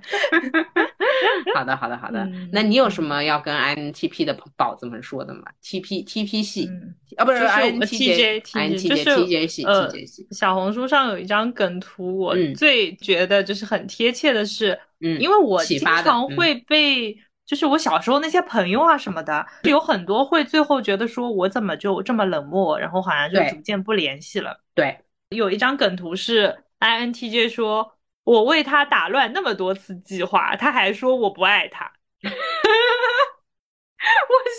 [1.56, 2.27] 好的，好的，好的。
[2.52, 6.69] 那你有什么要跟 INTP 的宝子们说的吗？TP TP 系
[7.15, 10.27] 啊，不是 INTJ，INTJ 就是 TJ 系，TJ 系。
[10.31, 24.60] 小红书上有一张梗图，我最觉得就是很贴切的是，嗯，因为我经常会被，就是我小时候那些朋友啊什么的，有很多会最后觉得说我怎么就这么冷漠，然后好像就逐渐不联系了。
[24.76, 24.99] 对，
[25.30, 26.62] 有一张梗图是。
[26.84, 27.93] INTJ 说
[28.26, 31.93] ：“我为他打乱那么多次计划，他还说我不爱他。
[32.23, 32.30] ”我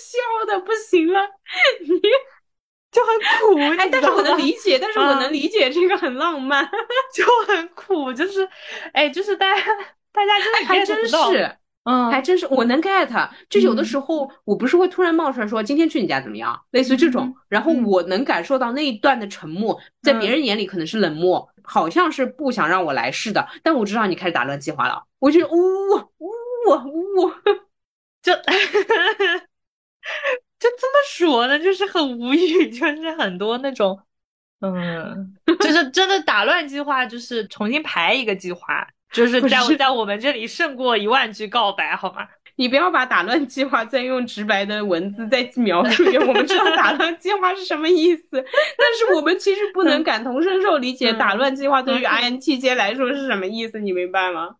[0.01, 1.21] 笑的不行了，
[1.87, 2.01] 你
[2.91, 3.59] 就很苦。
[3.79, 6.67] 哎，但是我能理解，但是我能理解这个很浪漫，
[7.15, 8.11] 就很苦。
[8.13, 8.49] 就是，
[8.95, 9.61] 哎，就是大家，
[10.11, 11.57] 大家真的还真是。
[11.87, 26.31] 嗯，还真是，我能 get，就有的时候我不是会突然冒出来说今天去你家怎么样，类似于这种，然后我能感受到那一段的沉默，在别人眼里可能是冷漠，好像是不想让我来试的，但我知道你开始打乱计划了，我就呜呜
[26.69, 26.71] 呜
[27.25, 27.31] 呜，
[28.23, 28.33] 就
[30.61, 34.01] 就这么说呢，就是很无语，就是很多那种，
[34.61, 38.87] 嗯， 就是真的打乱计划，就是重新排一个计划。
[39.13, 42.27] 就是在在我们这里胜过一万句告白，好吗？
[42.57, 48.25] 你不要把打乱计划再用直白的文字再描述给我们，知道打乱计划是什么意思。
[48.33, 48.43] 但
[48.99, 54.57] 是我们其实不能感同身受理解打乱计划对于 INTJ 来说是什么意思，你明白吗？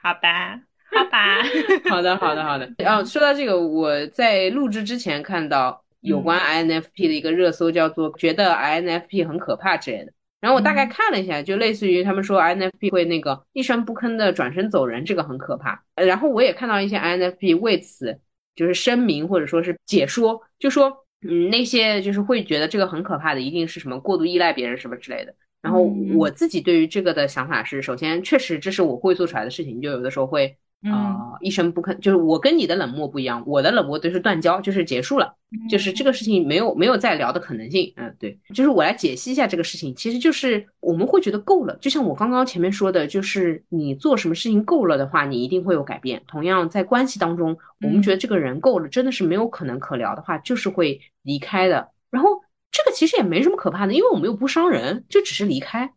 [0.00, 0.60] 好吧，
[0.92, 1.42] 好吧，
[1.90, 2.70] 好的，好的，好的。
[2.78, 10.12] 然后说到这个，我在录制之前看到有关 INFP 的一个热搜，叫做“觉得 INFP 很可怕”之类的。
[10.40, 15.82] 然后我大概看了一下，就类似于他们说 INFP 会那个一声不吭的转身走人，这个很可怕。
[15.94, 18.20] 然后我也看到一些 INFP 为此
[18.54, 25.34] 就是声明或者说是解说，就说嗯那些就是会觉得这个很可怕的，一定是什么过度依赖别人什么之类的。
[25.62, 25.82] 然后
[26.14, 30.56] 我自己对于这个的想法是，首先确实这是我会做出来的事情，就有的时候会。
[30.90, 35.34] 啊，一声不吭，就是我跟你的冷漠不一样，我的冷漠就是断交，就是结束了，
[35.68, 37.92] 就是这个事情没有没有再聊的可能性。
[37.96, 46.22] 嗯，对，就是我来解析一下这个事情，其实就是我们会觉得够了，就像我刚刚前面说的，就是你做什么事情够了的话，你一定会有改变。
[46.26, 51.88] 同样在关系当中，我们觉得这个人够了，真的是没有可能可聊的话，就是会离开的。
[52.10, 52.30] 然后
[52.70, 55.90] 这个其实也没什么可怕的，因为我们又不伤人，就只是离开。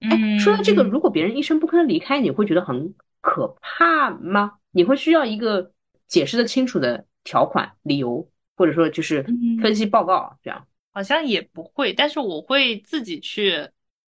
[0.00, 2.94] 哎，说到这个，如果别人一声不吭离开，你会觉得很。
[3.26, 4.52] 可怕吗？
[4.70, 5.72] 你会需要一个
[6.06, 9.24] 解释的清楚的条款、理由，或者说就是
[9.60, 10.66] 分析报告这样？
[10.92, 13.68] 好像也不会，但是我会自己去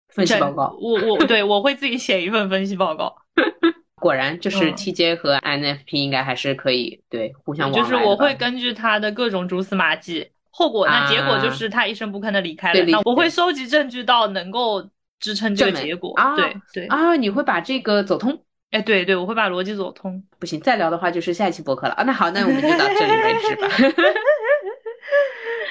[0.09, 0.77] 分析报告。
[0.81, 3.15] 我我对 我会自己写一份分析报告。
[4.01, 12.83] 果然，就是 TJ 和 INFP 应该还是可以对互相就是我会根据他的各种蛛丝马迹，后果那结果就是他一声不吭的离开了。
[12.87, 14.89] 那我会收集证据到能够
[15.19, 16.15] 支撑这个结果。
[16.37, 18.43] 对对啊，你会把这个走通。
[18.71, 20.23] 哎，对对，我会把逻辑走通。
[20.39, 22.03] 不行，再聊的话就是下一期播客了啊。
[22.05, 23.69] 那好，那我们就到这里为止吧。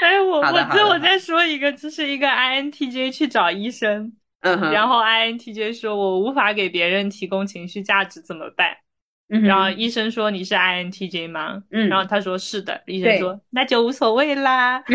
[0.02, 8.78] 哎，我 我最后再说一个，这是一个 INTJ 去找医生，嗯，然后 INTJ 说我无法给别人提供情绪价值怎么办？
[9.28, 11.62] 然后医生说你是 INTJ 吗？
[11.72, 12.82] 嗯，然后他说是的。
[12.88, 14.84] 医生说那就无所谓啦。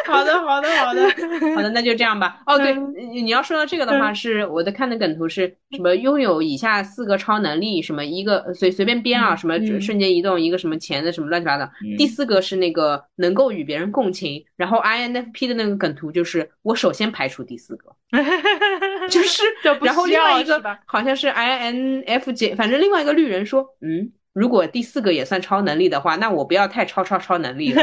[0.06, 1.02] 好的，好的，好的，
[1.54, 2.40] 好的，那就这样吧。
[2.46, 2.74] 哦，对，
[3.22, 5.94] 你要说到这个的话，是我的看的梗图是什么？
[5.94, 11.68] 拥有以下四个超能力，什么一个随随便编啊，什么瞬间移动，一个什么钱的什么乱七八糟。
[11.98, 14.44] 第四个是那个能够与别人共情。
[14.56, 17.90] 然后 INFP 的那个梗图就是我首先排除第四个，
[19.08, 19.42] 就是
[19.82, 27.82] 然后另外一个好像是 INFJ，反正另外一个绿人说，嗯，如果第四个也算超能力的话，那我不要太超超超能力了。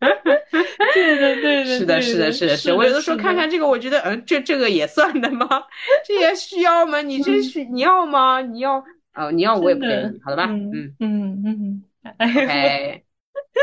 [0.94, 2.72] 对的对的，是的，是的，是的，是。
[2.72, 5.46] 我有的时候看看这个，我觉得，嗯，这这个也算的吗？
[6.04, 7.00] 这也需要吗？
[7.02, 8.40] 你这需你要吗？
[8.40, 8.82] 你要
[9.14, 10.46] 哦，你要我也不给你， 好的吧？
[10.48, 11.84] 嗯嗯嗯。
[12.18, 13.02] OK，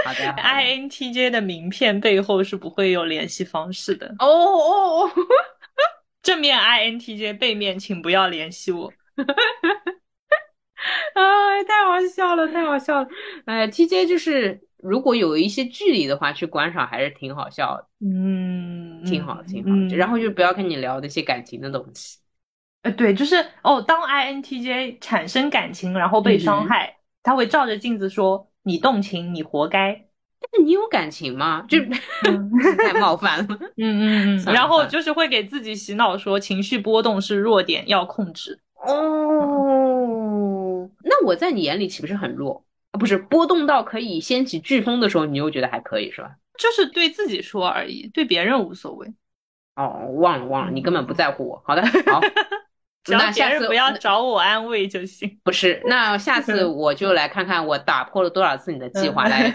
[0.05, 0.19] 好的。
[0.41, 4.13] INTJ 的名片背后是不会有联系方式的。
[4.19, 5.11] 哦哦哦。
[6.21, 8.91] 正面 INTJ，背面请不要联系我。
[11.13, 13.07] 哎，太好笑了，太好笑了。
[13.45, 14.59] 哎，TJ 就是。
[14.87, 19.95] 如果有一些距离的话，去观赏还是挺好笑的，嗯，挺好，挺好。
[19.95, 22.19] 然后就不要跟你聊那些感情的东西。
[22.83, 30.05] 呃，对，就是哦，当 INTJ 产生感情然后被伤害，他会照着镜子说：“你动情，你活该。”
[30.39, 31.65] 但是你有感情吗？
[31.67, 31.79] 就
[32.77, 33.47] 太冒犯了。
[33.77, 38.59] 嗯嗯嗯，然后就是会给自己洗脑说情绪波动是弱点，要控制。
[38.85, 42.63] 哦，那我在你眼里岂不是很弱？
[42.95, 46.31] 啊，不是波动到可以掀起飓风的时候，你又觉得还可以是吧？
[46.57, 49.13] 就是对自己说而已，对别人无所谓。
[49.75, 51.61] 哦，忘了忘了，你根本不在乎我。
[51.65, 52.21] 好的，好，
[53.05, 55.31] 只要那下次别人不要找我安慰就行。
[55.43, 59.47] 不是，那下次 我就来看看我打破了多少次你的计划，来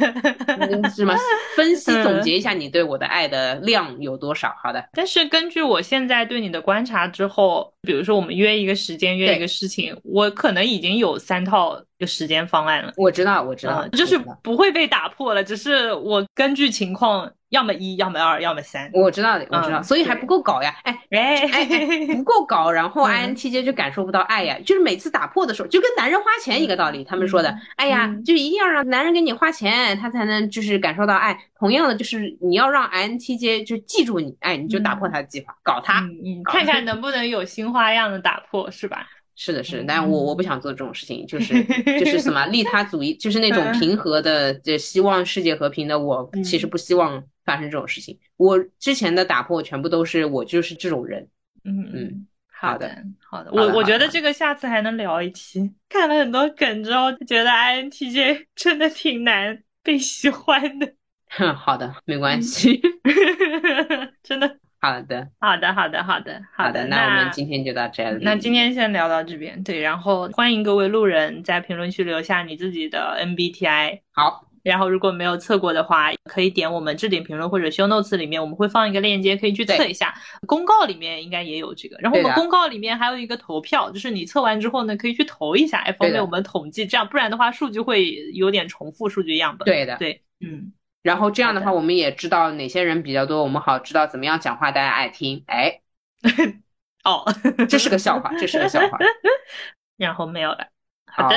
[0.46, 1.14] 嗯什么
[1.56, 4.54] 分析总结一下你对我的爱的量有多少。
[4.62, 12.92] 好的，但是根据我现在对你的观察之后，比如说我们约一个时间，约一个事情，我可能已经有三套个时间方案了。
[12.96, 18.90] 我知道，我知道，嗯，就是不会被打破了，只是我根据情况，要么一，要么二，要么三。
[18.94, 20.74] 我知道的，我知道，嗯所以还不够搞呀！
[20.84, 27.04] 哎，哎哎哎， 不够搞，然后嗯 INTJ 就感受不到爱呀，就是每次打破的时候，就跟男人花钱一个道理。
[27.04, 31.38] 他们说的，哎呀，嗯就一定要让男人给你花钱，他才能就是感受到爱。
[31.58, 36.02] 同样的，就是你要让 INTJ 就记住你，哎，你就打破他的计划，搞他。
[36.44, 39.06] 看看能不能有新花样的打破，是吧？
[39.36, 41.64] 是的，是但我我不想做这种事情，就是
[41.98, 45.98] 就是什么利他主义，就是那种嗯平和的，就希望世界和平的。
[45.98, 48.18] 我嗯其实不希望发生这种事情。
[48.36, 51.28] 我之前的打破全部都是我就是这种人。
[51.64, 55.72] 嗯嗯，好好的的，好的，我我觉得这个下次还能聊一期。
[55.88, 60.92] 看了很多梗之后，就觉得 INTJ 真的挺难被喜欢的，
[61.28, 62.80] 哼，好的，没嗯关系。
[64.22, 64.58] 真的。
[64.82, 66.86] 好的，好的，好的，好的，好的。
[66.86, 68.24] 那我们今天就到这里。
[68.24, 74.00] 那今天先聊到这边，对，然后欢迎各位路人在评论区留下你自己的 MBTI。
[74.12, 80.14] 好，然后如果没有测过的话，可以点我们置顶评论或者 show notes 里面，我们会放一个链接，可以去测一下。
[80.46, 81.96] 公告里面应该也有这个。
[81.98, 89.64] 然后我们公告里面还有一个投票，就是你测完之后呢，可以去投一下，哎，方便我们统计，这样不然的话数据会有点重复数据样本。
[89.66, 89.96] 对的。
[89.96, 90.72] 对，嗯，
[91.02, 95.42] 然后这样的话，我们也知道哪些人比较多，我们好知道怎么样讲话大家爱听。
[95.46, 95.80] 哎，
[97.04, 97.24] 哦，
[97.68, 98.98] 这是个笑话，这是个笑话。
[99.96, 100.66] 然后没有了。
[101.06, 101.36] 好的，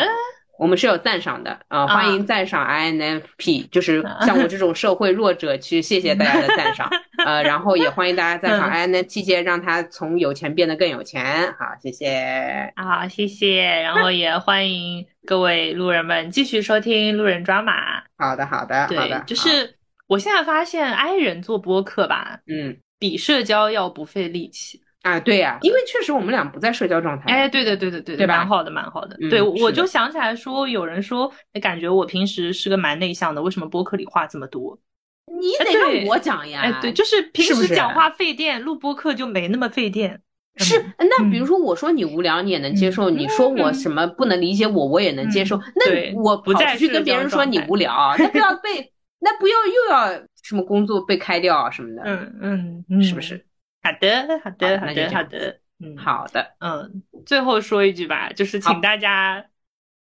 [0.64, 6.90] 我们是有赞赏的啊、欢迎赞赏 INFP，就是像我这种社会弱者去谢谢大家的赞赏，
[7.26, 11.52] 呃，然后也欢迎大家赞赏 INTJ，让他从有钱变得更有钱。
[11.60, 12.72] 好，谢谢。
[12.78, 13.62] 好，谢谢。
[13.82, 18.02] 然后也欢迎各位路人们继续收听路人抓马。
[18.18, 19.76] 好的，好的，好对的，，就是
[20.08, 24.80] 我现在发现 i 人做播客吧，嗯比社交要不费力气。
[25.04, 27.26] 啊，对呀、因为确实我们俩不在社交状态。
[27.32, 29.16] 哎，对的，对的，对的，对吧蛮好的，蛮好的。
[29.22, 34.80] 嗯对，我就想起来说，有人说，哎感觉我平时是个蛮内向的，为什么播客里话这么多？
[35.40, 36.62] 你得让我讲呀。
[36.62, 40.22] 哎，对，就是平时讲话费电，录播客就没那么费电。
[40.58, 45.60] 是，那嗯比如说我说你无聊，你也能接受；嗯你说我什么不能理解我，我也能接受。
[45.86, 53.44] 对那我跑不在出去跟别人说你无聊，那不要被， 那不要又要什么工作被开掉啊什么的，嗯嗯嗯，是不是？
[53.84, 55.60] 好的，好的，好的，好的。
[55.80, 59.46] 嗯，好的，嗯，最后说一句吧，就是请大家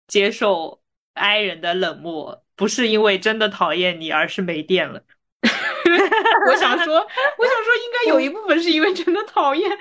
[0.08, 0.82] 接受
[1.16, 5.02] i 人的冷漠，不是因为真的讨厌你，而是没电了。
[6.48, 9.72] 我想说，我想说，应该有一部分是因为真的讨厌。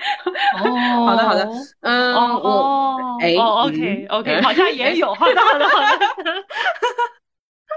[0.63, 1.47] 哦好的好的
[1.81, 5.99] 嗯，哦我哦哎哦，OK 嗯 OK，好像也有，好的好的好的。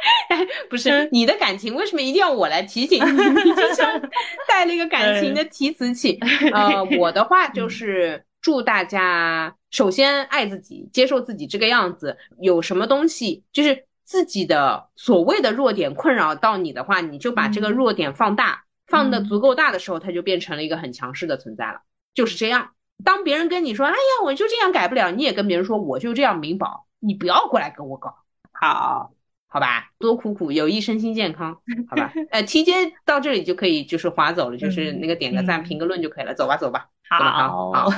[0.70, 3.22] 不是你的感情，为什么一定要我来提醒你？
[3.44, 4.00] 你就像
[4.48, 6.18] 带了一个感情的提词器。
[6.52, 12.16] 呃，我的话就是祝大家首先爱自己，接受自己这个样子。
[12.40, 21.80] 有什么东西就是自己的所谓的弱点困扰到你的话，你就把这个弱点放大，放的足够大的时候，它就变成了一个很强势的存在了。
[22.14, 22.70] 就是这样。
[23.04, 28.14] 当别人跟你说：“哎呀，我就这样改不了”，你也跟别人说：“我就这样明保。”你不要过来跟我搞。
[28.52, 29.10] 好。
[29.56, 31.56] 好吧，多苦苦，有益身心健康，
[31.88, 32.12] 好吧。
[32.30, 36.84] 呃，TJ 到这里就可以就是划走了，就是那个点个赞、嗯评个论就可以了，走吧，走吧。
[37.08, 37.90] 好，好好好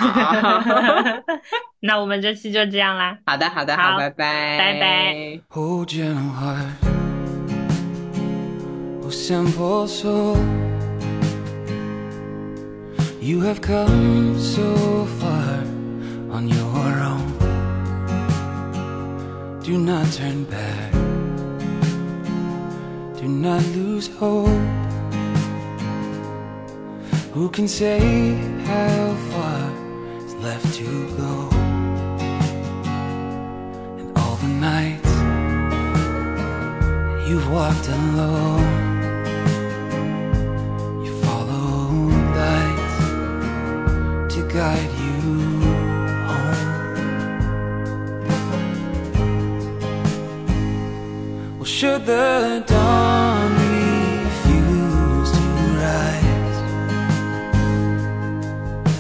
[1.83, 3.19] 那我们这期就这样啦。
[3.27, 5.41] 好的，好的，好好，拜拜，拜拜。
[5.49, 6.77] Oh, gentle heart,
[9.03, 10.37] oh, simple soul,
[13.21, 14.63] you have come so
[15.19, 15.65] far
[16.31, 17.27] on your own.
[19.65, 20.95] Do not turn back,
[23.21, 24.47] do not lose hope.
[27.35, 28.35] Who can say
[28.65, 29.61] how far
[30.25, 30.85] is left to
[31.17, 31.49] go?
[33.99, 35.13] And all the nights
[37.29, 38.69] you've walked alone.
[41.05, 41.75] You follow
[42.39, 42.99] lights
[44.35, 45.08] to guide you
[51.79, 55.45] Should the dawn refuse to
[55.79, 56.59] rise?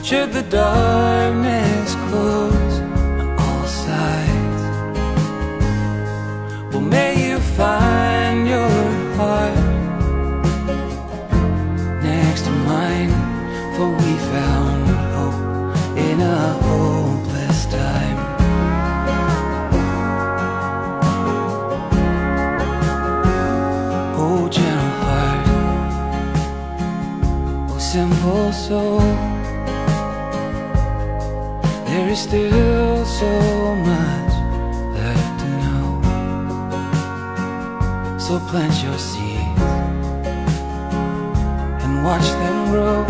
[0.06, 2.78] Should the darkness close
[3.18, 4.62] on all sides?
[6.70, 8.70] Well, may you find your
[9.18, 9.58] heart
[12.00, 13.12] next to mine,
[13.74, 14.86] for we found
[15.16, 15.40] hope
[15.96, 17.17] in a hole.
[27.92, 29.00] Simple soul.
[31.86, 34.32] There is still so much
[34.94, 35.88] left to know.
[38.18, 39.62] So plant your seeds
[41.82, 43.06] and watch them grow.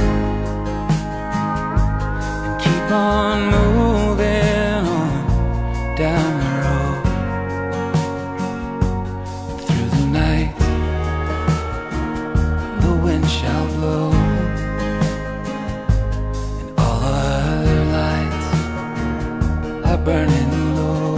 [2.44, 6.37] And keep on moving on down
[20.08, 21.16] burning low.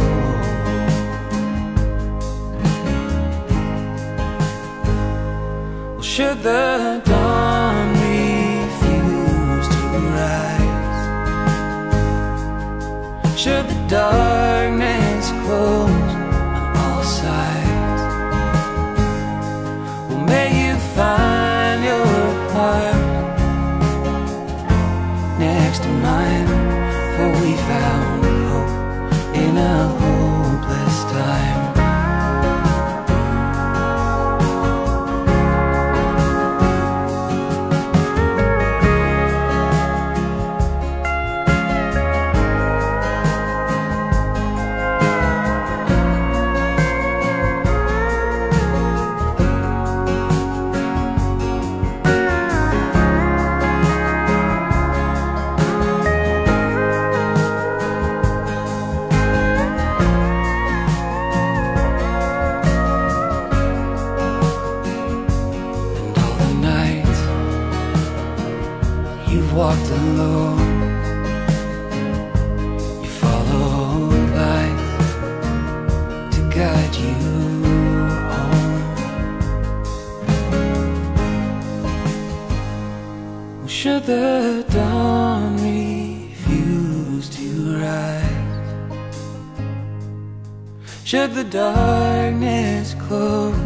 [5.95, 9.81] Well, should the dawn refuse to
[10.17, 11.03] rise,
[13.43, 14.60] should the darkness
[91.11, 93.60] Should the darkness close?